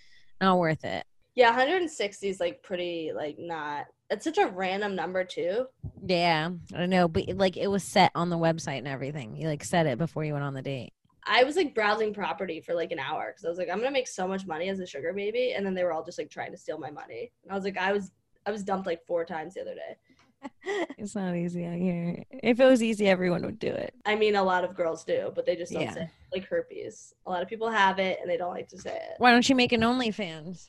Not 0.40 0.58
worth 0.58 0.84
it. 0.84 1.04
Yeah, 1.36 1.50
160 1.50 2.28
is 2.28 2.40
like 2.40 2.62
pretty 2.62 3.12
like 3.14 3.36
not. 3.38 3.86
It's 4.08 4.24
such 4.24 4.38
a 4.38 4.46
random 4.46 4.94
number 4.96 5.22
too. 5.22 5.66
Yeah, 6.04 6.50
I 6.74 6.78
don't 6.78 6.90
know, 6.90 7.08
but 7.08 7.28
like 7.36 7.56
it 7.56 7.66
was 7.68 7.84
set 7.84 8.10
on 8.14 8.30
the 8.30 8.38
website 8.38 8.78
and 8.78 8.88
everything. 8.88 9.36
You 9.36 9.46
like 9.48 9.62
set 9.62 9.86
it 9.86 9.98
before 9.98 10.24
you 10.24 10.32
went 10.32 10.44
on 10.44 10.54
the 10.54 10.62
date. 10.62 10.92
I 11.28 11.44
was 11.44 11.56
like 11.56 11.74
browsing 11.74 12.14
property 12.14 12.60
for 12.60 12.72
like 12.74 12.92
an 12.92 12.98
hour 13.00 13.32
because 13.32 13.44
I 13.44 13.48
was 13.48 13.58
like, 13.58 13.68
I'm 13.68 13.78
gonna 13.78 13.90
make 13.90 14.08
so 14.08 14.26
much 14.26 14.46
money 14.46 14.68
as 14.70 14.80
a 14.80 14.86
sugar 14.86 15.12
baby, 15.12 15.52
and 15.54 15.66
then 15.66 15.74
they 15.74 15.84
were 15.84 15.92
all 15.92 16.04
just 16.04 16.18
like 16.18 16.30
trying 16.30 16.52
to 16.52 16.58
steal 16.58 16.78
my 16.78 16.90
money. 16.90 17.32
And 17.42 17.52
I 17.52 17.54
was 17.54 17.64
like, 17.64 17.76
I 17.76 17.92
was 17.92 18.12
I 18.46 18.50
was 18.50 18.62
dumped 18.64 18.86
like 18.86 19.04
four 19.06 19.24
times 19.26 19.54
the 19.54 19.60
other 19.62 19.74
day. 19.74 20.48
it's 20.98 21.16
not 21.16 21.34
easy 21.34 21.66
out 21.66 21.76
here. 21.76 22.22
If 22.30 22.60
it 22.60 22.64
was 22.64 22.82
easy, 22.82 23.08
everyone 23.08 23.42
would 23.44 23.58
do 23.58 23.68
it. 23.72 23.92
I 24.06 24.14
mean, 24.14 24.36
a 24.36 24.42
lot 24.42 24.62
of 24.64 24.76
girls 24.76 25.02
do, 25.04 25.32
but 25.34 25.44
they 25.44 25.56
just 25.56 25.72
don't 25.72 25.82
Yeah. 25.82 25.92
say 25.94 26.02
it. 26.02 26.10
like 26.32 26.46
herpes. 26.48 27.12
A 27.26 27.30
lot 27.30 27.42
of 27.42 27.48
people 27.48 27.68
have 27.68 27.98
it 27.98 28.18
and 28.22 28.30
they 28.30 28.36
don't 28.36 28.52
like 28.54 28.68
to 28.68 28.78
say 28.78 28.94
it. 28.94 29.14
Why 29.18 29.32
don't 29.32 29.48
you 29.48 29.56
make 29.56 29.72
an 29.72 29.80
OnlyFans? 29.80 30.68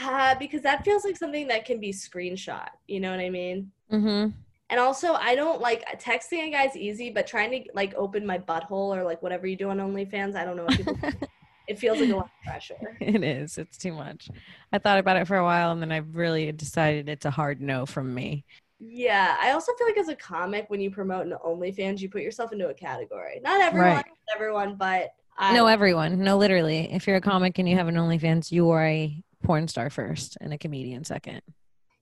Uh, 0.00 0.34
because 0.38 0.62
that 0.62 0.84
feels 0.84 1.04
like 1.04 1.16
something 1.16 1.48
that 1.48 1.64
can 1.64 1.80
be 1.80 1.92
screenshot. 1.92 2.68
You 2.86 3.00
know 3.00 3.10
what 3.10 3.20
I 3.20 3.30
mean? 3.30 3.70
Mm-hmm. 3.92 4.30
And 4.70 4.80
also, 4.80 5.14
I 5.14 5.34
don't 5.34 5.60
like 5.60 5.84
texting 6.00 6.48
a 6.48 6.50
guy's 6.50 6.76
easy, 6.76 7.10
but 7.10 7.26
trying 7.26 7.50
to 7.50 7.70
like 7.74 7.94
open 7.94 8.26
my 8.26 8.38
butthole 8.38 8.94
or 8.96 9.02
like 9.02 9.22
whatever 9.22 9.46
you 9.46 9.56
do 9.56 9.70
on 9.70 9.78
OnlyFans, 9.78 10.36
I 10.36 10.44
don't 10.44 10.56
know. 10.56 10.64
What 10.64 10.76
people, 10.76 10.98
it 11.68 11.78
feels 11.78 12.00
like 12.00 12.10
a 12.10 12.16
lot 12.16 12.26
of 12.26 12.30
pressure. 12.44 12.96
It 13.00 13.24
is. 13.24 13.56
It's 13.58 13.78
too 13.78 13.92
much. 13.92 14.28
I 14.72 14.78
thought 14.78 14.98
about 14.98 15.16
it 15.16 15.26
for 15.26 15.36
a 15.36 15.44
while 15.44 15.72
and 15.72 15.80
then 15.80 15.90
I've 15.90 16.14
really 16.14 16.52
decided 16.52 17.08
it's 17.08 17.24
a 17.24 17.30
hard 17.30 17.60
no 17.60 17.86
from 17.86 18.14
me. 18.14 18.44
Yeah, 18.78 19.36
I 19.40 19.50
also 19.52 19.72
feel 19.76 19.88
like 19.88 19.98
as 19.98 20.08
a 20.08 20.14
comic, 20.14 20.66
when 20.68 20.80
you 20.80 20.90
promote 20.90 21.26
an 21.26 21.34
OnlyFans, 21.44 22.00
you 22.00 22.08
put 22.08 22.22
yourself 22.22 22.52
into 22.52 22.68
a 22.68 22.74
category. 22.74 23.40
Not 23.42 23.60
everyone, 23.60 23.96
Right. 23.96 24.06
everyone, 24.34 24.76
but 24.76 25.10
I, 25.36 25.54
No, 25.54 25.66
everyone. 25.66 26.22
No, 26.22 26.36
literally. 26.36 26.92
If 26.92 27.06
you're 27.06 27.16
a 27.16 27.20
comic 27.20 27.58
and 27.58 27.68
you 27.68 27.76
have 27.76 27.88
an 27.88 27.96
OnlyFans, 27.96 28.52
you 28.52 28.70
are 28.70 28.84
a 28.84 29.22
porn 29.42 29.68
star 29.68 29.90
first 29.90 30.36
and 30.40 30.52
a 30.52 30.58
comedian 30.58 31.04
second. 31.04 31.40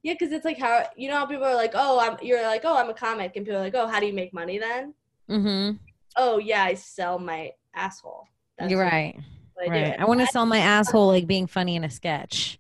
yeah, 0.03 0.15
because 0.15 0.33
it's 0.33 0.45
like 0.45 0.59
how 0.59 0.87
you 0.97 1.09
know 1.09 1.17
how 1.17 1.27
people 1.27 1.45
are 1.45 1.55
like, 1.55 1.73
oh, 1.75 1.99
I'm. 2.01 2.17
You're 2.23 2.43
like, 2.43 2.63
oh, 2.65 2.77
I'm 2.77 2.89
a 2.91 2.95
comic, 2.95 3.37
and 3.37 3.45
people 3.45 3.61
are 3.61 3.65
like, 3.65 3.75
oh, 3.75 3.87
how 3.87 4.01
do 4.01 4.07
you 4.07 4.13
make 4.13 4.33
money 4.33 4.59
then? 4.59 4.95
Mm-hmm. 5.31 5.77
Oh, 6.17 6.39
yeah, 6.39 6.65
I 6.65 6.75
sell 6.75 7.19
my 7.19 7.53
asshole. 7.75 8.27
That's 8.59 8.71
You're 8.71 8.83
what- 8.85 8.93
right. 8.93 9.17
I. 9.19 9.69
Right. 9.71 9.97
I 9.99 10.05
want 10.05 10.21
to 10.21 10.27
sell 10.27 10.45
my 10.47 10.59
asshole 10.59 11.07
like 11.09 11.27
being 11.27 11.47
funny 11.47 11.77
in 11.77 11.85
a 11.85 11.89
sketch, 11.91 12.59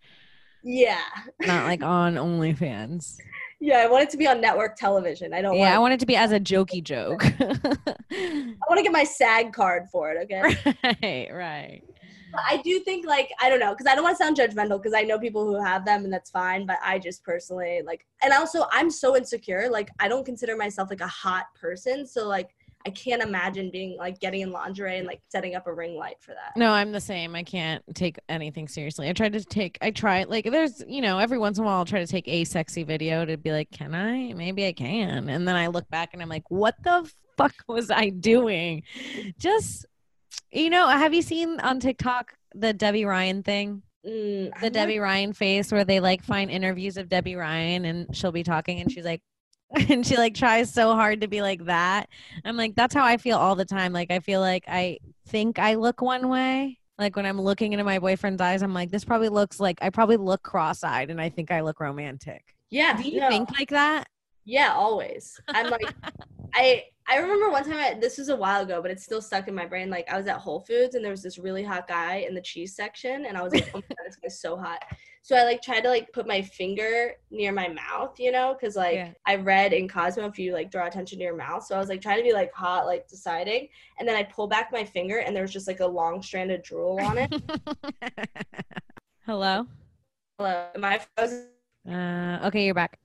Yeah, 0.64 0.98
not 1.40 1.64
like 1.66 1.82
on 1.84 2.14
OnlyFans. 2.14 3.18
yeah, 3.60 3.78
I 3.80 3.86
want 3.86 4.04
it 4.04 4.10
to 4.10 4.16
be 4.16 4.26
on 4.26 4.40
network 4.40 4.76
television. 4.76 5.34
I 5.34 5.42
don't. 5.42 5.56
Yeah, 5.56 5.68
I 5.68 5.70
want. 5.72 5.82
want 5.82 5.94
it 5.94 6.00
to 6.00 6.06
be 6.06 6.16
as 6.16 6.32
a 6.32 6.40
jokey 6.40 6.82
joke. 6.92 7.22
I 7.40 8.56
want 8.68 8.78
to 8.78 8.82
get 8.82 8.92
my 8.92 9.04
SAG 9.04 9.52
card 9.52 9.88
for 9.92 10.10
it. 10.10 10.22
Okay. 10.24 10.40
right, 11.02 11.28
right. 11.34 11.82
I 12.48 12.58
do 12.58 12.80
think 12.80 13.06
like 13.06 13.30
I 13.40 13.48
don't 13.48 13.60
know 13.60 13.72
because 13.72 13.86
I 13.86 13.94
don't 13.94 14.04
want 14.04 14.18
to 14.18 14.24
sound 14.24 14.36
judgmental 14.36 14.82
because 14.82 14.94
I 14.94 15.02
know 15.02 15.18
people 15.18 15.46
who 15.46 15.62
have 15.62 15.84
them 15.84 16.04
and 16.04 16.12
that's 16.12 16.30
fine. 16.30 16.66
But 16.66 16.78
I 16.82 16.98
just 16.98 17.22
personally 17.22 17.82
like, 17.84 18.06
and 18.22 18.32
also 18.32 18.66
I'm 18.72 18.90
so 18.90 19.16
insecure. 19.16 19.68
Like 19.70 19.90
I 19.98 20.08
don't 20.08 20.24
consider 20.24 20.56
myself 20.56 20.90
like 20.90 21.00
a 21.00 21.06
hot 21.06 21.46
person, 21.54 22.06
so 22.06 22.26
like 22.26 22.54
I 22.86 22.90
can't 22.90 23.20
imagine 23.20 23.70
being 23.72 23.96
like 23.98 24.20
getting 24.20 24.42
in 24.42 24.52
lingerie 24.52 24.98
and 24.98 25.08
like 25.08 25.20
setting 25.28 25.56
up 25.56 25.66
a 25.66 25.72
ring 25.74 25.96
light 25.96 26.18
for 26.20 26.34
that. 26.34 26.56
No, 26.56 26.70
I'm 26.70 26.92
the 26.92 27.00
same. 27.00 27.34
I 27.34 27.42
can't 27.42 27.82
take 27.96 28.16
anything 28.28 28.68
seriously. 28.68 29.08
I 29.08 29.12
try 29.12 29.28
to 29.28 29.44
take, 29.44 29.76
I 29.82 29.90
try, 29.90 30.22
like, 30.22 30.44
there's, 30.44 30.84
you 30.86 31.00
know, 31.00 31.18
every 31.18 31.36
once 31.36 31.58
in 31.58 31.64
a 31.64 31.66
while 31.66 31.78
I'll 31.78 31.84
try 31.84 31.98
to 31.98 32.06
take 32.06 32.28
a 32.28 32.44
sexy 32.44 32.84
video 32.84 33.24
to 33.24 33.36
be 33.36 33.50
like, 33.50 33.72
can 33.72 33.92
I? 33.92 34.32
Maybe 34.34 34.66
I 34.66 34.72
can. 34.72 35.28
And 35.28 35.48
then 35.48 35.56
I 35.56 35.66
look 35.66 35.90
back 35.90 36.10
and 36.12 36.22
I'm 36.22 36.28
like, 36.28 36.48
what 36.48 36.76
the 36.84 37.10
fuck 37.36 37.54
was 37.66 37.90
I 37.90 38.10
doing? 38.10 38.84
Just, 39.36 39.84
you 40.50 40.70
know, 40.70 40.88
have 40.88 41.14
you 41.14 41.22
seen 41.22 41.60
on 41.60 41.80
TikTok 41.80 42.34
the 42.54 42.72
Debby 42.72 43.04
Ryan 43.04 43.42
thing? 43.42 43.82
Mm, 44.06 44.52
the 44.60 44.66
I'm 44.66 44.72
Debby 44.72 44.98
Ryan 44.98 45.32
face 45.32 45.72
where 45.72 45.84
they 45.84 46.00
like 46.00 46.22
find 46.22 46.50
interviews 46.50 46.96
of 46.96 47.08
Debby 47.08 47.34
Ryan 47.34 47.84
and 47.84 48.16
she'll 48.16 48.32
be 48.32 48.44
talking 48.44 48.80
and 48.80 48.90
she's 48.90 49.04
like 49.04 49.22
and 49.88 50.06
she 50.06 50.16
like 50.16 50.34
tries 50.34 50.72
so 50.72 50.94
hard 50.94 51.22
to 51.22 51.28
be 51.28 51.42
like 51.42 51.64
that. 51.64 52.08
I'm 52.44 52.56
like 52.56 52.76
that's 52.76 52.94
how 52.94 53.04
I 53.04 53.16
feel 53.16 53.36
all 53.36 53.56
the 53.56 53.64
time. 53.64 53.92
Like 53.92 54.10
I 54.10 54.20
feel 54.20 54.40
like 54.40 54.64
I 54.68 54.98
think 55.26 55.58
I 55.58 55.74
look 55.74 56.00
one 56.00 56.28
way. 56.28 56.78
Like 56.98 57.16
when 57.16 57.26
I'm 57.26 57.40
looking 57.40 57.72
into 57.72 57.84
my 57.84 57.98
boyfriend's 57.98 58.40
eyes, 58.40 58.62
I'm 58.62 58.72
like 58.72 58.90
this 58.90 59.04
probably 59.04 59.28
looks 59.28 59.58
like 59.58 59.78
I 59.82 59.90
probably 59.90 60.16
look 60.18 60.42
cross-eyed 60.42 61.10
and 61.10 61.20
I 61.20 61.28
think 61.28 61.50
I 61.50 61.62
look 61.62 61.80
romantic. 61.80 62.54
Yeah. 62.70 62.96
Do 62.96 63.08
you 63.08 63.20
no. 63.20 63.28
think 63.28 63.50
like 63.58 63.70
that? 63.70 64.06
Yeah, 64.46 64.72
always. 64.72 65.38
I'm 65.48 65.70
like, 65.70 65.92
I 66.54 66.84
I 67.08 67.18
remember 67.18 67.50
one 67.50 67.64
time. 67.64 67.74
I, 67.74 67.98
this 68.00 68.16
was 68.16 68.28
a 68.30 68.36
while 68.36 68.62
ago, 68.62 68.80
but 68.80 68.90
it's 68.90 69.04
still 69.04 69.20
stuck 69.20 69.48
in 69.48 69.54
my 69.54 69.66
brain. 69.66 69.90
Like 69.90 70.10
I 70.10 70.16
was 70.16 70.26
at 70.26 70.38
Whole 70.38 70.60
Foods 70.60 70.94
and 70.94 71.04
there 71.04 71.10
was 71.10 71.22
this 71.22 71.36
really 71.38 71.62
hot 71.62 71.86
guy 71.88 72.24
in 72.28 72.34
the 72.34 72.40
cheese 72.40 72.74
section, 72.74 73.26
and 73.26 73.36
I 73.36 73.42
was 73.42 73.52
like, 73.52 73.68
oh 73.74 73.78
my 73.78 73.80
god, 73.80 74.06
this 74.06 74.16
guy's 74.16 74.40
so 74.40 74.56
hot. 74.56 74.82
So 75.22 75.36
I 75.36 75.42
like 75.42 75.60
tried 75.60 75.80
to 75.80 75.88
like 75.88 76.12
put 76.12 76.28
my 76.28 76.40
finger 76.40 77.14
near 77.32 77.50
my 77.50 77.66
mouth, 77.66 78.14
you 78.20 78.30
know, 78.30 78.54
because 78.58 78.76
like 78.76 78.94
Yeah. 78.94 79.10
I 79.26 79.34
read 79.34 79.72
in 79.72 79.88
Cosmo 79.88 80.26
if 80.26 80.38
you 80.38 80.52
like 80.52 80.70
draw 80.70 80.86
attention 80.86 81.18
to 81.18 81.24
your 81.24 81.36
mouth. 81.36 81.64
So 81.64 81.74
I 81.74 81.78
was 81.80 81.88
like 81.88 82.00
trying 82.00 82.18
to 82.18 82.22
be 82.22 82.32
like 82.32 82.52
hot, 82.52 82.86
like 82.86 83.08
deciding, 83.08 83.68
and 83.98 84.08
then 84.08 84.14
I 84.14 84.22
pull 84.22 84.46
back 84.46 84.70
my 84.70 84.84
finger 84.84 85.18
and 85.18 85.34
there 85.34 85.42
was 85.42 85.52
just 85.52 85.66
like 85.66 85.80
a 85.80 85.86
long 85.86 86.22
strand 86.22 86.52
of 86.52 86.62
drool 86.62 87.00
on 87.00 87.18
it. 87.18 87.34
Hello. 89.26 89.66
Hello, 90.38 90.66
am 90.74 90.84
I 90.84 91.00
frozen? 91.16 91.48
Uh, 91.88 92.40
okay, 92.46 92.64
you're 92.64 92.74
back. 92.74 92.98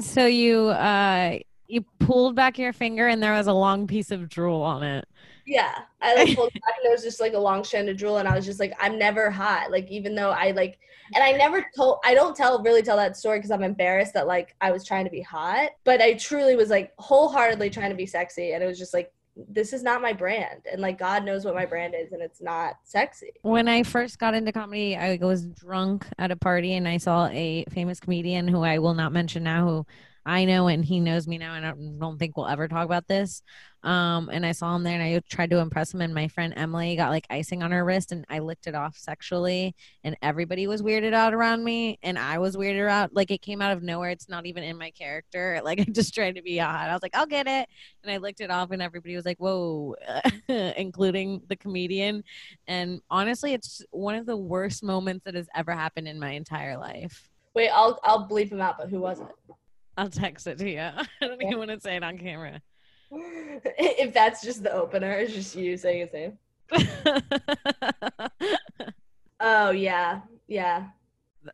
So 0.00 0.26
you 0.26 0.68
uh 0.68 1.38
you 1.68 1.84
pulled 1.98 2.36
back 2.36 2.58
your 2.58 2.72
finger 2.72 3.08
and 3.08 3.22
there 3.22 3.32
was 3.32 3.46
a 3.46 3.52
long 3.52 3.86
piece 3.86 4.10
of 4.10 4.28
drool 4.28 4.62
on 4.62 4.82
it. 4.82 5.06
Yeah, 5.46 5.78
I 6.00 6.14
like 6.16 6.36
pulled 6.36 6.52
back 6.52 6.74
and 6.76 6.84
there 6.84 6.92
was 6.92 7.02
just 7.02 7.20
like 7.20 7.34
a 7.34 7.38
long 7.38 7.62
strand 7.62 7.88
of 7.88 7.96
drool, 7.96 8.18
and 8.18 8.28
I 8.28 8.34
was 8.34 8.44
just 8.44 8.58
like, 8.58 8.72
I'm 8.80 8.98
never 8.98 9.30
hot. 9.30 9.70
Like 9.70 9.88
even 9.88 10.14
though 10.14 10.30
I 10.30 10.50
like, 10.50 10.80
and 11.14 11.22
I 11.22 11.32
never 11.32 11.64
told, 11.76 11.98
I 12.04 12.14
don't 12.14 12.36
tell 12.36 12.60
really 12.62 12.82
tell 12.82 12.96
that 12.96 13.16
story 13.16 13.38
because 13.38 13.52
I'm 13.52 13.62
embarrassed 13.62 14.12
that 14.14 14.26
like 14.26 14.56
I 14.60 14.72
was 14.72 14.84
trying 14.84 15.04
to 15.04 15.10
be 15.10 15.20
hot, 15.20 15.70
but 15.84 16.02
I 16.02 16.14
truly 16.14 16.56
was 16.56 16.68
like 16.68 16.92
wholeheartedly 16.98 17.70
trying 17.70 17.90
to 17.90 17.96
be 17.96 18.06
sexy, 18.06 18.52
and 18.52 18.62
it 18.62 18.66
was 18.66 18.78
just 18.78 18.92
like 18.92 19.12
this 19.36 19.72
is 19.72 19.82
not 19.82 20.00
my 20.00 20.12
brand, 20.12 20.62
and 20.70 20.80
like 20.80 20.98
God 20.98 21.24
knows 21.24 21.44
what 21.44 21.54
my 21.54 21.66
brand 21.66 21.94
is, 21.94 22.12
and 22.12 22.22
it's 22.22 22.40
not 22.40 22.76
sexy. 22.84 23.32
When 23.42 23.68
I 23.68 23.82
first 23.82 24.18
got 24.18 24.34
into 24.34 24.52
comedy, 24.52 24.96
I 24.96 25.18
was 25.20 25.46
drunk 25.46 26.06
at 26.18 26.30
a 26.30 26.36
party 26.36 26.74
and 26.74 26.88
I 26.88 26.96
saw 26.96 27.28
a 27.28 27.64
famous 27.70 28.00
comedian 28.00 28.48
who 28.48 28.62
I 28.62 28.78
will 28.78 28.94
not 28.94 29.12
mention 29.12 29.42
now, 29.42 29.66
who 29.66 29.86
I 30.24 30.44
know 30.44 30.66
and 30.66 30.84
he 30.84 31.00
knows 31.00 31.28
me 31.28 31.38
now, 31.38 31.54
and 31.54 31.66
I 31.66 31.70
don't, 31.70 32.18
think 32.18 32.36
we'll 32.36 32.48
ever 32.48 32.66
talk 32.66 32.84
about 32.84 33.06
this. 33.06 33.42
Um, 33.86 34.30
and 34.32 34.44
I 34.44 34.50
saw 34.50 34.74
him 34.74 34.82
there 34.82 35.00
and 35.00 35.02
I 35.02 35.20
tried 35.30 35.50
to 35.50 35.58
impress 35.58 35.94
him, 35.94 36.00
and 36.00 36.12
my 36.12 36.26
friend 36.26 36.52
Emily 36.56 36.96
got 36.96 37.10
like 37.10 37.24
icing 37.30 37.62
on 37.62 37.70
her 37.70 37.84
wrist, 37.84 38.10
and 38.10 38.24
I 38.28 38.40
licked 38.40 38.66
it 38.66 38.74
off 38.74 38.96
sexually, 38.96 39.76
and 40.02 40.16
everybody 40.22 40.66
was 40.66 40.82
weirded 40.82 41.14
out 41.14 41.32
around 41.32 41.62
me, 41.62 41.96
and 42.02 42.18
I 42.18 42.38
was 42.38 42.56
weirded 42.56 42.88
out. 42.88 43.14
Like 43.14 43.30
it 43.30 43.42
came 43.42 43.62
out 43.62 43.72
of 43.72 43.84
nowhere. 43.84 44.10
It's 44.10 44.28
not 44.28 44.44
even 44.44 44.64
in 44.64 44.76
my 44.76 44.90
character. 44.90 45.60
Like 45.66 45.80
I 45.80 45.84
just 45.84 46.14
tried 46.14 46.36
to 46.36 46.42
be 46.42 46.58
hot. 46.58 46.88
I 46.88 46.92
was 46.92 47.02
like, 47.02 47.16
I'll 47.16 47.26
get 47.26 47.48
it, 47.48 47.68
and 48.02 48.12
I 48.12 48.18
licked 48.18 48.40
it 48.40 48.52
off, 48.52 48.70
and 48.70 48.80
everybody 48.80 49.16
was 49.16 49.24
like, 49.24 49.38
"Whoa," 49.38 49.96
including 50.48 51.42
the 51.48 51.56
comedian. 51.56 52.22
And 52.68 53.00
honestly, 53.10 53.52
it's 53.52 53.82
one 53.90 54.14
of 54.14 54.26
the 54.26 54.36
worst 54.36 54.84
moments 54.84 55.24
that 55.24 55.34
has 55.34 55.48
ever 55.56 55.72
happened 55.72 56.06
in 56.06 56.20
my 56.20 56.30
entire 56.32 56.76
life. 56.76 57.28
Wait, 57.54 57.68
I'll 57.70 57.98
I'll 58.04 58.28
bleep 58.28 58.50
him 58.50 58.60
out, 58.60 58.78
but 58.78 58.90
who 58.90 59.00
was 59.00 59.20
it? 59.20 59.26
I'll 59.96 60.10
text 60.10 60.46
it 60.46 60.58
to 60.58 60.70
you. 60.70 60.78
I 60.80 61.06
don't 61.20 61.42
even 61.42 61.58
want 61.58 61.70
to 61.70 61.80
say 61.80 61.96
it 61.96 62.04
on 62.04 62.18
camera. 62.18 62.60
if 63.78 64.12
that's 64.14 64.42
just 64.42 64.62
the 64.62 64.72
opener, 64.72 65.12
it's 65.12 65.32
just 65.32 65.54
you 65.56 65.76
saying 65.76 66.00
his 66.00 66.12
name. 66.12 66.38
Oh 69.40 69.70
yeah, 69.70 70.20
yeah. 70.48 70.86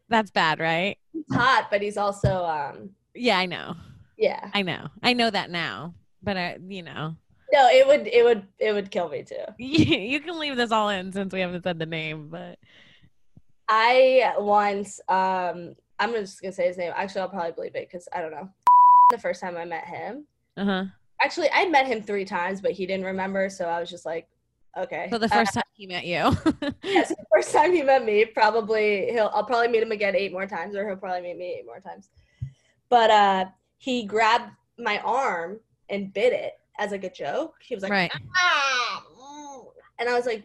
That's 0.09 0.31
bad, 0.31 0.61
right? 0.61 0.97
He's 1.13 1.25
hot, 1.33 1.67
but 1.71 1.83
he's 1.83 1.97
also 1.97 2.45
um 2.45 2.91
Yeah, 3.15 3.39
I 3.39 3.47
know. 3.47 3.75
yeah. 4.17 4.51
I 4.55 4.63
know. 4.63 4.89
I 5.03 5.13
know 5.13 5.31
that 5.31 5.51
now. 5.51 5.95
But 6.23 6.37
I, 6.37 6.59
you 6.69 6.83
know, 6.85 7.17
No, 7.53 7.69
it 7.69 7.87
would 7.87 8.07
it 8.07 8.25
would 8.25 8.47
it 8.61 8.73
would 8.73 8.91
kill 8.91 9.09
me 9.09 9.25
too. 9.25 9.35
you 9.59 10.21
can 10.21 10.39
leave 10.39 10.57
this 10.57 10.71
all 10.71 10.89
in 10.91 11.13
since 11.13 11.33
we 11.35 11.41
haven't 11.41 11.65
said 11.65 11.79
the 11.81 11.87
name. 11.87 12.29
But 12.29 12.59
I 13.69 14.35
once 14.39 15.01
um 15.09 15.75
I'm 15.99 16.13
just 16.13 16.41
gonna 16.41 16.53
say 16.53 16.69
his 16.69 16.79
name. 16.79 16.93
Actually, 16.95 17.23
I'll 17.23 17.29
probably 17.29 17.53
believe 17.53 17.75
it 17.75 17.89
because 17.91 18.09
I 18.13 18.21
don't 18.23 18.31
know. 18.33 18.49
The 19.11 19.19
first 19.19 19.41
time 19.41 19.57
I 19.57 19.65
met 19.65 19.87
him, 19.87 20.27
uh 20.57 20.65
huh. 20.65 20.85
Actually, 21.23 21.49
I 21.53 21.67
met 21.69 21.87
him 21.87 22.03
three 22.03 22.25
times, 22.25 22.61
but 22.61 22.73
he 22.73 22.87
didn't 22.87 23.07
remember, 23.07 23.49
so 23.51 23.67
I 23.67 23.81
was 23.81 23.91
just 23.91 24.05
like, 24.07 24.29
okay. 24.77 25.09
So 25.11 25.19
the 25.19 25.27
Uh, 25.27 25.39
first 25.39 25.55
time 25.55 25.65
he 25.75 25.87
met 25.87 26.05
you. 26.05 26.17
yes, 26.83 27.09
the 27.09 27.17
first 27.33 27.53
time 27.53 27.73
he 27.73 27.83
met 27.83 28.05
me, 28.05 28.25
probably 28.25 29.11
he'll 29.11 29.31
I'll 29.35 29.45
probably 29.45 29.69
meet 29.69 29.83
him 29.83 29.93
again 29.93 30.15
eight 30.17 30.33
more 30.33 30.47
times, 30.47 30.75
or 30.77 30.87
he'll 30.87 30.97
probably 30.97 31.23
meet 31.23 31.39
me 31.39 31.57
eight 31.59 31.67
more 31.67 31.81
times. 31.81 32.09
But 32.89 33.11
uh, 33.11 33.45
he 33.79 34.05
grabbed 34.05 34.51
my 34.79 34.99
arm 34.99 35.61
and 35.89 36.13
bit 36.13 36.33
it 36.33 36.53
as 36.79 36.91
like 36.91 37.05
a 37.05 37.11
joke. 37.11 37.55
He 37.61 37.75
was 37.75 37.83
like, 37.83 37.93
right. 37.93 38.13
ah, 38.37 39.05
mm." 39.19 39.65
and 39.99 40.09
I 40.09 40.15
was 40.15 40.27
like, 40.27 40.45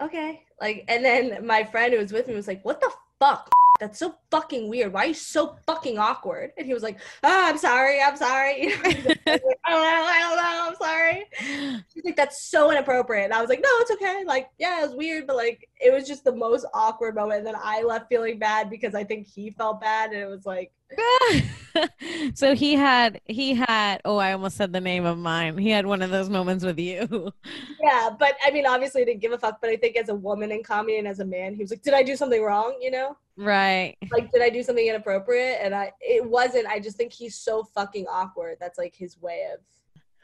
okay, 0.00 0.42
like, 0.60 0.84
and 0.88 1.04
then 1.04 1.46
my 1.46 1.64
friend 1.64 1.92
who 1.92 1.98
was 1.98 2.12
with 2.12 2.28
me 2.28 2.34
was 2.34 2.48
like, 2.48 2.64
what 2.64 2.80
the 2.80 2.90
fuck? 3.18 3.50
That's 3.78 3.98
so 3.98 4.14
fucking 4.30 4.68
weird. 4.68 4.92
Why 4.92 5.04
are 5.04 5.08
you 5.08 5.14
so 5.14 5.56
fucking 5.66 5.98
awkward? 5.98 6.52
And 6.56 6.66
he 6.66 6.74
was 6.74 6.82
like, 6.82 6.98
oh, 7.22 7.48
I'm 7.48 7.58
sorry, 7.58 8.00
I'm 8.00 8.16
sorry. 8.16 8.72
I 8.84 8.88
was 8.88 9.04
like, 9.04 9.20
I 9.26 9.70
don't 9.70 9.82
know, 9.82 10.04
I 10.06 10.20
don't 10.20 10.36
know, 10.36 10.68
I'm 10.68 10.76
sorry. 10.76 11.84
She's 11.92 12.04
like, 12.04 12.16
that's 12.16 12.44
so 12.50 12.70
inappropriate. 12.70 13.24
And 13.24 13.34
I 13.34 13.40
was 13.40 13.48
like, 13.48 13.60
no, 13.62 13.68
it's 13.80 13.90
okay. 13.92 14.24
Like, 14.26 14.48
yeah, 14.58 14.80
it 14.82 14.88
was 14.88 14.96
weird, 14.96 15.26
but 15.26 15.36
like, 15.36 15.68
it 15.80 15.92
was 15.92 16.06
just 16.06 16.24
the 16.24 16.34
most 16.34 16.66
awkward 16.74 17.14
moment. 17.14 17.38
And 17.38 17.46
then 17.46 17.56
I 17.62 17.82
left 17.82 18.08
feeling 18.08 18.38
bad 18.38 18.70
because 18.70 18.94
I 18.94 19.04
think 19.04 19.26
he 19.26 19.50
felt 19.50 19.80
bad. 19.80 20.10
And 20.10 20.20
it 20.20 20.28
was 20.28 20.46
like, 20.46 20.72
so 22.34 22.54
he 22.54 22.74
had 22.74 23.20
he 23.26 23.54
had 23.54 24.00
oh 24.04 24.16
I 24.16 24.32
almost 24.32 24.56
said 24.56 24.72
the 24.72 24.80
name 24.80 25.04
of 25.04 25.18
mine. 25.18 25.58
He 25.58 25.70
had 25.70 25.86
one 25.86 26.02
of 26.02 26.10
those 26.10 26.28
moments 26.28 26.64
with 26.64 26.78
you. 26.78 27.32
yeah, 27.82 28.10
but 28.18 28.34
I 28.44 28.50
mean, 28.50 28.66
obviously, 28.66 29.02
I 29.02 29.04
didn't 29.04 29.20
give 29.20 29.32
a 29.32 29.38
fuck. 29.38 29.60
But 29.60 29.70
I 29.70 29.76
think 29.76 29.96
as 29.96 30.08
a 30.08 30.14
woman 30.14 30.52
in 30.52 30.62
comedy 30.62 30.98
and 30.98 31.08
as 31.08 31.20
a 31.20 31.24
man, 31.24 31.54
he 31.54 31.62
was 31.62 31.70
like, 31.70 31.82
did 31.82 31.94
I 31.94 32.02
do 32.02 32.16
something 32.16 32.42
wrong? 32.42 32.78
You 32.80 32.90
know? 32.90 33.16
right. 33.36 33.96
like 34.10 34.32
did 34.32 34.42
i 34.42 34.50
do 34.50 34.64
something 34.64 34.88
inappropriate 34.88 35.60
and 35.62 35.72
i 35.72 35.92
it 36.00 36.28
wasn't 36.28 36.66
i 36.66 36.80
just 36.80 36.96
think 36.96 37.12
he's 37.12 37.36
so 37.36 37.62
fucking 37.62 38.04
awkward 38.10 38.56
that's 38.58 38.78
like 38.78 38.96
his 38.96 39.20
way 39.22 39.46
of 39.54 39.60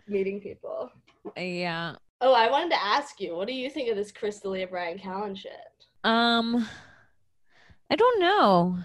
meeting 0.08 0.40
people 0.40 0.90
Yeah. 1.36 1.94
oh 2.20 2.34
i 2.34 2.50
wanted 2.50 2.70
to 2.70 2.84
ask 2.84 3.20
you 3.20 3.36
what 3.36 3.46
do 3.46 3.54
you 3.54 3.70
think 3.70 3.88
of 3.88 3.94
this 3.96 4.10
crystalia 4.10 4.68
Bryan 4.68 4.98
Callen 4.98 5.36
shit 5.36 5.52
Um 6.02 6.66
I 7.90 7.96
don't 7.96 8.20
know. 8.20 8.78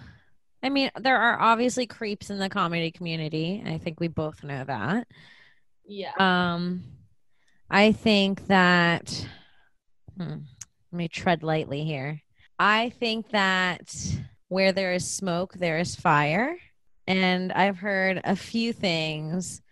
I 0.62 0.68
mean, 0.68 0.90
there 0.98 1.16
are 1.18 1.40
obviously 1.40 1.86
creeps 1.86 2.30
in 2.30 2.38
the 2.38 2.48
comedy 2.48 2.90
community. 2.90 3.62
I 3.64 3.78
think 3.78 4.00
we 4.00 4.08
both 4.08 4.42
know 4.44 4.64
that. 4.64 5.06
yeah 5.86 6.12
Um 6.18 6.82
I 7.70 7.92
think 7.92 8.46
that 8.48 9.26
hmm, 10.16 10.38
let 10.92 10.96
me 10.96 11.08
tread 11.08 11.42
lightly 11.42 11.84
here. 11.84 12.20
I 12.58 12.90
think 12.90 13.30
that 13.30 13.94
where 14.48 14.72
there 14.72 14.92
is 14.92 15.08
smoke, 15.08 15.54
there 15.54 15.78
is 15.78 15.94
fire. 15.94 16.56
And 17.06 17.52
I've 17.52 17.78
heard 17.78 18.20
a 18.24 18.36
few 18.36 18.72
things, 18.72 19.62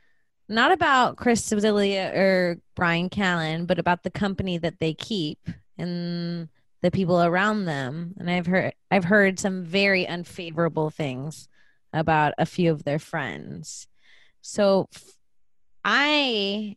not 0.49 0.73
about 0.73 1.17
Chris 1.17 1.49
D'Elia 1.49 2.13
or 2.15 2.59
Bryan 2.75 3.11
Callen, 3.11 3.67
but 3.67 3.79
about 3.79 4.03
the 4.03 4.11
company 4.11 4.59
that 4.59 4.79
they 4.81 4.95
keep 4.95 5.39
and 5.77 6.49
the 6.83 6.91
people 6.91 7.21
around 7.23 7.65
them. 7.65 8.15
And 8.19 8.31
I've 8.31 8.47
heard 8.47 8.75
I've 8.91 9.05
heard 9.05 9.39
some 9.39 9.65
very 9.65 10.07
unfavorable 10.07 10.91
things 10.91 11.49
about 11.93 12.35
a 12.39 12.47
few 12.47 12.71
of 12.71 12.85
their 12.85 12.99
friends. 12.99 13.87
So 14.41 14.89
i 15.85 16.77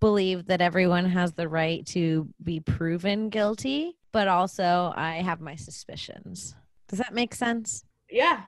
believe 0.00 0.46
that 0.46 0.62
everyone 0.62 1.04
has 1.04 1.32
the 1.34 1.48
right 1.48 1.84
to 1.86 2.28
be 2.42 2.60
proven 2.60 3.28
guilty, 3.28 3.98
but 4.12 4.28
also 4.28 4.92
I 4.96 5.16
have 5.16 5.40
my 5.40 5.56
suspicions. 5.56 6.54
Does 6.88 6.98
that 6.98 7.14
make 7.14 7.34
sense? 7.34 7.84
yeah 8.10 8.42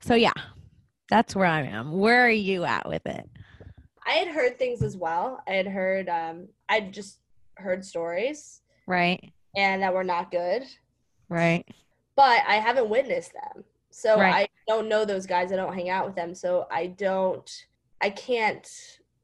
So 0.00 0.14
yeah, 0.14 0.32
that's 1.08 1.36
where 1.36 1.46
I 1.46 1.62
am. 1.62 1.92
Where 1.92 2.24
are 2.26 2.30
you 2.30 2.64
at 2.64 2.88
with 2.88 3.06
it? 3.06 3.28
i 4.06 4.12
had 4.12 4.28
heard 4.28 4.58
things 4.58 4.82
as 4.82 4.96
well 4.96 5.42
i 5.46 5.52
had 5.52 5.66
heard 5.68 6.08
um 6.08 6.48
i 6.70 6.80
just 6.80 7.18
heard 7.56 7.84
stories 7.84 8.62
Right? 8.86 9.30
And 9.56 9.82
that 9.82 9.92
were 9.94 10.04
not 10.04 10.30
good. 10.30 10.64
Right. 11.28 11.64
but 12.16 12.42
i 12.48 12.54
haven't 12.56 12.88
witnessed 12.90 13.32
them. 13.32 13.64
So 13.90 14.18
Right. 14.18 14.34
i 14.34 14.48
don't 14.68 14.88
know 14.88 15.04
those 15.04 15.26
guys. 15.26 15.52
I 15.52 15.56
don't 15.56 15.74
hang 15.74 15.88
out 15.90 16.06
with 16.06 16.14
them. 16.16 16.34
So 16.34 16.66
i 16.70 16.86
don't 16.88 17.48
i 18.00 18.10
can't 18.10 18.68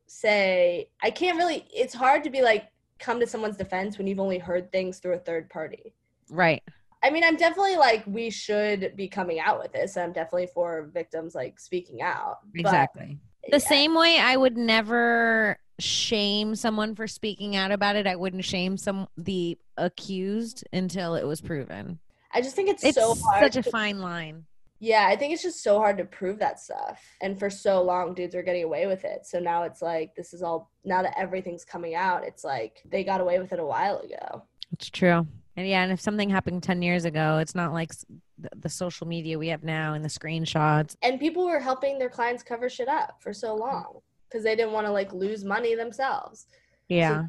say 0.06 0.88
i 1.02 1.10
can't 1.10 1.36
really 1.36 1.66
it's 1.74 1.94
hard 1.94 2.22
to 2.24 2.30
be 2.30 2.40
like 2.42 2.68
come 2.98 3.18
to 3.20 3.26
someone's 3.26 3.56
defense 3.56 3.98
when 3.98 4.06
you've 4.06 4.20
only 4.20 4.38
heard 4.38 4.70
things 4.72 4.98
through 4.98 5.14
a 5.14 5.18
third 5.18 5.50
party. 5.50 5.94
Right. 6.30 6.62
i 7.02 7.10
mean 7.10 7.24
i'm 7.24 7.36
definitely 7.36 7.76
like 7.76 8.04
we 8.06 8.30
should 8.30 8.94
be 8.96 9.08
coming 9.08 9.40
out 9.40 9.58
with 9.60 9.72
this. 9.72 9.96
I'm 9.96 10.12
definitely 10.12 10.48
for 10.54 10.90
victims 10.94 11.34
like 11.34 11.58
speaking 11.60 12.02
out. 12.02 12.38
But, 12.54 12.60
Exactly. 12.60 13.18
The 13.50 13.58
yeah, 13.58 13.68
same 13.68 13.94
way 13.94 14.18
I 14.18 14.36
would 14.36 14.56
never 14.56 15.56
shame 15.78 16.56
someone 16.56 16.96
for 16.96 17.06
speaking 17.06 17.54
out 17.54 17.70
about 17.70 17.94
it, 17.94 18.04
I 18.06 18.16
wouldn't 18.16 18.44
shame 18.44 18.76
some 18.76 19.06
the 19.16 19.56
accused 19.76 20.64
until 20.72 21.14
it 21.14 21.24
was 21.26 21.40
proven. 21.40 21.98
i 22.32 22.40
just 22.40 22.56
think 22.56 22.68
it's, 22.68 22.84
It's 22.84 22.96
so 22.96 23.14
hard 23.14 23.42
such 23.42 23.56
a 23.56 23.62
to- 23.62 23.70
fine 23.70 24.00
line. 24.00 24.44
yeah 24.80 25.06
i 25.08 25.16
think 25.16 25.32
it's 25.32 25.42
just 25.42 25.62
so 25.62 25.78
hard 25.78 25.96
to 25.98 26.04
prove 26.04 26.38
that 26.40 26.60
stuff 26.60 27.02
and 27.22 27.38
for 27.38 27.48
so 27.50 27.82
long 27.82 28.14
dudes 28.14 28.34
were 28.34 28.42
getting 28.42 28.64
away 28.64 28.86
with 28.86 29.04
it 29.04 29.24
so 29.26 29.38
now 29.38 29.62
it's 29.62 29.82
like 29.82 30.14
this 30.16 30.32
is 30.34 30.42
all 30.42 30.70
now 30.84 31.02
that 31.02 31.14
everything's 31.18 31.64
coming 31.64 31.94
out 31.94 32.24
it's 32.24 32.44
like 32.44 32.82
they 32.90 33.02
got 33.04 33.20
away 33.20 33.38
with 33.38 33.52
it 33.52 33.58
a 33.58 33.64
while 33.64 33.98
ago 34.00 34.42
It's 34.72 34.90
true. 34.90 35.26
And 35.58 35.66
yeah, 35.66 35.82
and 35.82 35.90
if 35.90 36.02
something 36.02 36.28
happened 36.28 36.62
10 36.62 36.82
years 36.82 37.06
ago, 37.06 37.38
it's 37.38 37.54
not 37.54 37.72
like 37.72 37.90
the, 38.36 38.50
the 38.56 38.68
social 38.68 39.06
media 39.06 39.38
we 39.38 39.48
have 39.48 39.64
now 39.64 39.94
and 39.94 40.04
the 40.04 40.08
screenshots. 40.10 40.96
and 41.00 41.18
people 41.18 41.46
were 41.46 41.60
helping 41.60 41.98
their 41.98 42.10
clients 42.10 42.42
cover 42.42 42.68
shit 42.68 42.88
up 42.88 43.16
for 43.22 43.32
so 43.32 43.54
long 43.54 44.00
because 44.28 44.44
they 44.44 44.54
didn't 44.54 44.72
want 44.72 44.86
to 44.86 44.92
like 44.92 45.10
lose 45.14 45.44
money 45.46 45.74
themselves 45.74 46.46
Yeah. 46.88 47.24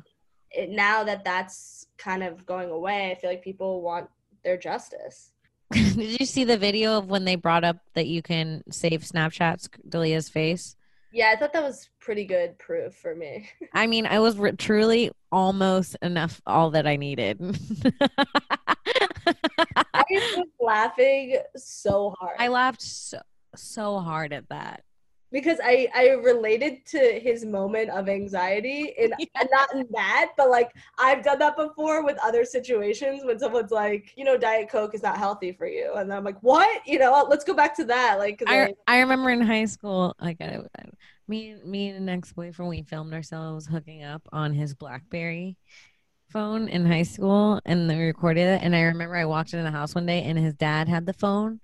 It, 0.51 0.69
now 0.69 1.03
that 1.03 1.23
that's 1.23 1.87
kind 1.97 2.23
of 2.23 2.45
going 2.45 2.69
away 2.69 3.11
i 3.11 3.15
feel 3.15 3.29
like 3.29 3.43
people 3.43 3.81
want 3.81 4.09
their 4.43 4.57
justice 4.57 5.31
Did 5.73 6.19
you 6.19 6.25
see 6.25 6.45
the 6.45 6.57
video 6.57 6.97
of 6.97 7.09
when 7.09 7.25
they 7.25 7.35
brought 7.35 7.65
up 7.65 7.77
that 7.93 8.07
you 8.07 8.21
can 8.21 8.63
save 8.71 9.01
Snapchats 9.01 9.67
D'Elia's 9.87 10.29
face? 10.29 10.77
Yeah, 11.11 11.31
I 11.33 11.35
thought 11.35 11.51
that 11.53 11.63
was 11.63 11.89
pretty 11.99 12.25
good 12.25 12.57
proof 12.57 12.95
for 12.95 13.15
me. 13.15 13.49
I 13.73 13.87
mean, 13.87 14.05
I 14.05 14.19
was 14.19 14.37
re- 14.37 14.53
truly 14.53 15.11
almost 15.31 15.97
enough 16.01 16.41
all 16.45 16.71
that 16.71 16.87
I 16.87 16.95
needed. 16.95 17.39
I 19.93 20.03
was 20.09 20.45
laughing 20.59 21.37
so 21.55 22.13
hard. 22.17 22.37
I 22.39 22.47
laughed 22.47 22.81
so, 22.81 23.19
so 23.55 23.99
hard 23.99 24.31
at 24.31 24.47
that. 24.49 24.83
Because 25.31 25.59
I 25.63 25.87
I 25.93 26.09
related 26.11 26.85
to 26.87 27.19
his 27.19 27.43
moment 27.45 27.89
of 27.89 28.07
anxiety 28.09 28.93
in 28.97 29.11
Yeah. 29.19 29.25
and 29.39 29.49
not 29.51 29.73
in 29.75 29.85
that, 29.93 30.31
but 30.37 30.49
like 30.49 30.71
I've 30.97 31.23
done 31.23 31.39
that 31.39 31.55
before 31.57 32.03
with 32.05 32.17
other 32.23 32.45
situations 32.45 33.23
when 33.25 33.39
someone's 33.39 33.71
like, 33.71 34.13
you 34.15 34.23
know, 34.23 34.37
Diet 34.37 34.69
Coke 34.69 34.95
is 34.95 35.03
not 35.03 35.17
healthy 35.17 35.51
for 35.51 35.67
you, 35.67 35.93
and 35.95 36.13
I'm 36.13 36.23
like, 36.23 36.41
what? 36.41 36.85
You 36.87 36.99
know, 36.99 37.25
let's 37.29 37.43
go 37.43 37.53
back 37.53 37.75
to 37.77 37.85
that. 37.85 38.19
Like, 38.19 38.41
I, 38.47 38.63
I- 38.65 38.73
I 38.87 38.99
remember 38.99 39.29
in 39.29 39.41
high 39.41 39.65
school, 39.65 40.15
like 40.21 40.37
I, 40.41 40.59
I- 40.79 40.85
me 41.27 41.55
me 41.65 41.89
and 41.89 41.97
an 42.09 42.17
ex 42.17 42.31
boyfriend, 42.31 42.69
we 42.69 42.83
filmed 42.83 43.13
ourselves 43.13 43.67
hooking 43.67 44.03
up 44.03 44.21
on 44.31 44.53
his 44.53 44.73
BlackBerry 44.75 45.57
phone 46.29 46.67
in 46.67 46.85
high 46.85 47.03
school, 47.03 47.59
and 47.65 47.89
then 47.89 47.97
we 47.97 48.05
recorded 48.05 48.41
it. 48.47 48.61
And 48.63 48.75
I 48.75 48.81
remember 48.83 49.15
I 49.15 49.25
walked 49.25 49.53
into 49.53 49.63
the 49.63 49.71
house 49.71 49.93
one 49.95 50.05
day, 50.05 50.23
and 50.23 50.37
his 50.37 50.53
dad 50.53 50.87
had 50.87 51.05
the 51.05 51.13
phone, 51.13 51.59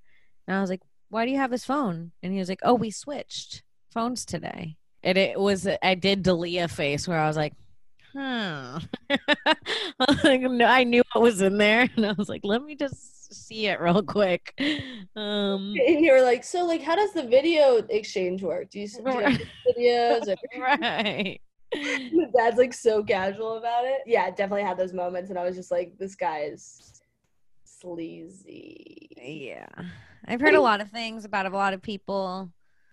and 0.48 0.58
I 0.58 0.62
was 0.62 0.70
like, 0.70 0.82
"Why 1.14 1.26
do 1.26 1.32
you 1.32 1.38
have 1.38 1.52
his 1.52 1.66
phone?" 1.66 2.12
And 2.22 2.34
he 2.34 2.40
was 2.40 2.50
like, 2.50 2.62
"Oh, 2.64 2.74
we 2.74 2.92
switched 2.92 3.64
phones 3.92 4.26
today." 4.26 4.78
And 5.04 5.18
it 5.18 5.40
was 5.40 5.68
I 5.82 5.96
did 5.96 6.24
D'Elia 6.24 6.68
face 6.68 7.08
where 7.08 7.20
I 7.20 7.28
was 7.28 7.38
like. 7.38 7.54
Huh. 8.16 8.80
I 9.10 10.18
like, 10.24 10.42
no, 10.42 10.66
I 10.66 10.84
knew 10.84 11.02
what 11.12 11.24
was 11.24 11.42
in 11.42 11.58
there, 11.58 11.90
and 11.96 12.06
I 12.06 12.12
was 12.12 12.30
like, 12.30 12.42
"Let 12.44 12.64
me 12.64 12.76
just 12.76 13.34
see 13.34 13.66
it 13.66 13.82
real 13.82 14.04
quick." 14.04 14.54
Um, 15.16 15.74
and 15.88 16.06
you 16.06 16.12
were 16.12 16.22
like, 16.22 16.44
so 16.44 16.64
like, 16.64 16.84
how 16.84 16.96
does 16.96 17.14
the 17.14 17.24
video 17.24 17.78
exchange 17.90 18.44
work? 18.44 18.70
Do 18.70 18.80
you, 18.80 18.88
do 18.88 19.02
you 19.04 19.38
videos? 19.76 20.28
Or- 20.28 20.62
right. 20.62 21.42
the 21.74 22.32
dad's 22.38 22.58
like 22.58 22.74
so 22.74 23.04
casual 23.04 23.58
about 23.58 23.86
it. 23.86 24.02
Yeah, 24.06 24.30
definitely 24.30 24.62
had 24.64 24.78
those 24.78 24.94
moments, 24.94 25.32
and 25.32 25.40
I 25.40 25.44
was 25.44 25.56
just 25.56 25.72
like, 25.72 25.98
this 25.98 26.16
guy 26.16 26.42
is 26.42 26.93
sleazy. 27.84 29.10
Yeah. 29.18 29.68
I've 30.26 30.40
heard 30.40 30.56
a 30.56 30.62
lot 30.62 30.82
of 30.82 30.90
things 30.90 31.26
about 31.26 31.46
a 31.46 31.50
lot 31.50 31.74
of 31.74 31.82
people. 31.82 32.50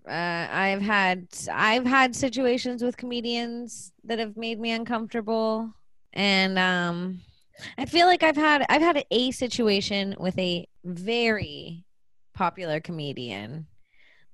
Uh, 0.09 0.49
I've 0.51 0.83
had 0.83 1.29
I've 1.53 1.87
had 1.87 2.17
situations 2.17 2.83
with 2.83 2.97
comedians 2.97 3.93
that 4.05 4.19
have 4.19 4.37
made 4.37 4.59
me 4.59 4.73
uncomfortable, 4.73 5.73
and 6.13 6.59
um, 6.59 7.21
I 7.79 7.85
feel 7.85 8.07
like 8.07 8.23
I've 8.23 8.37
had 8.37 8.67
I've 8.69 8.83
had 8.83 9.05
a 9.11 9.31
situation 9.31 10.17
with 10.19 10.37
a 10.39 10.67
very 10.85 11.85
popular 12.35 12.81
comedian 12.81 13.67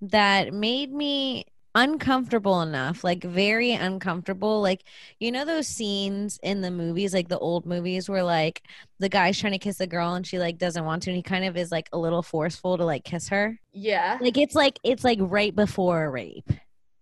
that 0.01 0.55
made 0.55 0.93
me 0.93 1.45
uncomfortable 1.77 2.63
enough 2.63 3.05
like 3.05 3.23
very 3.23 3.73
uncomfortable. 3.73 4.63
Like 4.63 4.83
you 5.21 5.31
know 5.31 5.45
those 5.45 5.69
scenes 5.69 6.41
in 6.43 6.63
the 6.63 6.71
movies 6.71 7.13
like 7.13 7.29
the 7.29 7.39
old 7.39 7.67
movies 7.67 8.09
where 8.09 8.25
like 8.25 8.63
the 8.99 9.11
guy's 9.11 9.39
trying 9.39 9.53
to 9.53 9.59
kiss 9.59 9.79
a 9.81 9.87
girl 9.87 10.15
and 10.15 10.27
she 10.27 10.39
like 10.39 10.57
doesn't 10.57 10.87
want 10.87 11.03
to 11.03 11.11
and 11.11 11.17
he 11.17 11.23
kind 11.23 11.45
of 11.45 11.57
is 11.57 11.71
like 11.71 11.89
a 11.93 11.99
little 11.99 12.23
forceful 12.23 12.79
to 12.79 12.85
like 12.85 13.05
kiss 13.05 13.29
her? 13.29 13.61
Yeah. 13.73 14.17
like 14.23 14.39
it's 14.39 14.55
like 14.55 14.81
it's 14.83 15.05
like 15.05 15.19
right 15.21 15.55
before 15.55 16.05
a 16.05 16.11
rape. 16.11 16.51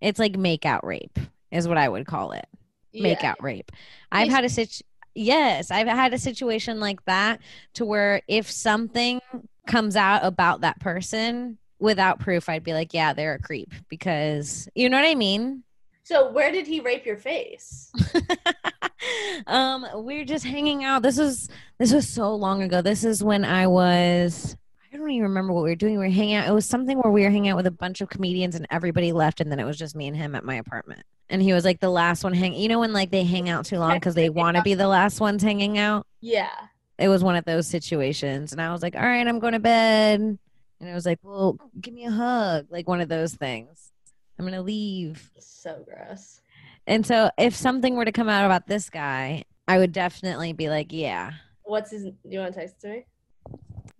It's 0.00 0.18
like 0.18 0.36
make 0.36 0.66
out 0.66 0.84
rape 0.84 1.18
is 1.52 1.68
what 1.68 1.78
i 1.78 1.88
would 1.88 2.06
call 2.06 2.32
it. 2.32 2.46
Make 2.92 3.22
yeah. 3.22 3.30
out 3.30 3.42
rape. 3.42 3.70
I've 4.10 4.28
had 4.28 4.44
a 4.44 4.48
situ 4.48 4.82
yes 5.16 5.70
i've 5.70 5.86
had 5.86 6.12
a 6.12 6.18
situation 6.18 6.80
like 6.80 7.04
that 7.04 7.38
to 7.72 7.84
where 7.84 8.20
if 8.26 8.50
something 8.50 9.20
comes 9.64 9.94
out 9.94 10.24
about 10.24 10.62
that 10.62 10.80
person 10.80 11.56
without 11.84 12.18
proof 12.18 12.48
i'd 12.48 12.64
be 12.64 12.72
like 12.72 12.92
yeah 12.92 13.12
they're 13.12 13.34
a 13.34 13.38
creep 13.38 13.72
because 13.88 14.68
you 14.74 14.88
know 14.88 14.96
what 14.96 15.06
i 15.06 15.14
mean? 15.14 15.62
So 16.06 16.30
where 16.30 16.52
did 16.52 16.66
he 16.66 16.80
rape 16.80 17.06
your 17.06 17.16
face? 17.16 17.90
um 19.46 19.86
we're 19.94 20.24
just 20.24 20.44
hanging 20.44 20.84
out. 20.84 21.02
This 21.02 21.18
was 21.18 21.48
this 21.78 21.92
was 21.92 22.08
so 22.08 22.34
long 22.34 22.62
ago. 22.62 22.82
This 22.82 23.04
is 23.04 23.22
when 23.22 23.44
i 23.44 23.66
was 23.66 24.56
i 24.92 24.96
don't 24.96 25.10
even 25.10 25.24
remember 25.28 25.52
what 25.52 25.64
we 25.64 25.70
were 25.70 25.76
doing. 25.76 25.94
We 25.94 26.04
were 26.06 26.10
hanging 26.10 26.34
out. 26.34 26.48
It 26.48 26.52
was 26.52 26.66
something 26.66 26.98
where 26.98 27.12
we 27.12 27.22
were 27.22 27.30
hanging 27.30 27.50
out 27.50 27.56
with 27.56 27.66
a 27.66 27.70
bunch 27.70 28.00
of 28.00 28.08
comedians 28.10 28.54
and 28.54 28.66
everybody 28.70 29.12
left 29.12 29.40
and 29.40 29.50
then 29.50 29.58
it 29.58 29.64
was 29.64 29.78
just 29.78 29.96
me 29.96 30.06
and 30.06 30.16
him 30.16 30.34
at 30.34 30.44
my 30.44 30.56
apartment. 30.56 31.02
And 31.30 31.40
he 31.40 31.52
was 31.54 31.64
like 31.64 31.80
the 31.80 31.90
last 31.90 32.22
one 32.22 32.34
hang 32.34 32.54
you 32.54 32.68
know 32.68 32.80
when 32.80 32.92
like 32.92 33.10
they 33.10 33.24
hang 33.24 33.48
out 33.48 33.64
too 33.64 33.78
long 33.78 33.94
because 33.94 34.14
they 34.14 34.28
want 34.40 34.56
to 34.56 34.62
be 34.62 34.74
the 34.74 34.88
last 34.88 35.20
ones 35.20 35.42
hanging 35.42 35.78
out? 35.78 36.06
Yeah. 36.20 36.50
it 36.98 37.08
was 37.08 37.24
one 37.24 37.36
of 37.36 37.44
those 37.44 37.66
situations. 37.66 38.52
And 38.52 38.60
i 38.60 38.70
was 38.72 38.82
like 38.82 38.94
all 38.94 39.02
right 39.02 39.26
i'm 39.26 39.38
going 39.38 39.54
to 39.54 39.58
bed 39.58 40.38
and 40.84 40.90
it 40.90 40.94
was 40.94 41.06
like 41.06 41.18
well 41.22 41.56
give 41.80 41.94
me 41.94 42.04
a 42.04 42.10
hug 42.10 42.66
like 42.70 42.86
one 42.86 43.00
of 43.00 43.08
those 43.08 43.34
things 43.34 43.90
i'm 44.38 44.44
gonna 44.44 44.60
leave 44.62 45.30
So 45.38 45.82
gross. 45.84 46.40
and 46.86 47.06
so 47.06 47.30
if 47.38 47.54
something 47.56 47.96
were 47.96 48.04
to 48.04 48.12
come 48.12 48.28
out 48.28 48.44
about 48.44 48.66
this 48.66 48.90
guy, 48.90 49.44
I 49.66 49.78
would 49.78 49.92
definitely 49.92 50.52
be 50.52 50.68
like, 50.68 50.88
yeah. 50.92 51.30
What's 51.62 51.90
his? 51.90 52.02
Do 52.04 52.12
you 52.28 52.40
want 52.40 52.52
to 52.52 52.60
text 52.60 52.82
to 52.82 52.88
me? 52.88 53.06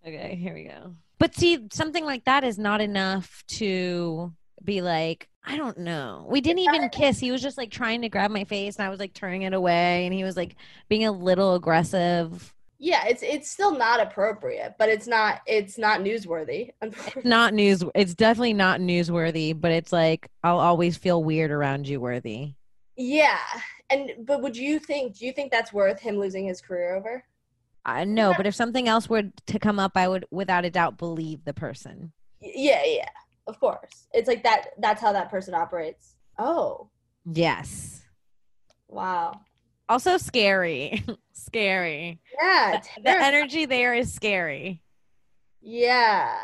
Okay, 0.06 0.34
here 0.36 0.52
we 0.52 0.64
go. 0.64 0.94
But 1.18 1.34
see, 1.34 1.66
something 1.72 2.04
like 2.04 2.24
that 2.24 2.44
is 2.44 2.58
not 2.58 2.82
enough 2.82 3.42
to 3.56 4.34
be 4.62 4.82
like, 4.82 5.28
I 5.42 5.56
don't 5.56 5.78
know. 5.78 6.26
We 6.28 6.42
didn't 6.42 6.58
even 6.60 6.90
kiss. 6.90 7.18
He 7.18 7.30
was 7.30 7.40
just 7.40 7.56
like 7.56 7.70
trying 7.70 8.02
to 8.02 8.10
grab 8.10 8.30
my 8.30 8.44
face 8.44 8.76
and 8.76 8.86
I 8.86 8.90
was 8.90 9.00
like 9.00 9.14
turning 9.14 9.40
it 9.42 9.54
away 9.54 10.04
and 10.04 10.12
he 10.12 10.22
was 10.24 10.36
like 10.36 10.56
being 10.90 11.06
a 11.06 11.12
little 11.12 11.54
aggressive. 11.54 12.52
Yeah, 12.78 13.06
it's 13.06 13.22
it's 13.22 13.50
still 13.50 13.76
not 13.76 14.00
appropriate, 14.00 14.74
but 14.78 14.88
it's 14.88 15.06
not 15.06 15.40
it's 15.46 15.78
not 15.78 16.00
newsworthy. 16.00 16.70
It's 16.82 17.24
not 17.24 17.54
news 17.54 17.84
it's 17.94 18.14
definitely 18.14 18.52
not 18.54 18.80
newsworthy, 18.80 19.58
but 19.58 19.70
it's 19.72 19.92
like 19.92 20.28
I'll 20.42 20.58
always 20.58 20.96
feel 20.96 21.22
weird 21.22 21.50
around 21.50 21.86
you 21.88 22.00
worthy. 22.00 22.54
yeah, 22.96 23.38
and 23.90 24.10
but 24.26 24.42
would 24.42 24.56
you 24.56 24.78
think? 24.78 25.18
Do 25.18 25.26
you 25.26 25.32
think 25.32 25.50
that's 25.52 25.72
worth 25.72 26.00
him 26.00 26.18
losing 26.18 26.46
his 26.46 26.60
career 26.60 26.96
over? 26.96 27.24
I 27.86 28.04
know, 28.04 28.32
but 28.36 28.46
if 28.46 28.54
something 28.54 28.88
else 28.88 29.08
were 29.08 29.24
to 29.46 29.58
come 29.58 29.78
up, 29.78 29.92
I 29.94 30.08
would 30.08 30.24
without 30.30 30.64
a 30.64 30.70
doubt 30.70 30.96
believe 30.98 31.44
the 31.44 31.52
person. 31.54 32.12
Yeah, 32.40 32.82
yeah, 32.84 33.08
of 33.46 33.60
course. 33.60 34.08
It's 34.12 34.26
like 34.28 34.42
that. 34.44 34.68
That's 34.78 35.00
how 35.00 35.12
that 35.12 35.30
person 35.30 35.54
operates. 35.54 36.16
Oh, 36.38 36.88
Yes. 37.30 38.02
wow. 38.88 39.40
Also 39.88 40.16
scary. 40.16 41.04
scary. 41.32 42.20
Yeah, 42.40 42.80
The 42.96 43.02
terrifying. 43.02 43.34
energy 43.34 43.64
there 43.66 43.94
is 43.94 44.12
scary. 44.12 44.82
Yeah. 45.60 46.36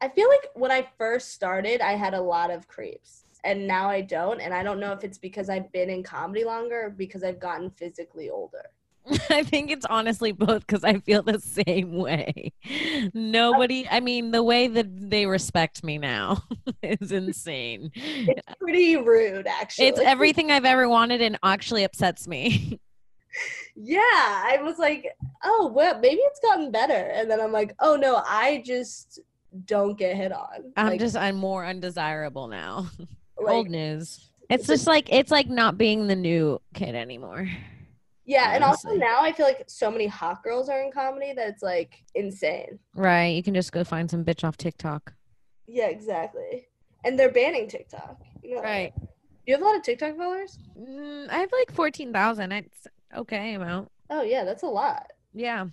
I 0.00 0.08
feel 0.08 0.28
like 0.28 0.48
when 0.54 0.70
I 0.70 0.88
first 0.98 1.32
started, 1.32 1.80
I 1.80 1.92
had 1.92 2.14
a 2.14 2.20
lot 2.20 2.50
of 2.50 2.66
creeps, 2.66 3.24
and 3.44 3.68
now 3.68 3.88
I 3.88 4.00
don't. 4.00 4.40
And 4.40 4.52
I 4.52 4.62
don't 4.64 4.80
know 4.80 4.92
if 4.92 5.04
it's 5.04 5.18
because 5.18 5.48
I've 5.48 5.70
been 5.72 5.88
in 5.90 6.02
comedy 6.02 6.44
longer 6.44 6.86
or 6.86 6.90
because 6.90 7.22
I've 7.22 7.38
gotten 7.38 7.70
physically 7.70 8.28
older. 8.30 8.64
I 9.30 9.42
think 9.42 9.70
it's 9.70 9.86
honestly 9.86 10.32
both 10.32 10.66
because 10.66 10.84
I 10.84 10.98
feel 11.00 11.22
the 11.22 11.40
same 11.40 11.92
way. 11.94 12.52
Nobody, 13.14 13.88
I 13.88 14.00
mean, 14.00 14.30
the 14.30 14.42
way 14.42 14.68
that 14.68 15.10
they 15.10 15.26
respect 15.26 15.82
me 15.82 15.98
now 15.98 16.42
is 16.82 17.10
insane. 17.12 17.90
It's 17.94 18.54
pretty 18.60 18.96
rude, 18.96 19.46
actually. 19.46 19.88
It's 19.88 20.00
everything 20.00 20.50
I've 20.50 20.64
ever 20.64 20.88
wanted 20.88 21.20
and 21.22 21.38
actually 21.42 21.84
upsets 21.84 22.26
me. 22.28 22.78
Yeah, 23.74 23.98
I 24.02 24.58
was 24.60 24.78
like, 24.78 25.06
oh, 25.42 25.72
well, 25.74 25.98
maybe 26.00 26.20
it's 26.20 26.38
gotten 26.40 26.70
better. 26.70 26.92
And 27.14 27.30
then 27.30 27.40
I'm 27.40 27.50
like, 27.50 27.74
oh 27.80 27.96
no, 27.96 28.22
I 28.26 28.62
just 28.66 29.20
don't 29.64 29.98
get 29.98 30.16
hit 30.16 30.32
on. 30.32 30.72
I'm 30.76 30.88
Like- 30.88 31.00
just, 31.00 31.16
I'm 31.16 31.36
more 31.36 31.64
undesirable 31.64 32.46
now. 32.48 32.90
like, 33.42 33.54
Old 33.54 33.70
news. 33.70 34.28
It's 34.50 34.66
just 34.66 34.86
like, 34.86 35.10
it's 35.10 35.30
like 35.30 35.48
not 35.48 35.78
being 35.78 36.06
the 36.08 36.14
new 36.14 36.60
kid 36.74 36.94
anymore. 36.94 37.48
Yeah, 38.24 38.54
and 38.54 38.62
also 38.62 38.90
now 38.94 39.20
I 39.20 39.32
feel 39.32 39.46
like 39.46 39.64
so 39.66 39.90
many 39.90 40.06
hot 40.06 40.42
girls 40.42 40.68
are 40.68 40.80
in 40.82 40.92
comedy 40.92 41.32
that 41.32 41.48
it's 41.48 41.62
like 41.62 42.04
insane. 42.14 42.78
Right. 42.94 43.34
You 43.34 43.42
can 43.42 43.54
just 43.54 43.72
go 43.72 43.82
find 43.84 44.10
some 44.10 44.24
bitch 44.24 44.44
off 44.44 44.56
TikTok. 44.56 45.12
Yeah, 45.66 45.86
exactly. 45.86 46.68
And 47.04 47.18
they're 47.18 47.32
banning 47.32 47.68
TikTok. 47.68 48.22
You 48.42 48.56
know 48.56 48.62
Right. 48.62 48.92
Do 48.96 49.06
you 49.46 49.54
have 49.54 49.62
a 49.62 49.64
lot 49.64 49.76
of 49.76 49.82
TikTok 49.82 50.16
followers? 50.16 50.58
Mm, 50.78 51.28
I 51.28 51.38
have 51.38 51.50
like 51.50 51.72
14,000. 51.72 52.52
It's 52.52 52.86
okay 53.16 53.54
amount. 53.54 53.90
Oh 54.08 54.22
yeah, 54.22 54.44
that's 54.44 54.62
a 54.62 54.68
lot. 54.68 55.06
Yeah. 55.34 55.66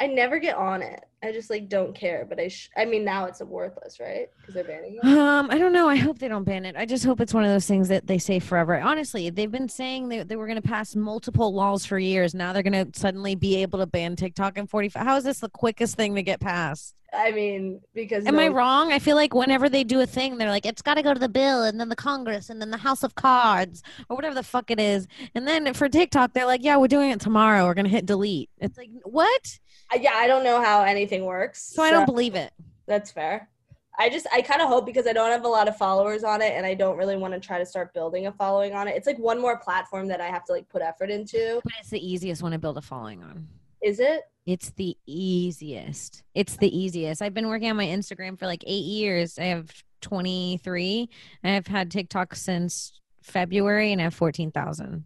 I 0.00 0.08
never 0.08 0.40
get 0.40 0.56
on 0.56 0.82
it. 0.82 1.04
I 1.24 1.32
just 1.32 1.50
like 1.50 1.68
don't 1.68 1.94
care. 1.94 2.26
But 2.28 2.38
I, 2.38 2.48
sh- 2.48 2.70
I 2.76 2.84
mean, 2.84 3.04
now 3.04 3.24
it's 3.24 3.40
a 3.40 3.46
worthless, 3.46 3.98
right? 3.98 4.28
Because 4.38 4.54
they're 4.54 4.64
banning 4.64 4.98
it. 5.02 5.04
Um, 5.06 5.50
I 5.50 5.58
don't 5.58 5.72
know. 5.72 5.88
I 5.88 5.96
hope 5.96 6.18
they 6.18 6.28
don't 6.28 6.44
ban 6.44 6.64
it. 6.64 6.76
I 6.76 6.84
just 6.84 7.04
hope 7.04 7.20
it's 7.20 7.32
one 7.32 7.44
of 7.44 7.50
those 7.50 7.66
things 7.66 7.88
that 7.88 8.06
they 8.06 8.18
say 8.18 8.38
forever. 8.38 8.78
Honestly, 8.80 9.30
they've 9.30 9.50
been 9.50 9.68
saying 9.68 10.08
they, 10.08 10.22
they 10.22 10.36
were 10.36 10.46
going 10.46 10.60
to 10.60 10.68
pass 10.68 10.94
multiple 10.94 11.54
laws 11.54 11.86
for 11.86 11.98
years. 11.98 12.34
Now 12.34 12.52
they're 12.52 12.62
going 12.62 12.92
to 12.92 12.98
suddenly 12.98 13.34
be 13.34 13.56
able 13.56 13.78
to 13.78 13.86
ban 13.86 14.16
TikTok 14.16 14.58
in 14.58 14.66
45. 14.66 15.02
How 15.02 15.16
is 15.16 15.24
this 15.24 15.40
the 15.40 15.48
quickest 15.48 15.96
thing 15.96 16.14
to 16.14 16.22
get 16.22 16.40
passed? 16.40 16.94
I 17.16 17.30
mean, 17.30 17.80
because 17.94 18.26
Am 18.26 18.38
I 18.38 18.48
wrong? 18.48 18.92
I 18.92 18.98
feel 18.98 19.16
like 19.16 19.34
whenever 19.34 19.68
they 19.68 19.84
do 19.84 20.00
a 20.00 20.06
thing, 20.06 20.36
they're 20.36 20.50
like, 20.50 20.66
it's 20.66 20.82
got 20.82 20.94
to 20.94 21.02
go 21.02 21.14
to 21.14 21.20
the 21.20 21.28
bill 21.28 21.62
and 21.62 21.78
then 21.78 21.88
the 21.88 21.96
Congress 21.96 22.50
and 22.50 22.60
then 22.60 22.70
the 22.70 22.76
House 22.76 23.02
of 23.02 23.14
Cards 23.14 23.82
or 24.08 24.16
whatever 24.16 24.34
the 24.34 24.42
fuck 24.42 24.70
it 24.70 24.80
is. 24.80 25.06
And 25.34 25.46
then 25.46 25.72
for 25.74 25.88
TikTok, 25.88 26.32
they're 26.32 26.46
like, 26.46 26.64
yeah, 26.64 26.76
we're 26.76 26.88
doing 26.88 27.10
it 27.10 27.20
tomorrow. 27.20 27.66
We're 27.66 27.74
going 27.74 27.84
to 27.84 27.90
hit 27.90 28.06
delete. 28.06 28.50
It's 28.58 28.76
like, 28.76 28.90
what? 29.04 29.58
Yeah, 30.00 30.14
I 30.14 30.26
don't 30.26 30.42
know 30.42 30.60
how 30.60 30.82
anything 30.82 31.13
anything 31.14 31.26
works. 31.26 31.62
So 31.62 31.82
I 31.82 31.90
don't 31.90 32.06
believe 32.06 32.34
it. 32.34 32.52
That's 32.86 33.10
fair. 33.10 33.48
I 33.96 34.10
just 34.10 34.26
I 34.32 34.42
kind 34.42 34.60
of 34.60 34.68
hope 34.68 34.86
because 34.86 35.06
I 35.06 35.12
don't 35.12 35.30
have 35.30 35.44
a 35.44 35.48
lot 35.48 35.68
of 35.68 35.76
followers 35.76 36.24
on 36.24 36.42
it 36.42 36.52
and 36.54 36.66
I 36.66 36.74
don't 36.74 36.96
really 36.96 37.16
want 37.16 37.32
to 37.32 37.40
try 37.40 37.58
to 37.58 37.66
start 37.66 37.94
building 37.94 38.26
a 38.26 38.32
following 38.32 38.74
on 38.74 38.88
it. 38.88 38.96
It's 38.96 39.06
like 39.06 39.18
one 39.18 39.40
more 39.40 39.56
platform 39.56 40.08
that 40.08 40.20
I 40.20 40.26
have 40.26 40.44
to 40.46 40.52
like 40.52 40.68
put 40.68 40.82
effort 40.82 41.10
into. 41.10 41.60
But 41.62 41.72
it's 41.78 41.90
the 41.90 42.04
easiest 42.04 42.42
one 42.42 42.52
to 42.52 42.58
build 42.58 42.76
a 42.76 42.82
following 42.82 43.22
on. 43.22 43.46
Is 43.82 44.00
it? 44.00 44.22
It's 44.46 44.70
the 44.70 44.96
easiest. 45.06 46.24
It's 46.34 46.56
the 46.56 46.76
easiest. 46.76 47.22
I've 47.22 47.34
been 47.34 47.48
working 47.48 47.70
on 47.70 47.76
my 47.76 47.86
Instagram 47.86 48.38
for 48.38 48.46
like 48.46 48.64
eight 48.66 48.84
years. 48.84 49.38
I 49.38 49.44
have 49.44 49.70
23. 50.00 51.08
I've 51.44 51.66
had 51.66 51.90
TikTok 51.90 52.34
since 52.34 53.00
February 53.22 53.92
and 53.92 54.00
I 54.00 54.04
have 54.04 54.14
14,000. 54.14 55.04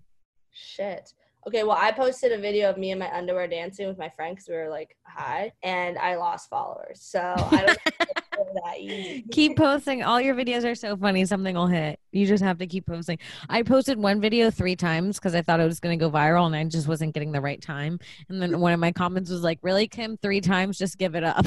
Shit. 0.51 1.13
Okay, 1.47 1.63
well, 1.63 1.77
I 1.79 1.93
posted 1.93 2.33
a 2.33 2.39
video 2.39 2.69
of 2.69 2.77
me 2.77 2.91
in 2.91 2.99
my 2.99 3.11
underwear 3.17 3.47
dancing 3.49 3.87
with 3.87 3.97
my 3.97 4.09
friend 4.11 4.35
because 4.37 4.49
we 4.49 4.57
were 4.57 4.69
like 4.69 4.97
high, 5.05 5.53
and 5.63 5.97
I 5.97 6.17
lost 6.17 6.51
followers. 6.51 7.01
So 7.01 7.21
I 7.21 7.65
don't 7.65 7.81
think 7.81 7.95
it's 8.01 8.61
that 8.65 8.79
easy. 8.79 9.25
keep 9.31 9.57
posting. 9.57 10.03
All 10.03 10.21
your 10.21 10.35
videos 10.35 10.65
are 10.71 10.75
so 10.75 10.97
funny. 10.97 11.25
Something 11.25 11.55
will 11.55 11.67
hit. 11.67 12.01
You 12.13 12.27
just 12.27 12.43
have 12.43 12.59
to 12.59 12.67
keep 12.67 12.87
posting. 12.87 13.19
I 13.49 13.63
posted 13.63 13.99
one 13.99 14.21
video 14.21 14.51
three 14.51 14.77
times 14.77 15.19
because 15.19 15.35
I 15.35 15.43
thought 15.43 15.61
it 15.61 15.65
was 15.65 15.81
going 15.81 15.99
to 15.99 16.05
go 16.05 16.11
viral 16.11 16.47
and 16.47 16.55
I 16.57 16.65
just 16.65 16.89
wasn't 16.89 17.15
getting 17.15 17.33
the 17.33 17.41
right 17.41 17.63
time. 17.63 17.99
And 18.29 18.43
then 18.43 18.59
one 18.61 18.73
of 18.73 18.81
my 18.81 18.93
comments 18.93 19.31
was 19.31 19.43
like, 19.43 19.59
Really, 19.63 19.87
Kim? 19.89 20.17
Three 20.19 20.41
times? 20.41 20.77
Just 20.77 20.99
give 20.99 21.15
it 21.15 21.25
up. 21.25 21.47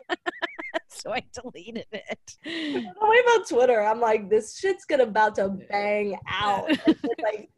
so 0.88 1.12
I 1.12 1.22
deleted 1.32 1.86
it. 1.92 2.36
The 2.44 2.84
way 3.00 3.16
about 3.24 3.48
Twitter, 3.48 3.80
I'm 3.82 4.00
like, 4.00 4.28
this 4.30 4.58
shit's 4.58 4.84
gonna 4.84 5.04
about 5.04 5.34
to 5.36 5.48
bang 5.48 6.16
out. 6.28 6.70
Like, 7.22 7.50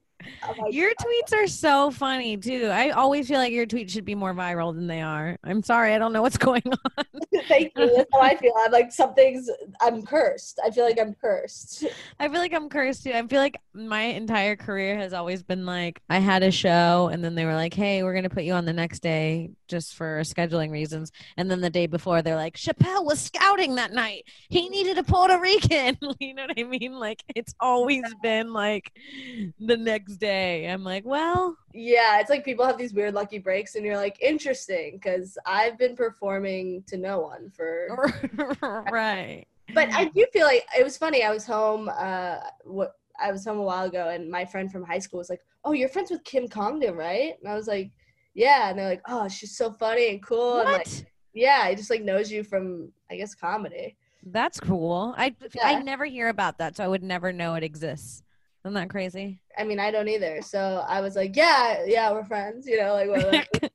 Oh 0.43 0.55
like, 0.59 0.73
Your 0.73 0.91
tweets 0.91 1.33
are 1.35 1.47
so 1.47 1.91
funny 1.91 2.37
too. 2.37 2.67
I 2.67 2.91
always 2.91 3.29
feel 3.29 3.39
like 3.39 3.53
your 3.53 3.67
tweets 3.67 3.91
should 3.91 4.05
be 4.05 4.15
more 4.15 4.35
viral 4.35 4.75
than 4.75 4.87
they 4.87 5.01
are. 5.03 5.37
I'm 5.45 5.63
sorry, 5.63 5.95
I 5.95 5.99
don't 5.99 6.13
know 6.13 6.23
what's 6.23 6.39
going 6.39 6.63
on. 6.67 7.05
thank 7.49 7.73
you. 7.77 7.97
That's 7.97 8.11
how 8.13 8.21
I 8.21 8.37
feel. 8.37 8.53
I'm 8.65 8.73
like, 8.73 8.93
something's. 8.93 9.51
I'm 9.81 10.03
cursed. 10.03 10.61
I 10.65 10.71
feel 10.71 10.85
like 10.85 10.99
I'm 11.01 11.15
cursed. 11.15 11.85
I 12.21 12.29
feel 12.29 12.39
like 12.39 12.53
I'm 12.53 12.69
cursed 12.69 13.05
too. 13.05 13.13
I 13.13 13.27
feel 13.27 13.41
like 13.41 13.61
my 13.75 14.03
entire 14.03 14.57
career 14.57 14.97
has 14.99 15.13
always 15.13 15.43
been 15.43 15.67
like 15.67 16.01
I 16.09 16.19
had 16.19 16.43
a 16.43 16.51
show 16.51 17.11
and 17.13 17.25
then 17.25 17.35
they 17.35 17.45
were 17.45 17.55
like, 17.55 17.75
"Hey, 17.75 18.03
we're 18.03 18.15
gonna 18.15 18.31
put 18.31 18.45
you 18.45 18.53
on 18.53 18.65
the 18.65 18.73
next 18.73 19.01
day 19.01 19.51
just 19.69 19.95
for 19.95 20.21
scheduling 20.23 20.71
reasons." 20.71 21.13
And 21.37 21.51
then 21.51 21.61
the 21.61 21.71
day 21.71 21.87
before, 21.87 22.23
they're 22.23 22.37
like, 22.37 22.57
"Chappelle 22.57 23.05
was 23.05 23.21
scouting 23.21 23.77
that 23.77 23.93
night. 23.93 24.25
He 24.49 24.69
needed 24.69 24.99
a 24.99 25.05
Puerto 25.05 25.39
Rican." 25.41 25.97
you 26.21 26.35
know 26.35 26.47
what 26.47 26.59
I 26.59 26.65
mean? 26.65 26.95
Like 26.99 27.25
it's 27.35 27.55
always 27.61 28.15
been 28.15 28.53
like 28.53 28.93
the 29.59 29.77
next 29.77 30.17
day. 30.17 30.67
I'm 30.67 30.85
like, 30.85 31.05
well, 31.05 31.57
Yeah, 31.73 32.21
it's 32.21 32.31
like 32.31 32.45
people 32.45 32.65
have 32.67 32.79
these 32.79 32.95
weird 32.95 33.15
lucky 33.15 33.39
breaks, 33.39 33.75
and 33.75 33.85
you're 33.85 33.97
like, 33.97 34.19
interesting, 34.23 34.93
because 34.95 35.37
I've 35.47 35.79
been 35.79 35.97
performing 35.97 36.83
to 36.89 36.97
no 36.97 37.21
one 37.21 37.51
for. 37.51 38.15
right. 38.91 39.47
But 39.75 39.89
I 39.95 40.07
do 40.07 40.27
feel 40.33 40.47
like 40.47 40.67
it 40.79 40.83
was 40.85 40.97
funny. 40.97 41.23
I 41.23 41.31
was 41.31 41.47
home. 41.47 41.91
Uh, 41.95 42.39
what 42.65 42.95
I 43.21 43.33
was 43.33 43.45
home 43.45 43.59
a 43.59 43.63
while 43.63 43.85
ago, 43.87 44.09
and 44.09 44.31
my 44.31 44.45
friend 44.45 44.71
from 44.73 44.85
high 44.85 44.99
school 44.99 45.19
was 45.19 45.31
like, 45.31 45.43
"Oh, 45.65 45.73
you're 45.73 45.89
friends 45.89 46.11
with 46.11 46.25
Kim 46.25 46.49
Congdon, 46.49 46.95
right?" 46.97 47.35
And 47.41 47.51
I 47.51 47.55
was 47.55 47.67
like, 47.67 47.91
"Yeah." 48.39 48.71
And 48.71 48.79
they're 48.79 48.89
like, 48.89 49.03
"Oh, 49.09 49.29
she's 49.29 49.57
so 49.57 49.73
funny 49.73 50.09
and 50.11 50.23
cool." 50.23 50.61
And 50.61 50.71
like, 50.71 50.87
What? 50.87 51.05
yeah, 51.35 51.61
I 51.63 51.75
just 51.75 51.91
like 51.91 52.03
knows 52.03 52.31
you 52.31 52.43
from 52.45 52.93
I 53.11 53.17
guess 53.17 53.35
comedy. 53.35 53.97
That's 54.23 54.61
cool. 54.61 55.15
I 55.17 55.35
I 55.63 55.83
never 55.83 56.05
hear 56.05 56.29
about 56.29 56.59
that, 56.59 56.77
so 56.77 56.85
I 56.85 56.89
would 56.89 57.03
never 57.03 57.33
know 57.33 57.55
it 57.55 57.65
exists. 57.65 58.23
Isn't 58.65 58.75
that 58.75 58.91
crazy? 58.91 59.41
I 59.57 59.65
mean, 59.65 59.79
I 59.79 59.91
don't 59.91 60.09
either. 60.09 60.43
So 60.43 60.85
I 60.87 61.01
was 61.01 61.17
like, 61.17 61.37
"Yeah, 61.37 61.85
yeah, 61.87 62.11
we're 62.13 62.25
friends." 62.25 62.67
You 62.67 62.79
know, 62.81 62.93
like 62.93 63.09
whatever. 63.09 63.47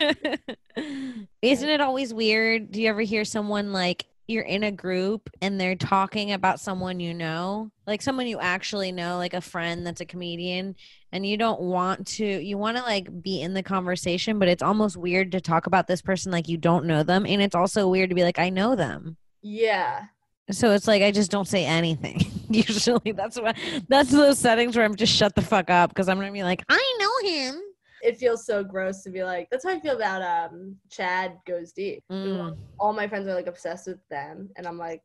yeah. 0.00 0.36
Isn't 1.42 1.68
it 1.68 1.80
always 1.80 2.12
weird? 2.12 2.72
Do 2.72 2.82
you 2.82 2.88
ever 2.88 3.00
hear 3.00 3.24
someone 3.24 3.72
like 3.72 4.06
you're 4.26 4.42
in 4.44 4.64
a 4.64 4.72
group 4.72 5.30
and 5.40 5.60
they're 5.60 5.76
talking 5.76 6.32
about 6.32 6.60
someone 6.60 6.98
you 7.00 7.14
know, 7.14 7.70
like 7.86 8.02
someone 8.02 8.26
you 8.26 8.38
actually 8.40 8.92
know, 8.92 9.16
like 9.16 9.34
a 9.34 9.40
friend 9.40 9.86
that's 9.86 10.00
a 10.00 10.06
comedian, 10.06 10.74
and 11.12 11.24
you 11.24 11.36
don't 11.36 11.60
want 11.60 12.06
to, 12.06 12.24
you 12.26 12.58
want 12.58 12.76
to 12.76 12.82
like 12.82 13.22
be 13.22 13.40
in 13.40 13.54
the 13.54 13.62
conversation, 13.62 14.38
but 14.38 14.48
it's 14.48 14.62
almost 14.62 14.96
weird 14.96 15.32
to 15.32 15.40
talk 15.40 15.66
about 15.66 15.86
this 15.86 16.02
person 16.02 16.32
like 16.32 16.48
you 16.48 16.56
don't 16.58 16.86
know 16.86 17.02
them. 17.02 17.24
And 17.26 17.40
it's 17.40 17.54
also 17.54 17.88
weird 17.88 18.10
to 18.10 18.16
be 18.16 18.24
like, 18.24 18.38
I 18.38 18.50
know 18.50 18.74
them. 18.76 19.16
yeah. 19.42 20.06
So 20.52 20.70
it's 20.70 20.86
like 20.86 21.02
I 21.02 21.10
just 21.10 21.32
don't 21.32 21.48
say 21.48 21.64
anything. 21.66 22.20
Usually 22.50 23.10
that's 23.10 23.36
what 23.40 23.56
that's 23.88 24.12
those 24.12 24.38
settings 24.38 24.76
where 24.76 24.84
I'm 24.84 24.94
just 24.94 25.12
shut 25.12 25.34
the 25.34 25.42
fuck 25.42 25.70
up 25.70 25.90
because 25.90 26.08
I'm 26.08 26.18
gonna 26.18 26.30
be 26.30 26.44
like, 26.44 26.62
I 26.68 26.96
know 27.00 27.28
him. 27.28 27.60
It 28.06 28.16
feels 28.16 28.46
so 28.46 28.62
gross 28.62 29.02
to 29.02 29.10
be 29.10 29.24
like. 29.24 29.48
That's 29.50 29.64
how 29.64 29.70
I 29.70 29.80
feel 29.80 29.96
about 29.96 30.22
um 30.22 30.76
Chad 30.88 31.38
goes 31.44 31.72
deep. 31.72 32.04
Mm. 32.10 32.56
All 32.78 32.92
my 32.92 33.08
friends 33.08 33.26
are 33.26 33.34
like 33.34 33.48
obsessed 33.48 33.88
with 33.88 33.98
them, 34.08 34.48
and 34.56 34.66
I'm 34.66 34.78
like, 34.78 35.02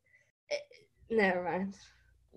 eh, 0.51 0.55
never 1.09 1.43
mind. 1.43 1.75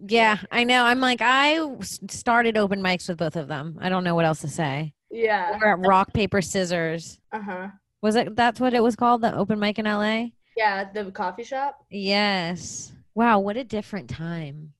Yeah, 0.08 0.38
I 0.50 0.64
know. 0.64 0.84
I'm 0.84 1.00
like, 1.00 1.20
I 1.20 1.60
started 2.08 2.56
open 2.56 2.82
mics 2.82 3.08
with 3.08 3.18
both 3.18 3.36
of 3.36 3.46
them. 3.46 3.78
I 3.80 3.88
don't 3.88 4.04
know 4.04 4.14
what 4.14 4.24
else 4.24 4.40
to 4.40 4.48
say. 4.48 4.94
Yeah. 5.10 5.58
We're 5.60 5.74
at 5.74 5.86
rock, 5.86 6.12
paper, 6.12 6.40
scissors. 6.40 7.20
Uh 7.30 7.42
huh. 7.42 7.68
Was 8.02 8.16
it 8.16 8.34
that's 8.34 8.58
what 8.58 8.74
it 8.74 8.82
was 8.82 8.96
called? 8.96 9.20
The 9.20 9.36
open 9.36 9.58
mic 9.58 9.78
in 9.78 9.84
LA? 9.84 10.28
Yeah, 10.56 10.90
the 10.92 11.10
coffee 11.10 11.44
shop. 11.44 11.84
Yes. 11.90 12.92
Wow, 13.14 13.38
what 13.40 13.56
a 13.56 13.64
different 13.64 14.10
time. 14.10 14.72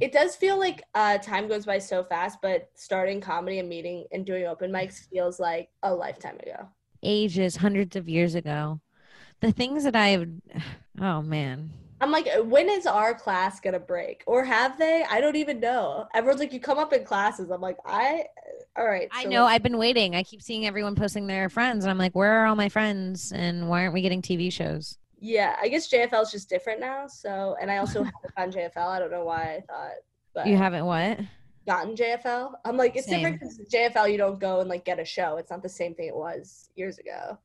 It 0.00 0.12
does 0.12 0.34
feel 0.34 0.58
like 0.58 0.82
uh, 0.94 1.18
time 1.18 1.48
goes 1.48 1.66
by 1.66 1.78
so 1.78 2.02
fast, 2.02 2.38
but 2.42 2.68
starting 2.74 3.20
comedy 3.20 3.58
and 3.58 3.68
meeting 3.68 4.06
and 4.12 4.26
doing 4.26 4.46
open 4.46 4.70
mics 4.70 5.08
feels 5.08 5.38
like 5.38 5.68
a 5.82 5.94
lifetime 5.94 6.36
ago. 6.40 6.68
Ages, 7.02 7.56
hundreds 7.56 7.94
of 7.96 8.08
years 8.08 8.34
ago. 8.34 8.80
The 9.40 9.52
things 9.52 9.84
that 9.84 9.96
I've 9.96 10.28
oh 11.00 11.22
man. 11.22 11.70
I'm 12.00 12.10
like, 12.10 12.28
when 12.44 12.68
is 12.68 12.86
our 12.86 13.14
class 13.14 13.60
gonna 13.60 13.78
break? 13.78 14.24
Or 14.26 14.44
have 14.44 14.78
they? 14.78 15.04
I 15.08 15.20
don't 15.20 15.36
even 15.36 15.60
know. 15.60 16.06
Everyone's 16.12 16.40
like, 16.40 16.52
you 16.52 16.60
come 16.60 16.78
up 16.78 16.92
in 16.92 17.04
classes. 17.04 17.50
I'm 17.50 17.60
like, 17.60 17.78
I, 17.86 18.24
all 18.76 18.84
right. 18.84 19.08
I 19.12 19.24
know 19.24 19.44
I've 19.44 19.62
been 19.62 19.78
waiting. 19.78 20.16
I 20.16 20.22
keep 20.22 20.42
seeing 20.42 20.66
everyone 20.66 20.96
posting 20.96 21.26
their 21.26 21.48
friends 21.48 21.84
and 21.84 21.90
I'm 21.90 21.98
like, 21.98 22.14
where 22.14 22.42
are 22.42 22.46
all 22.46 22.56
my 22.56 22.68
friends 22.68 23.32
and 23.32 23.68
why 23.68 23.82
aren't 23.82 23.94
we 23.94 24.02
getting 24.02 24.22
TV 24.22 24.52
shows? 24.52 24.98
Yeah, 25.24 25.56
I 25.58 25.68
guess 25.68 25.88
JFL 25.88 26.22
is 26.22 26.30
just 26.30 26.50
different 26.50 26.80
now. 26.80 27.06
So, 27.06 27.56
and 27.58 27.70
I 27.70 27.78
also 27.78 28.02
haven't 28.04 28.34
found 28.36 28.52
JFL. 28.52 28.88
I 28.88 28.98
don't 28.98 29.10
know 29.10 29.24
why 29.24 29.56
I 29.56 29.60
thought, 29.66 29.92
but 30.34 30.46
You 30.46 30.58
haven't 30.58 30.84
what? 30.84 31.18
gotten 31.66 31.96
JFL. 31.96 32.52
I'm 32.66 32.76
like, 32.76 32.94
it's 32.94 33.06
different 33.06 33.40
because 33.40 33.58
JFL, 33.72 34.12
you 34.12 34.18
don't 34.18 34.38
go 34.38 34.60
and 34.60 34.68
like 34.68 34.84
get 34.84 34.98
a 34.98 35.04
show. 35.04 35.38
It's 35.38 35.50
not 35.50 35.62
the 35.62 35.68
same 35.68 35.94
thing 35.94 36.08
it 36.08 36.14
was 36.14 36.68
years 36.76 36.98
ago. 36.98 37.38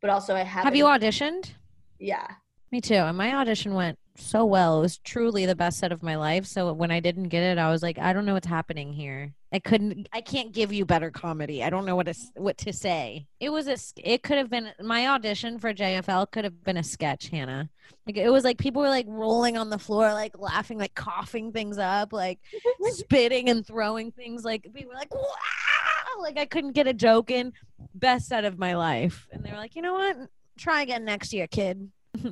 But 0.00 0.10
also, 0.10 0.34
I 0.34 0.42
haven't. 0.42 0.64
Have 0.64 0.76
you 0.76 0.86
auditioned? 0.86 1.52
Yeah. 2.00 2.26
Me 2.72 2.80
too. 2.80 2.94
And 2.94 3.16
my 3.16 3.32
audition 3.36 3.74
went 3.74 3.96
so 4.16 4.44
well. 4.44 4.78
It 4.78 4.82
was 4.82 4.98
truly 4.98 5.46
the 5.46 5.54
best 5.54 5.78
set 5.78 5.92
of 5.92 6.02
my 6.02 6.16
life. 6.16 6.46
So 6.46 6.72
when 6.72 6.90
I 6.90 6.98
didn't 6.98 7.28
get 7.28 7.44
it, 7.44 7.58
I 7.58 7.70
was 7.70 7.80
like, 7.80 7.98
I 7.98 8.12
don't 8.12 8.26
know 8.26 8.34
what's 8.34 8.48
happening 8.48 8.92
here. 8.92 9.34
I 9.52 9.58
couldn't. 9.58 10.08
I 10.12 10.20
can't 10.20 10.52
give 10.52 10.72
you 10.72 10.84
better 10.84 11.10
comedy. 11.10 11.64
I 11.64 11.70
don't 11.70 11.84
know 11.84 11.96
what 11.96 12.06
to 12.06 12.14
what 12.36 12.56
to 12.58 12.72
say. 12.72 13.26
It 13.40 13.50
was 13.50 13.66
a. 13.66 13.76
It 13.96 14.22
could 14.22 14.38
have 14.38 14.48
been 14.48 14.70
my 14.80 15.08
audition 15.08 15.58
for 15.58 15.74
JFL. 15.74 16.30
Could 16.30 16.44
have 16.44 16.62
been 16.62 16.76
a 16.76 16.84
sketch, 16.84 17.28
Hannah. 17.28 17.68
Like 18.06 18.16
it 18.16 18.30
was 18.30 18.44
like 18.44 18.58
people 18.58 18.80
were 18.80 18.88
like 18.88 19.06
rolling 19.08 19.56
on 19.56 19.68
the 19.68 19.78
floor, 19.78 20.12
like 20.12 20.38
laughing, 20.38 20.78
like 20.78 20.94
coughing 20.94 21.52
things 21.52 21.78
up, 21.78 22.12
like 22.12 22.38
spitting 22.92 23.48
and 23.48 23.66
throwing 23.66 24.12
things. 24.12 24.44
Like 24.44 24.62
people 24.72 24.90
were 24.90 24.98
like, 24.98 25.12
wow! 25.12 26.20
Like 26.20 26.38
I 26.38 26.46
couldn't 26.46 26.72
get 26.72 26.86
a 26.86 26.94
joke 26.94 27.32
in. 27.32 27.52
Best 27.94 28.28
set 28.28 28.44
of 28.44 28.56
my 28.56 28.76
life. 28.76 29.26
And 29.32 29.42
they 29.42 29.50
were 29.50 29.56
like, 29.56 29.74
you 29.74 29.82
know 29.82 29.94
what? 29.94 30.16
Try 30.58 30.82
again 30.82 31.04
next 31.04 31.32
year, 31.32 31.48
kid. 31.48 31.90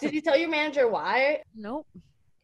Did 0.00 0.12
you 0.12 0.20
tell 0.20 0.36
your 0.36 0.48
manager 0.48 0.88
why? 0.88 1.42
Nope. 1.54 1.86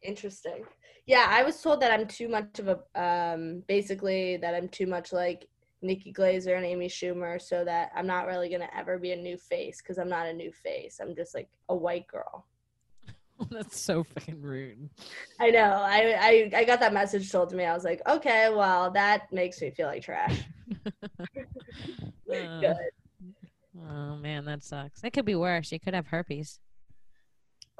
Interesting. 0.01 0.63
Yeah, 1.05 1.27
I 1.29 1.43
was 1.43 1.61
told 1.61 1.81
that 1.81 1.91
I'm 1.91 2.07
too 2.07 2.27
much 2.27 2.59
of 2.59 2.67
a 2.67 2.79
um 2.99 3.63
basically 3.67 4.37
that 4.37 4.55
I'm 4.55 4.67
too 4.69 4.87
much 4.87 5.13
like 5.13 5.47
Nikki 5.81 6.11
Glazer 6.11 6.55
and 6.55 6.65
Amy 6.65 6.87
Schumer 6.87 7.39
so 7.41 7.63
that 7.63 7.91
I'm 7.95 8.07
not 8.07 8.25
really 8.25 8.49
going 8.49 8.61
to 8.61 8.75
ever 8.75 8.97
be 8.97 9.11
a 9.11 9.15
new 9.15 9.37
face 9.37 9.81
cuz 9.81 9.99
I'm 9.99 10.09
not 10.09 10.25
a 10.25 10.33
new 10.33 10.51
face. 10.51 10.99
I'm 10.99 11.15
just 11.15 11.35
like 11.35 11.49
a 11.69 11.75
white 11.75 12.07
girl. 12.07 12.47
That's 13.51 13.79
so 13.79 14.03
fucking 14.03 14.41
rude. 14.41 14.89
I 15.39 15.51
know. 15.51 15.81
I 15.83 16.15
I 16.19 16.59
I 16.59 16.63
got 16.63 16.79
that 16.79 16.93
message 16.93 17.31
told 17.31 17.49
to 17.49 17.55
me. 17.55 17.65
I 17.65 17.73
was 17.73 17.83
like, 17.83 18.01
"Okay, 18.07 18.49
well, 18.49 18.91
that 18.91 19.31
makes 19.31 19.61
me 19.61 19.71
feel 19.71 19.87
like 19.87 20.03
trash." 20.03 20.41
Uh, 22.27 22.59
Good. 22.59 22.75
oh 23.87 24.15
man, 24.17 24.45
that 24.45 24.63
sucks. 24.63 25.03
It 25.03 25.11
could 25.11 25.25
be 25.25 25.35
worse. 25.35 25.71
You 25.71 25.79
could 25.79 25.93
have 25.93 26.07
herpes. 26.07 26.59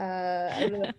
uh, 0.00 0.52
I 0.56 0.60
don't 0.60 0.72
know. 0.72 0.92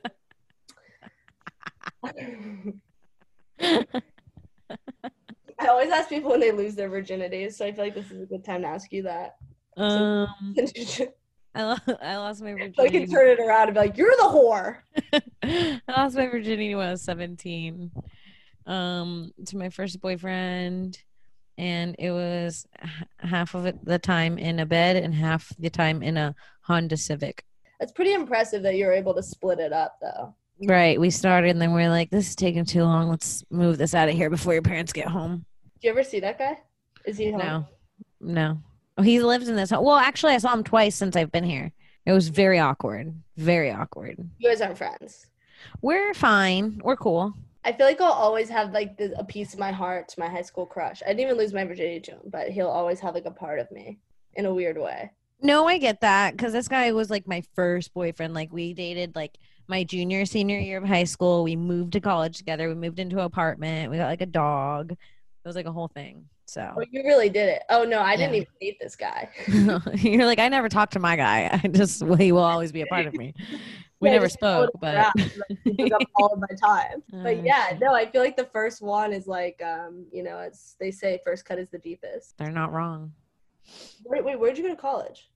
I 5.60 5.68
always 5.68 5.91
ask 5.91 6.10
people 6.10 6.32
when 6.32 6.39
they 6.39 6.52
lose 6.52 6.76
their 6.76 6.89
virginity, 6.89 7.49
so 7.49 7.66
I 7.66 7.72
feel 7.72 7.84
like 7.86 7.93
this 7.95 8.10
is 8.12 8.22
a 8.24 8.26
good 8.26 8.43
time 8.43 8.62
to 8.64 8.68
ask 8.68 8.91
you 8.91 9.04
that. 9.04 9.36
um, 9.78 10.28
so 10.56 11.08
I, 11.56 11.64
lo- 11.64 11.97
I 12.02 12.18
lost 12.18 12.41
my 12.41 12.54
virginity. 12.54 12.82
I 12.82 12.89
can 12.89 13.08
turn 13.10 13.28
it 13.28 13.39
around 13.39 13.68
and 13.68 13.74
be 13.76 13.80
like, 13.82 13.97
"You're 13.97 14.10
the 14.18 14.24
whore." 14.24 14.78
I 15.43 15.80
lost 15.88 16.16
my 16.16 16.28
virginity 16.28 16.74
when 16.76 16.88
I 16.88 16.91
was 16.91 17.04
17. 17.04 17.91
Um, 18.66 19.32
to 19.47 19.58
my 19.58 19.70
first 19.70 19.99
boyfriend. 20.02 20.97
and 21.58 21.95
it 21.99 22.12
was 22.12 22.66
h- 22.82 22.89
half 23.20 23.54
of 23.56 23.66
it 23.66 23.84
the 23.84 23.99
time 23.99 24.38
in 24.38 24.60
a 24.60 24.66
bed 24.66 24.95
and 24.95 25.14
half 25.14 25.52
the 25.60 25.70
time 25.70 26.02
in 26.02 26.16
a 26.18 26.34
Honda 26.62 26.95
Civic. 26.97 27.43
It's 27.82 27.91
pretty 27.91 28.13
impressive 28.13 28.63
that 28.63 28.75
you're 28.75 28.93
able 28.93 29.13
to 29.15 29.23
split 29.23 29.59
it 29.59 29.73
up, 29.73 29.97
though. 29.99 30.36
Right. 30.63 30.99
We 30.99 31.09
started 31.09 31.49
and 31.49 31.61
then 31.61 31.73
we 31.73 31.84
are 31.84 31.89
like, 31.89 32.11
this 32.11 32.29
is 32.29 32.36
taking 32.36 32.63
too 32.63 32.84
long. 32.84 33.09
Let's 33.09 33.43
move 33.49 33.79
this 33.79 33.95
out 33.95 34.07
of 34.07 34.15
here 34.15 34.29
before 34.29 34.53
your 34.53 34.61
parents 34.61 34.93
get 34.93 35.07
home. 35.07 35.45
Do 35.82 35.88
you 35.88 35.89
ever 35.89 36.03
see 36.03 36.19
that 36.19 36.38
guy? 36.38 36.59
Is 37.05 37.17
he 37.17 37.32
home? 37.32 37.39
No. 37.39 37.65
No. 38.19 38.57
Oh, 38.99 39.01
he 39.01 39.19
lives 39.19 39.49
in 39.49 39.55
this. 39.55 39.71
Well, 39.71 39.95
actually, 39.95 40.34
I 40.34 40.38
saw 40.38 40.53
him 40.53 40.63
twice 40.63 40.95
since 40.95 41.15
I've 41.15 41.32
been 41.32 41.43
here. 41.43 41.71
It 42.05 42.11
was 42.11 42.27
very 42.27 42.59
awkward. 42.59 43.15
Very 43.38 43.71
awkward. 43.71 44.17
You 44.38 44.49
guys 44.49 44.61
aren't 44.61 44.77
friends. 44.77 45.25
We're 45.82 46.13
fine. 46.13 46.79
We're 46.84 46.95
cool. 46.95 47.34
I 47.63 47.71
feel 47.71 47.88
like 47.88 48.01
I'll 48.01 48.11
always 48.11 48.49
have 48.49 48.71
like 48.73 48.97
the, 48.97 49.17
a 49.19 49.23
piece 49.23 49.53
of 49.53 49.59
my 49.59 49.71
heart 49.71 50.07
to 50.09 50.19
my 50.19 50.29
high 50.29 50.41
school 50.41 50.67
crush. 50.67 51.01
I 51.03 51.09
didn't 51.09 51.21
even 51.21 51.38
lose 51.38 51.53
my 51.53 51.63
virginity 51.63 51.99
to 52.01 52.11
him, 52.11 52.21
but 52.25 52.49
he'll 52.49 52.67
always 52.67 52.99
have 52.99 53.15
like 53.15 53.25
a 53.25 53.32
part 53.32 53.59
of 53.59 53.71
me 53.71 53.99
in 54.34 54.45
a 54.45 54.53
weird 54.53 54.77
way. 54.77 55.11
No, 55.41 55.67
I 55.67 55.77
get 55.77 56.01
that 56.01 56.31
because 56.37 56.53
this 56.53 56.67
guy 56.67 56.91
was 56.91 57.09
like 57.09 57.27
my 57.27 57.41
first 57.55 57.93
boyfriend. 57.93 58.33
Like 58.33 58.51
we 58.53 58.73
dated 58.73 59.15
like 59.15 59.37
my 59.67 59.83
junior, 59.83 60.25
senior 60.25 60.59
year 60.59 60.77
of 60.77 60.83
high 60.87 61.03
school. 61.05 61.43
We 61.43 61.55
moved 61.55 61.93
to 61.93 61.99
college 62.01 62.37
together. 62.37 62.67
We 62.69 62.75
moved 62.75 62.99
into 62.99 63.17
an 63.17 63.25
apartment. 63.25 63.89
We 63.91 63.97
got 63.97 64.07
like 64.07 64.21
a 64.21 64.25
dog. 64.27 64.91
It 64.91 65.47
was 65.47 65.55
like 65.55 65.65
a 65.65 65.71
whole 65.71 65.87
thing. 65.87 66.25
So 66.45 66.73
Oh, 66.77 66.83
you 66.91 67.01
really 67.03 67.29
did 67.29 67.49
it. 67.49 67.63
Oh 67.69 67.83
no, 67.85 68.01
I 68.01 68.15
didn't 68.15 68.33
Yeah. 68.35 68.41
even 68.41 68.47
date 68.59 68.77
this 68.79 68.95
guy. 68.95 69.29
you're 69.95 70.25
like, 70.25 70.37
I 70.39 70.47
never 70.49 70.69
talked 70.69 70.93
to 70.93 70.99
my 70.99 71.15
guy. 71.15 71.49
I 71.63 71.67
just 71.69 72.03
he 72.19 72.31
will 72.31 72.39
always 72.43 72.71
be 72.71 72.81
a 72.81 72.87
part 72.87 73.07
of 73.07 73.13
me. 73.15 73.33
We 73.99 74.09
Yeah, 74.09 74.15
never 74.15 74.29
spoke, 74.29 74.71
but 74.79 75.07
like, 75.15 75.91
up 75.93 76.01
all 76.17 76.33
of 76.33 76.39
my 76.39 76.55
time. 76.61 77.01
But 77.23 77.43
yeah, 77.45 77.77
no, 77.81 77.93
I 77.93 78.05
feel 78.05 78.21
like 78.21 78.35
the 78.37 78.45
first 78.45 78.81
one 78.81 79.13
is 79.13 79.27
like, 79.27 79.61
um, 79.63 80.05
you 80.11 80.23
know, 80.23 80.37
as 80.37 80.75
they 80.79 80.91
say 80.91 81.19
first 81.23 81.45
cut 81.45 81.57
is 81.59 81.69
the 81.69 81.79
deepest. 81.79 82.37
they're 82.37 82.51
not 82.51 82.71
wrong. 82.73 83.13
Wait, 84.05 84.25
wait, 84.25 84.39
where'd 84.39 84.57
you 84.57 84.63
go 84.63 84.69
to 84.69 84.75
college? 84.75 85.29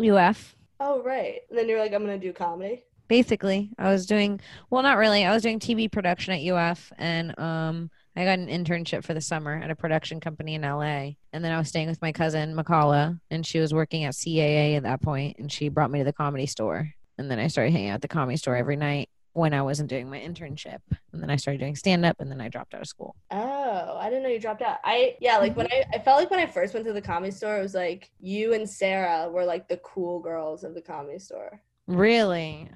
UF. 0.00 0.54
Oh 0.80 1.02
right, 1.02 1.40
and 1.48 1.58
then 1.58 1.68
you're 1.68 1.78
like, 1.80 1.92
I'm 1.92 2.02
gonna 2.02 2.18
do 2.18 2.32
comedy. 2.32 2.84
basically 3.08 3.70
i 3.78 3.88
was 3.90 4.04
doing 4.04 4.40
well 4.68 4.82
not 4.82 4.98
really. 4.98 5.24
I 5.24 5.32
was 5.32 5.42
doing 5.42 5.60
tv 5.60 5.90
production 5.90 6.34
at 6.34 6.40
uf 6.52 6.92
and 6.98 7.38
um 7.38 7.88
i 8.16 8.24
got 8.24 8.38
an 8.40 8.48
internship 8.48 9.04
for 9.04 9.14
the 9.14 9.20
summer 9.20 9.54
at 9.62 9.70
a 9.70 9.76
production 9.76 10.18
company 10.20 10.54
in 10.54 10.62
la 10.62 10.80
and 10.80 11.14
then 11.44 11.52
i 11.52 11.58
was 11.58 11.68
staying 11.68 11.88
with 11.88 12.02
my 12.02 12.10
cousin 12.12 12.54
Makala, 12.56 13.18
and 13.30 13.46
she 13.46 13.60
was 13.60 13.72
working 13.72 14.04
at 14.04 14.14
caa 14.14 14.76
at 14.76 14.82
that 14.82 15.02
point 15.02 15.36
and 15.38 15.50
she 15.52 15.68
brought 15.68 15.90
me 15.90 16.00
to 16.00 16.04
the 16.04 16.12
comedy 16.12 16.46
store. 16.46 16.90
And 17.18 17.30
then 17.30 17.38
i 17.38 17.46
started 17.46 17.70
hanging 17.72 17.90
out 17.90 17.96
at 17.96 18.02
the 18.02 18.08
comedy 18.08 18.36
store 18.36 18.56
every 18.56 18.76
night 18.76 19.08
when 19.36 19.54
i 19.54 19.62
wasn't 19.62 19.88
doing 19.88 20.08
my 20.08 20.18
internship 20.18 20.80
and 21.12 21.22
then 21.22 21.30
i 21.30 21.36
started 21.36 21.58
doing 21.58 21.76
stand 21.76 22.04
up 22.04 22.16
and 22.20 22.30
then 22.30 22.40
i 22.40 22.48
dropped 22.48 22.74
out 22.74 22.80
of 22.80 22.88
school 22.88 23.14
Oh, 23.30 23.98
I 23.98 24.08
didn't 24.08 24.22
know 24.22 24.28
you 24.28 24.40
dropped 24.40 24.62
out. 24.62 24.78
I 24.84 25.16
yeah, 25.20 25.38
like 25.38 25.56
when 25.56 25.66
mm-hmm. 25.66 25.90
I 25.92 25.96
I 25.96 26.02
felt 26.02 26.18
like 26.18 26.30
when 26.30 26.40
I 26.40 26.46
first 26.46 26.74
went 26.74 26.86
to 26.86 26.92
the 26.92 27.02
comedy 27.02 27.30
store, 27.30 27.58
it 27.58 27.62
was 27.62 27.74
like 27.74 28.10
you 28.20 28.54
and 28.54 28.68
Sarah 28.68 29.28
were 29.28 29.44
like 29.44 29.68
the 29.68 29.76
cool 29.78 30.20
girls 30.20 30.64
of 30.64 30.74
the 30.74 30.80
comedy 30.80 31.18
store. 31.18 31.60
Really 31.86 32.68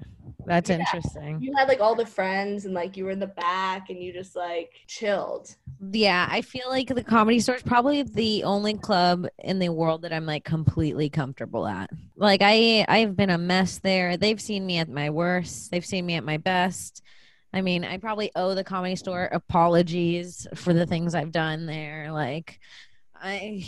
that's 0.45 0.69
Yeah. 0.69 0.75
interesting 0.75 1.43
You 1.43 1.53
had 1.57 1.67
like 1.67 1.79
all 1.81 1.95
the 1.95 2.05
friends 2.05 2.65
and 2.65 2.73
like 2.73 2.97
you 2.97 3.05
were 3.05 3.11
in 3.11 3.19
the 3.19 3.27
back 3.27 3.89
and 3.89 4.01
you 4.01 4.13
just 4.13 4.35
like 4.35 4.73
chilled. 4.87 5.55
Yeah, 5.93 6.27
I 6.29 6.41
feel 6.43 6.69
like 6.69 6.89
the 6.89 7.03
comedy 7.03 7.39
store 7.39 7.55
is 7.55 7.63
probably 7.63 8.03
the 8.03 8.43
only 8.43 8.77
club 8.77 9.25
in 9.39 9.57
the 9.57 9.69
world 9.69 10.03
that 10.03 10.13
I'm 10.13 10.27
like 10.27 10.43
completely 10.43 11.09
comfortable 11.09 11.65
at. 11.65 11.89
Like 12.15 12.41
I 12.43 12.85
I've 12.87 13.15
been 13.15 13.31
a 13.31 13.37
mess 13.39 13.79
there. 13.79 14.15
They've 14.15 14.39
seen 14.39 14.63
me 14.65 14.77
at 14.77 14.89
my 14.89 15.09
worst. 15.09 15.71
They've 15.71 15.85
seen 15.85 16.05
me 16.05 16.15
at 16.15 16.23
my 16.23 16.37
best. 16.37 17.01
I 17.51 17.61
mean, 17.61 17.83
I 17.83 17.97
probably 17.97 18.31
owe 18.35 18.53
the 18.53 18.63
comedy 18.63 18.95
store 18.95 19.25
apologies 19.31 20.45
for 20.55 20.71
the 20.73 20.85
things 20.85 21.15
I've 21.15 21.31
done 21.31 21.65
there. 21.65 22.11
Like 22.11 22.59
I 23.15 23.65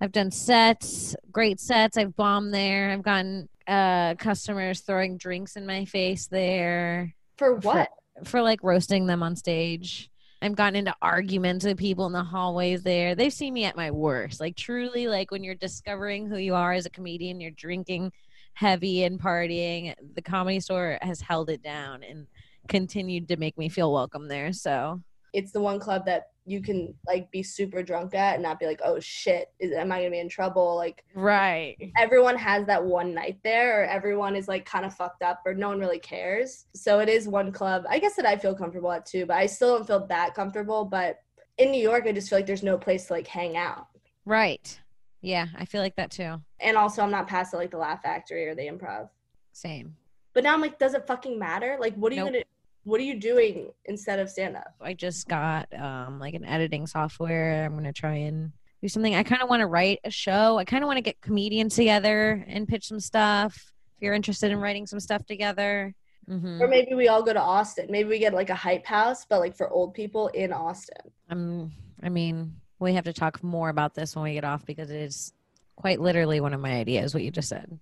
I've 0.00 0.12
done 0.12 0.32
sets, 0.32 1.14
great 1.30 1.60
sets. 1.60 1.96
I've 1.96 2.16
bombed 2.16 2.52
there. 2.52 2.90
I've 2.90 3.02
gotten 3.02 3.48
uh 3.66 4.14
customers 4.16 4.80
throwing 4.80 5.16
drinks 5.16 5.56
in 5.56 5.66
my 5.66 5.84
face 5.84 6.26
there 6.26 7.14
For 7.38 7.60
For- 7.60 7.68
what? 7.68 7.88
for 8.24 8.42
like 8.42 8.60
roasting 8.62 9.06
them 9.06 9.22
on 9.22 9.36
stage. 9.36 10.10
I've 10.42 10.56
gotten 10.56 10.76
into 10.76 10.94
arguments 11.00 11.64
with 11.64 11.78
people 11.78 12.04
in 12.06 12.12
the 12.12 12.24
hallways 12.24 12.82
there. 12.82 13.14
They've 13.14 13.32
seen 13.32 13.54
me 13.54 13.64
at 13.64 13.76
my 13.76 13.90
worst. 13.92 14.40
Like 14.40 14.56
truly 14.56 15.06
like 15.06 15.30
when 15.30 15.44
you're 15.44 15.54
discovering 15.54 16.26
who 16.28 16.36
you 16.36 16.54
are 16.54 16.72
as 16.72 16.84
a 16.84 16.90
comedian, 16.90 17.40
you're 17.40 17.52
drinking 17.52 18.12
heavy 18.54 19.04
and 19.04 19.20
partying. 19.20 19.94
The 20.14 20.20
comedy 20.22 20.58
store 20.60 20.98
has 21.00 21.20
held 21.20 21.48
it 21.48 21.62
down 21.62 22.02
and 22.02 22.26
continued 22.68 23.28
to 23.28 23.36
make 23.36 23.56
me 23.56 23.68
feel 23.68 23.92
welcome 23.92 24.28
there. 24.28 24.52
So 24.52 25.00
It's 25.32 25.52
the 25.52 25.60
one 25.60 25.78
club 25.80 26.04
that 26.06 26.24
you 26.44 26.60
can 26.60 26.92
like 27.06 27.30
be 27.30 27.42
super 27.42 27.82
drunk 27.82 28.14
at 28.14 28.34
and 28.34 28.42
not 28.42 28.58
be 28.58 28.66
like, 28.66 28.80
oh 28.84 28.98
shit, 29.00 29.48
is, 29.60 29.72
am 29.72 29.92
I 29.92 29.98
gonna 29.98 30.10
be 30.10 30.18
in 30.18 30.28
trouble? 30.28 30.76
Like 30.76 31.04
Right. 31.14 31.76
everyone 31.96 32.36
has 32.36 32.66
that 32.66 32.84
one 32.84 33.14
night 33.14 33.38
there, 33.44 33.82
or 33.82 33.84
everyone 33.84 34.34
is 34.36 34.48
like 34.48 34.64
kind 34.66 34.84
of 34.84 34.94
fucked 34.94 35.22
up, 35.22 35.40
or 35.46 35.54
no 35.54 35.68
one 35.68 35.78
really 35.78 35.98
cares. 36.00 36.66
So 36.74 36.98
it 37.00 37.08
is 37.08 37.28
one 37.28 37.52
club. 37.52 37.84
I 37.88 37.98
guess 37.98 38.16
that 38.16 38.26
I 38.26 38.36
feel 38.36 38.54
comfortable 38.54 38.90
at 38.92 39.06
too, 39.06 39.26
but 39.26 39.36
I 39.36 39.46
still 39.46 39.76
don't 39.76 39.86
feel 39.86 40.06
that 40.08 40.34
comfortable. 40.34 40.84
But 40.84 41.18
in 41.58 41.70
New 41.70 41.82
York, 41.82 42.04
I 42.06 42.12
just 42.12 42.28
feel 42.28 42.38
like 42.38 42.46
there's 42.46 42.62
no 42.62 42.76
place 42.78 43.06
to 43.06 43.12
like 43.12 43.26
hang 43.26 43.56
out. 43.56 43.86
Right. 44.24 44.78
Yeah, 45.20 45.46
I 45.56 45.64
feel 45.64 45.80
like 45.80 45.96
that 45.96 46.10
too. 46.10 46.42
And 46.60 46.76
also, 46.76 47.02
I'm 47.02 47.10
not 47.10 47.28
past 47.28 47.54
like 47.54 47.70
the 47.70 47.78
Laugh 47.78 48.02
Factory 48.02 48.46
or 48.48 48.54
the 48.54 48.62
Improv. 48.62 49.08
Same. 49.52 49.96
But 50.34 50.44
now 50.44 50.54
I'm 50.54 50.60
like, 50.60 50.78
does 50.78 50.94
it 50.94 51.06
fucking 51.06 51.38
matter? 51.38 51.76
Like, 51.78 51.94
what 51.94 52.10
are 52.10 52.16
you 52.16 52.22
Nope. 52.22 52.32
gonna? 52.32 52.44
What 52.84 53.00
are 53.00 53.04
you 53.04 53.18
doing 53.18 53.70
instead 53.84 54.18
of 54.18 54.28
stand 54.28 54.56
up? 54.56 54.74
I 54.80 54.94
just 54.94 55.28
got 55.28 55.68
um 55.78 56.18
like 56.18 56.34
an 56.34 56.44
editing 56.44 56.86
software. 56.86 57.64
I'm 57.64 57.74
gonna 57.74 57.92
try 57.92 58.14
and 58.14 58.52
do 58.80 58.88
something. 58.88 59.14
I 59.14 59.22
kind 59.22 59.42
of 59.42 59.48
want 59.48 59.60
to 59.60 59.66
write 59.66 60.00
a 60.04 60.10
show. 60.10 60.58
I 60.58 60.64
kind 60.64 60.82
of 60.82 60.88
want 60.88 60.96
to 60.96 61.02
get 61.02 61.20
comedians 61.20 61.76
together 61.76 62.44
and 62.48 62.66
pitch 62.66 62.88
some 62.88 63.00
stuff. 63.00 63.54
If 63.96 64.02
you're 64.02 64.14
interested 64.14 64.50
in 64.50 64.58
writing 64.58 64.86
some 64.86 64.98
stuff 64.98 65.24
together, 65.26 65.94
hmm 66.26 66.62
Or 66.62 66.68
maybe 66.68 66.94
we 66.94 67.08
all 67.08 67.22
go 67.22 67.32
to 67.32 67.40
Austin. 67.40 67.86
Maybe 67.90 68.08
we 68.08 68.18
get 68.18 68.34
like 68.34 68.50
a 68.50 68.54
hype 68.54 68.86
house, 68.86 69.24
but 69.24 69.40
like 69.40 69.56
for 69.56 69.68
old 69.70 69.94
people 69.94 70.28
in 70.28 70.52
Austin. 70.52 71.10
I'm. 71.28 71.72
I 72.02 72.08
mean, 72.08 72.56
we 72.80 72.94
have 72.94 73.04
to 73.04 73.12
talk 73.12 73.42
more 73.44 73.68
about 73.68 73.94
this 73.94 74.16
when 74.16 74.24
we 74.24 74.34
get 74.34 74.44
off 74.44 74.66
because 74.66 74.90
it 74.90 75.00
is 75.00 75.32
quite 75.76 76.00
literally 76.00 76.40
one 76.40 76.52
of 76.52 76.60
my 76.60 76.72
ideas. 76.72 77.14
What 77.14 77.22
you 77.22 77.30
just 77.30 77.48
said. 77.48 77.78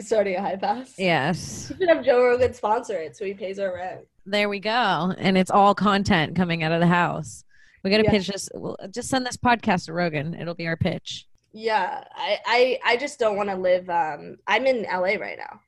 Starting 0.00 0.36
a 0.36 0.40
high 0.40 0.56
pass. 0.56 0.94
Yes. 0.98 1.70
We 1.70 1.86
should 1.86 1.88
have 1.96 2.04
Joe 2.04 2.22
Rogan 2.22 2.52
sponsor 2.54 2.96
it 2.96 3.16
so 3.16 3.24
he 3.24 3.34
pays 3.34 3.58
our 3.58 3.74
rent. 3.74 4.00
There 4.26 4.48
we 4.48 4.60
go. 4.60 5.12
And 5.18 5.36
it's 5.36 5.50
all 5.50 5.74
content 5.74 6.36
coming 6.36 6.62
out 6.62 6.72
of 6.72 6.80
the 6.80 6.86
house. 6.86 7.44
We 7.82 7.90
got 7.90 7.98
to 7.98 8.04
Yeah. 8.04 8.10
pitch 8.10 8.28
this. 8.28 8.48
We'll 8.54 8.76
just 8.90 9.08
send 9.08 9.26
this 9.26 9.36
podcast 9.36 9.86
to 9.86 9.92
Rogan. 9.92 10.34
It'll 10.34 10.54
be 10.54 10.66
our 10.66 10.76
pitch. 10.76 11.26
Yeah, 11.52 12.02
I 12.16 12.38
I, 12.46 12.78
I 12.84 12.96
just 12.96 13.18
don't 13.18 13.36
want 13.36 13.48
to 13.50 13.56
live. 13.56 13.88
Um, 13.90 14.36
I'm 14.46 14.66
in 14.66 14.82
LA 14.90 15.16
right 15.20 15.38
now. 15.38 15.60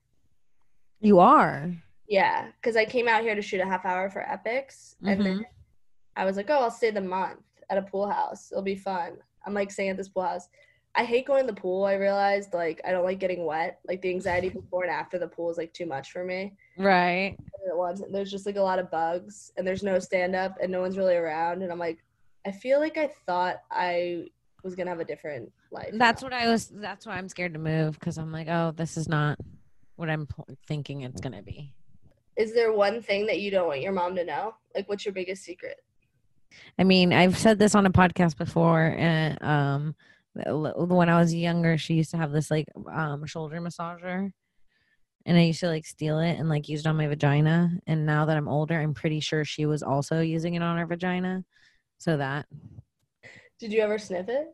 You 1.01 1.19
are. 1.21 1.71
Yeah, 2.09 2.49
because 2.61 2.77
I 2.77 2.85
came 2.85 3.07
out 3.09 3.23
here 3.23 3.35
to 3.35 3.43
shoot 3.43 3.61
a 3.61 3.67
half 3.67 3.85
hour 3.85 4.09
for 4.11 4.23
Epix, 4.23 4.95
and 5.05 5.25
then 5.25 5.47
I 6.17 6.25
was 6.25 6.37
like, 6.37 6.49
oh, 6.51 6.55
I'll 6.63 6.71
stay 6.71 6.91
the 6.91 7.01
month 7.01 7.41
at 7.69 7.79
a 7.79 7.83
pool 7.83 8.09
house. 8.09 8.51
It'll 8.51 8.63
be 8.63 8.77
fun. 8.77 9.19
I'm 9.45 9.55
like 9.55 9.71
staying 9.71 9.91
at 9.91 9.97
this 9.97 10.09
pool 10.09 10.23
house. 10.23 10.49
I 10.97 11.05
hate 11.05 11.27
going 11.27 11.47
to 11.47 11.53
the 11.53 11.61
pool. 11.61 11.85
I 11.85 11.95
realized 11.95 12.55
like 12.55 12.81
I 12.85 12.91
don't 12.91 13.05
like 13.05 13.19
getting 13.19 13.45
wet. 13.45 13.81
Like 13.87 14.01
the 14.01 14.11
anxiety 14.11 14.49
before 14.49 14.83
and 14.83 14.91
after 14.91 15.19
the 15.19 15.29
pool 15.29 15.51
is 15.51 15.59
like 15.59 15.73
too 15.75 15.87
much 15.87 16.11
for 16.11 16.25
me. 16.25 16.55
Right. 16.79 17.37
It. 17.67 18.13
There's 18.13 18.31
just 18.31 18.47
like 18.47 18.57
a 18.57 18.63
lot 18.63 18.79
of 18.79 18.91
bugs, 18.91 19.53
and 19.57 19.67
there's 19.67 19.83
no 19.83 19.99
stand 19.99 20.35
up, 20.35 20.57
and 20.63 20.73
no 20.73 20.81
one's 20.81 20.97
really 20.97 21.17
around. 21.17 21.63
And 21.63 21.71
I'm 21.71 21.79
like, 21.79 21.99
I 22.47 22.53
feel 22.53 22.81
like 22.81 22.97
I 22.97 23.11
thought 23.27 23.57
I 23.71 24.29
was 24.63 24.75
gonna 24.75 24.91
have 24.91 25.01
a 25.01 25.05
different 25.05 25.53
life. 25.71 25.91
That's 25.93 26.23
now. 26.23 26.27
what 26.27 26.33
I 26.33 26.49
was. 26.49 26.69
That's 26.69 27.07
why 27.07 27.17
I'm 27.17 27.29
scared 27.29 27.53
to 27.53 27.59
move 27.59 27.99
because 27.99 28.17
I'm 28.17 28.33
like, 28.33 28.49
oh, 28.49 28.73
this 28.75 28.97
is 28.97 29.09
not 29.09 29.39
what 29.97 30.09
I'm 30.09 30.27
thinking 30.67 31.03
it's 31.03 31.21
gonna 31.21 31.43
be. 31.43 31.75
Is 32.37 32.55
there 32.55 32.73
one 32.73 33.03
thing 33.03 33.27
that 33.27 33.41
you 33.41 33.51
don't 33.51 33.67
want 33.67 33.81
your 33.81 33.93
mom 33.93 34.15
to 34.17 34.25
know? 34.25 34.55
Like, 34.75 34.89
what's 34.89 35.05
your 35.05 35.15
biggest 35.15 35.43
secret? 35.43 35.83
I 36.79 36.85
mean, 36.85 37.13
I've 37.13 37.37
said 37.37 37.59
this 37.59 37.75
on 37.75 37.87
a 37.87 37.91
podcast 37.91 38.37
before, 38.37 38.95
and 38.97 39.43
um, 39.43 39.95
when 40.45 41.09
I 41.09 41.19
was 41.19 41.35
younger, 41.35 41.79
she 41.79 41.95
used 41.95 42.11
to 42.13 42.17
have 42.17 42.33
this 42.33 42.51
like 42.51 42.67
um 42.93 43.27
shoulder 43.27 43.61
massager, 43.61 44.31
and 45.25 45.39
I 45.39 45.43
used 45.43 45.61
to 45.61 45.69
like 45.69 45.87
steal 45.87 46.19
it 46.19 46.39
and 46.39 46.49
like 46.49 46.69
use 46.69 46.81
it 46.81 46.87
on 46.87 46.97
my 46.97 47.07
vagina. 47.07 47.71
And 47.87 48.07
now 48.07 48.27
that 48.27 48.37
I'm 48.37 48.49
older, 48.49 48.81
I'm 48.81 48.95
pretty 48.95 49.21
sure 49.21 49.45
she 49.45 49.67
was 49.67 49.83
also 49.83 50.21
using 50.21 50.55
it 50.55 50.63
on 50.63 50.79
her 50.79 50.87
vagina. 50.87 51.45
So 51.99 52.17
that 52.19 52.47
Did 53.59 53.73
you 53.73 53.81
ever 53.81 53.99
sniff 53.99 54.29
it? 54.29 54.49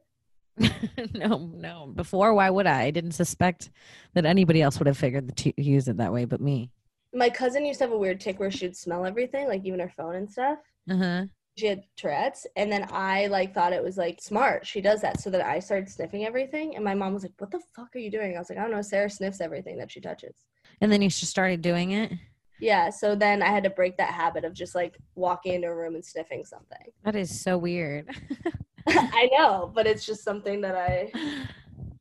no, 1.15 1.51
no. 1.55 1.87
Before, 1.95 2.35
why 2.35 2.51
would 2.51 2.67
I? 2.67 2.83
I 2.83 2.91
didn't 2.91 3.13
suspect 3.13 3.71
that 4.15 4.27
anybody 4.27 4.63
else 4.63 4.79
would 4.79 4.87
have 4.87 4.99
figured 4.99 5.37
to 5.37 5.53
use 5.61 5.89
it 5.89 5.97
that 5.97 6.13
way, 6.13 6.25
but 6.25 6.41
me. 6.41 6.71
My 7.15 7.29
cousin 7.29 7.67
used 7.67 7.79
to 7.79 7.85
have 7.85 7.93
a 7.93 7.99
weird 7.99 8.21
tick 8.21 8.39
where 8.39 8.51
she'd 8.51 8.77
smell 8.77 9.05
everything, 9.05 9.49
like 9.49 9.65
even 9.65 9.81
her 9.81 9.93
phone 9.97 10.15
and 10.15 10.31
stuff. 10.31 10.59
Uh 10.91 10.97
huh. 10.97 11.25
She 11.57 11.67
had 11.67 11.83
Tourette's, 11.97 12.47
and 12.57 12.73
then 12.73 12.89
I 12.91 13.27
like 13.27 13.53
thought 13.53 13.73
it 13.75 13.83
was 13.83 13.99
like 13.99 14.21
smart. 14.23 14.67
She 14.67 14.81
does 14.81 15.03
that, 15.03 15.21
so 15.21 15.29
then 15.29 15.43
I 15.43 15.59
started 15.59 15.89
sniffing 15.91 16.25
everything, 16.25 16.77
and 16.77 16.85
my 16.85 16.95
mom 16.95 17.13
was 17.13 17.23
like, 17.25 17.35
"What 17.39 17.51
the 17.51 17.61
fuck 17.77 17.95
are 17.95 17.99
you 17.99 18.11
doing?" 18.11 18.35
I 18.37 18.39
was 18.39 18.49
like, 18.49 18.59
"I 18.59 18.63
don't 18.63 18.71
know." 18.71 18.81
Sarah 18.83 19.11
sniffs 19.11 19.41
everything 19.41 19.77
that 19.79 19.91
she 19.91 20.01
touches. 20.01 20.35
And 20.81 20.91
then 20.91 21.03
you 21.03 21.09
just 21.11 21.27
started 21.27 21.61
doing 21.61 21.91
it. 21.93 22.13
Yeah, 22.59 22.91
so 22.91 23.15
then 23.15 23.43
I 23.43 23.49
had 23.49 23.65
to 23.65 23.71
break 23.71 23.97
that 23.99 24.15
habit 24.15 24.45
of 24.45 24.55
just 24.55 24.75
like 24.75 24.97
walking 25.15 25.55
into 25.55 25.69
a 25.69 25.75
room 25.75 25.95
and 25.95 26.05
sniffing 26.05 26.45
something. 26.45 26.93
That 27.05 27.17
is 27.17 27.41
so 27.41 27.59
weird. 27.59 28.09
I 28.87 29.29
know, 29.37 29.71
but 29.75 29.87
it's 29.87 30.07
just 30.07 30.25
something 30.25 30.61
that 30.63 30.77
I 30.77 31.13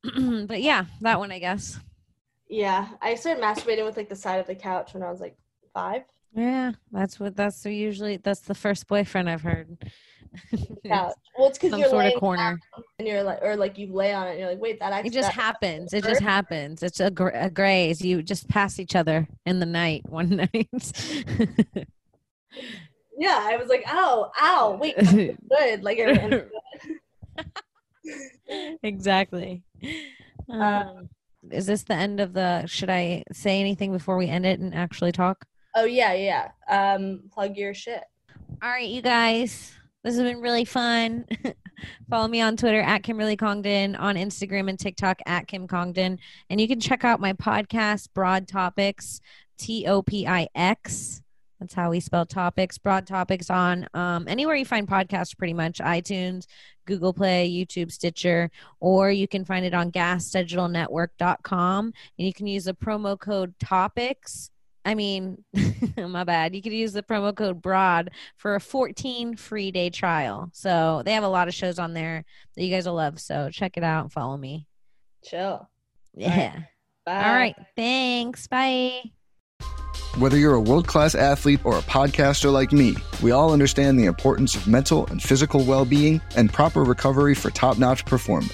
but 0.48 0.62
yeah, 0.62 0.86
that 1.02 1.20
one 1.20 1.32
I 1.32 1.40
guess. 1.40 1.80
yeah, 2.48 2.90
I 3.02 3.16
started 3.16 3.44
masturbating 3.44 3.86
with 3.86 3.98
like 3.98 4.10
the 4.10 4.16
side 4.16 4.40
of 4.40 4.48
the 4.48 4.56
couch 4.56 4.94
when 4.94 5.04
I 5.04 5.12
was 5.12 5.20
like 5.20 5.36
five. 5.74 6.04
Yeah, 6.34 6.72
that's 6.92 7.20
what 7.20 7.36
that's 7.36 7.66
usually 7.66 8.18
that's 8.18 8.42
the 8.42 8.54
couch. 8.54 9.78
Well, 11.38 11.50
it's 11.50 11.58
because 11.58 11.78
you're 11.80 11.90
sort 11.90 12.06
of 12.06 12.14
corner. 12.20 12.58
and 13.00 13.08
you're 13.08 13.24
like, 13.24 13.40
or 13.42 13.56
like 13.58 13.78
you 13.78 13.92
lay 13.92 14.14
on 14.14 14.28
it 14.28 14.32
and 14.32 14.40
you're 14.40 14.50
like, 14.50 14.62
wait, 14.62 14.80
that 14.80 14.94
actually 14.94 15.10
It 15.10 15.14
just 15.14 15.30
that- 15.30 15.34
happens. 15.42 15.94
It 15.94 16.04
just 16.06 16.22
happens. 16.22 16.84
It's 16.84 17.00
a, 17.02 17.10
gr- 17.12 17.30
a 17.34 17.50
graze. 17.50 18.02
You 18.02 18.22
just 18.22 18.48
pass 18.48 18.80
each 18.80 18.96
other 18.96 19.28
in 19.46 19.60
the 19.60 19.66
night 19.66 20.04
one 20.10 20.30
night. 20.30 20.70
Yeah, 23.18 23.40
I 23.42 23.58
was 23.58 23.68
like, 23.70 23.84
ow, 23.88 24.32
ow, 24.40 24.78
wait, 24.80 24.96
good. 25.50 25.84
Like, 25.84 26.00
exactly. 28.84 29.64
Um, 30.50 31.10
is 31.50 31.66
this 31.66 31.84
the 31.84 31.94
end 31.96 32.20
of 32.20 32.34
the? 32.34 32.66
Should 32.68 32.90
I 32.90 33.24
say 33.32 33.60
anything 33.60 33.92
before 33.92 34.18
we 34.18 34.28
end 34.28 34.46
it 34.46 34.60
and 34.60 34.74
actually 34.76 35.12
talk? 35.12 35.46
Oh 35.76 35.86
yeah, 35.86 36.14
yeah. 36.14 36.52
Um, 36.70 37.24
plug 37.32 37.56
your 37.56 37.74
shit. 37.74 38.04
All 38.62 38.70
right, 38.70 38.88
you 38.88 39.02
guys. 39.02 39.74
This 40.04 40.16
has 40.16 40.24
been 40.24 40.42
really 40.42 40.66
fun. 40.66 41.26
Follow 42.10 42.28
me 42.28 42.42
on 42.42 42.58
Twitter 42.58 42.82
at 42.82 43.04
Kimberly 43.04 43.36
Congdon, 43.36 43.96
on 43.96 44.16
Instagram 44.16 44.70
and 44.70 44.80
TikTok 44.80 45.22
at 45.26 45.48
Kim 45.48 45.68
Congdon. 45.68 46.20
And 46.50 46.62
you 46.62 46.68
can 46.68 46.80
check 46.80 47.04
out 47.04 47.20
my 47.20 47.34
podcast, 47.34 48.10
Broad 48.14 48.48
Topix, 48.48 49.20
T 49.58 49.86
O 49.88 50.02
P 50.02 50.28
I 50.28 50.48
X. 50.56 51.22
That's 51.60 51.74
how 51.76 51.92
we 51.92 52.00
spell 52.00 52.26
topics. 52.26 52.78
Broad 52.80 53.06
Topix 53.06 53.52
on 53.52 53.88
um, 53.94 54.28
anywhere 54.28 54.56
you 54.56 54.66
find 54.66 54.88
podcasts, 54.88 55.38
pretty 55.38 55.54
much 55.54 55.78
iTunes, 55.78 56.48
Google 56.86 57.14
Play, 57.14 57.50
YouTube, 57.52 57.92
Stitcher, 57.92 58.50
or 58.80 59.12
you 59.12 59.28
can 59.28 59.46
find 59.46 59.66
it 59.66 59.74
on 59.76 59.92
gasdigitalnetwork.com. 59.92 61.86
And 61.86 61.94
you 62.28 62.34
can 62.34 62.48
use 62.48 62.66
the 62.66 62.74
promo 62.74 63.20
code 63.20 63.54
TOPICS. 63.60 64.51
I 64.84 64.96
mean, 64.96 65.44
my 65.98 66.24
bad. 66.24 66.56
You 66.56 66.62
could 66.62 66.74
use 66.74 66.94
the 66.94 67.04
promo 67.04 67.36
code 67.36 67.62
BROAD 67.62 68.12
for 68.38 68.56
a 68.56 68.60
14 68.62 69.36
free 69.36 69.72
day 69.72 69.90
trial. 69.90 70.50
So 70.54 71.02
they 71.06 71.14
have 71.14 71.24
a 71.24 71.30
lot 71.30 71.48
of 71.48 71.54
shows 71.54 71.80
on 71.80 71.94
there 71.94 72.26
that 72.56 72.64
you 72.64 72.72
guys 72.72 72.88
will 72.88 72.96
love. 72.96 73.20
So 73.20 73.50
check 73.52 73.78
it 73.78 73.84
out 73.84 74.04
and 74.04 74.12
follow 74.12 74.38
me. 74.38 74.68
Chill. 75.24 75.70
Yeah. 76.16 76.62
Bye. 77.06 77.24
All 77.24 77.34
right. 77.34 77.56
Thanks. 77.76 78.48
Bye. 78.48 79.02
Whether 80.18 80.38
you're 80.38 80.56
a 80.56 80.62
world 80.62 80.88
class 80.88 81.16
athlete 81.16 81.62
or 81.64 81.78
a 81.78 81.82
podcaster 81.82 82.52
like 82.52 82.74
me, 82.74 82.96
we 83.24 83.32
all 83.32 83.54
understand 83.54 83.98
the 83.98 84.06
importance 84.06 84.56
of 84.56 84.68
mental 84.68 85.08
and 85.08 85.24
physical 85.24 85.64
well 85.64 85.86
being 85.86 86.20
and 86.36 86.52
proper 86.52 86.84
recovery 86.84 87.34
for 87.34 87.50
top 87.50 87.78
notch 87.78 88.06
performance. 88.06 88.54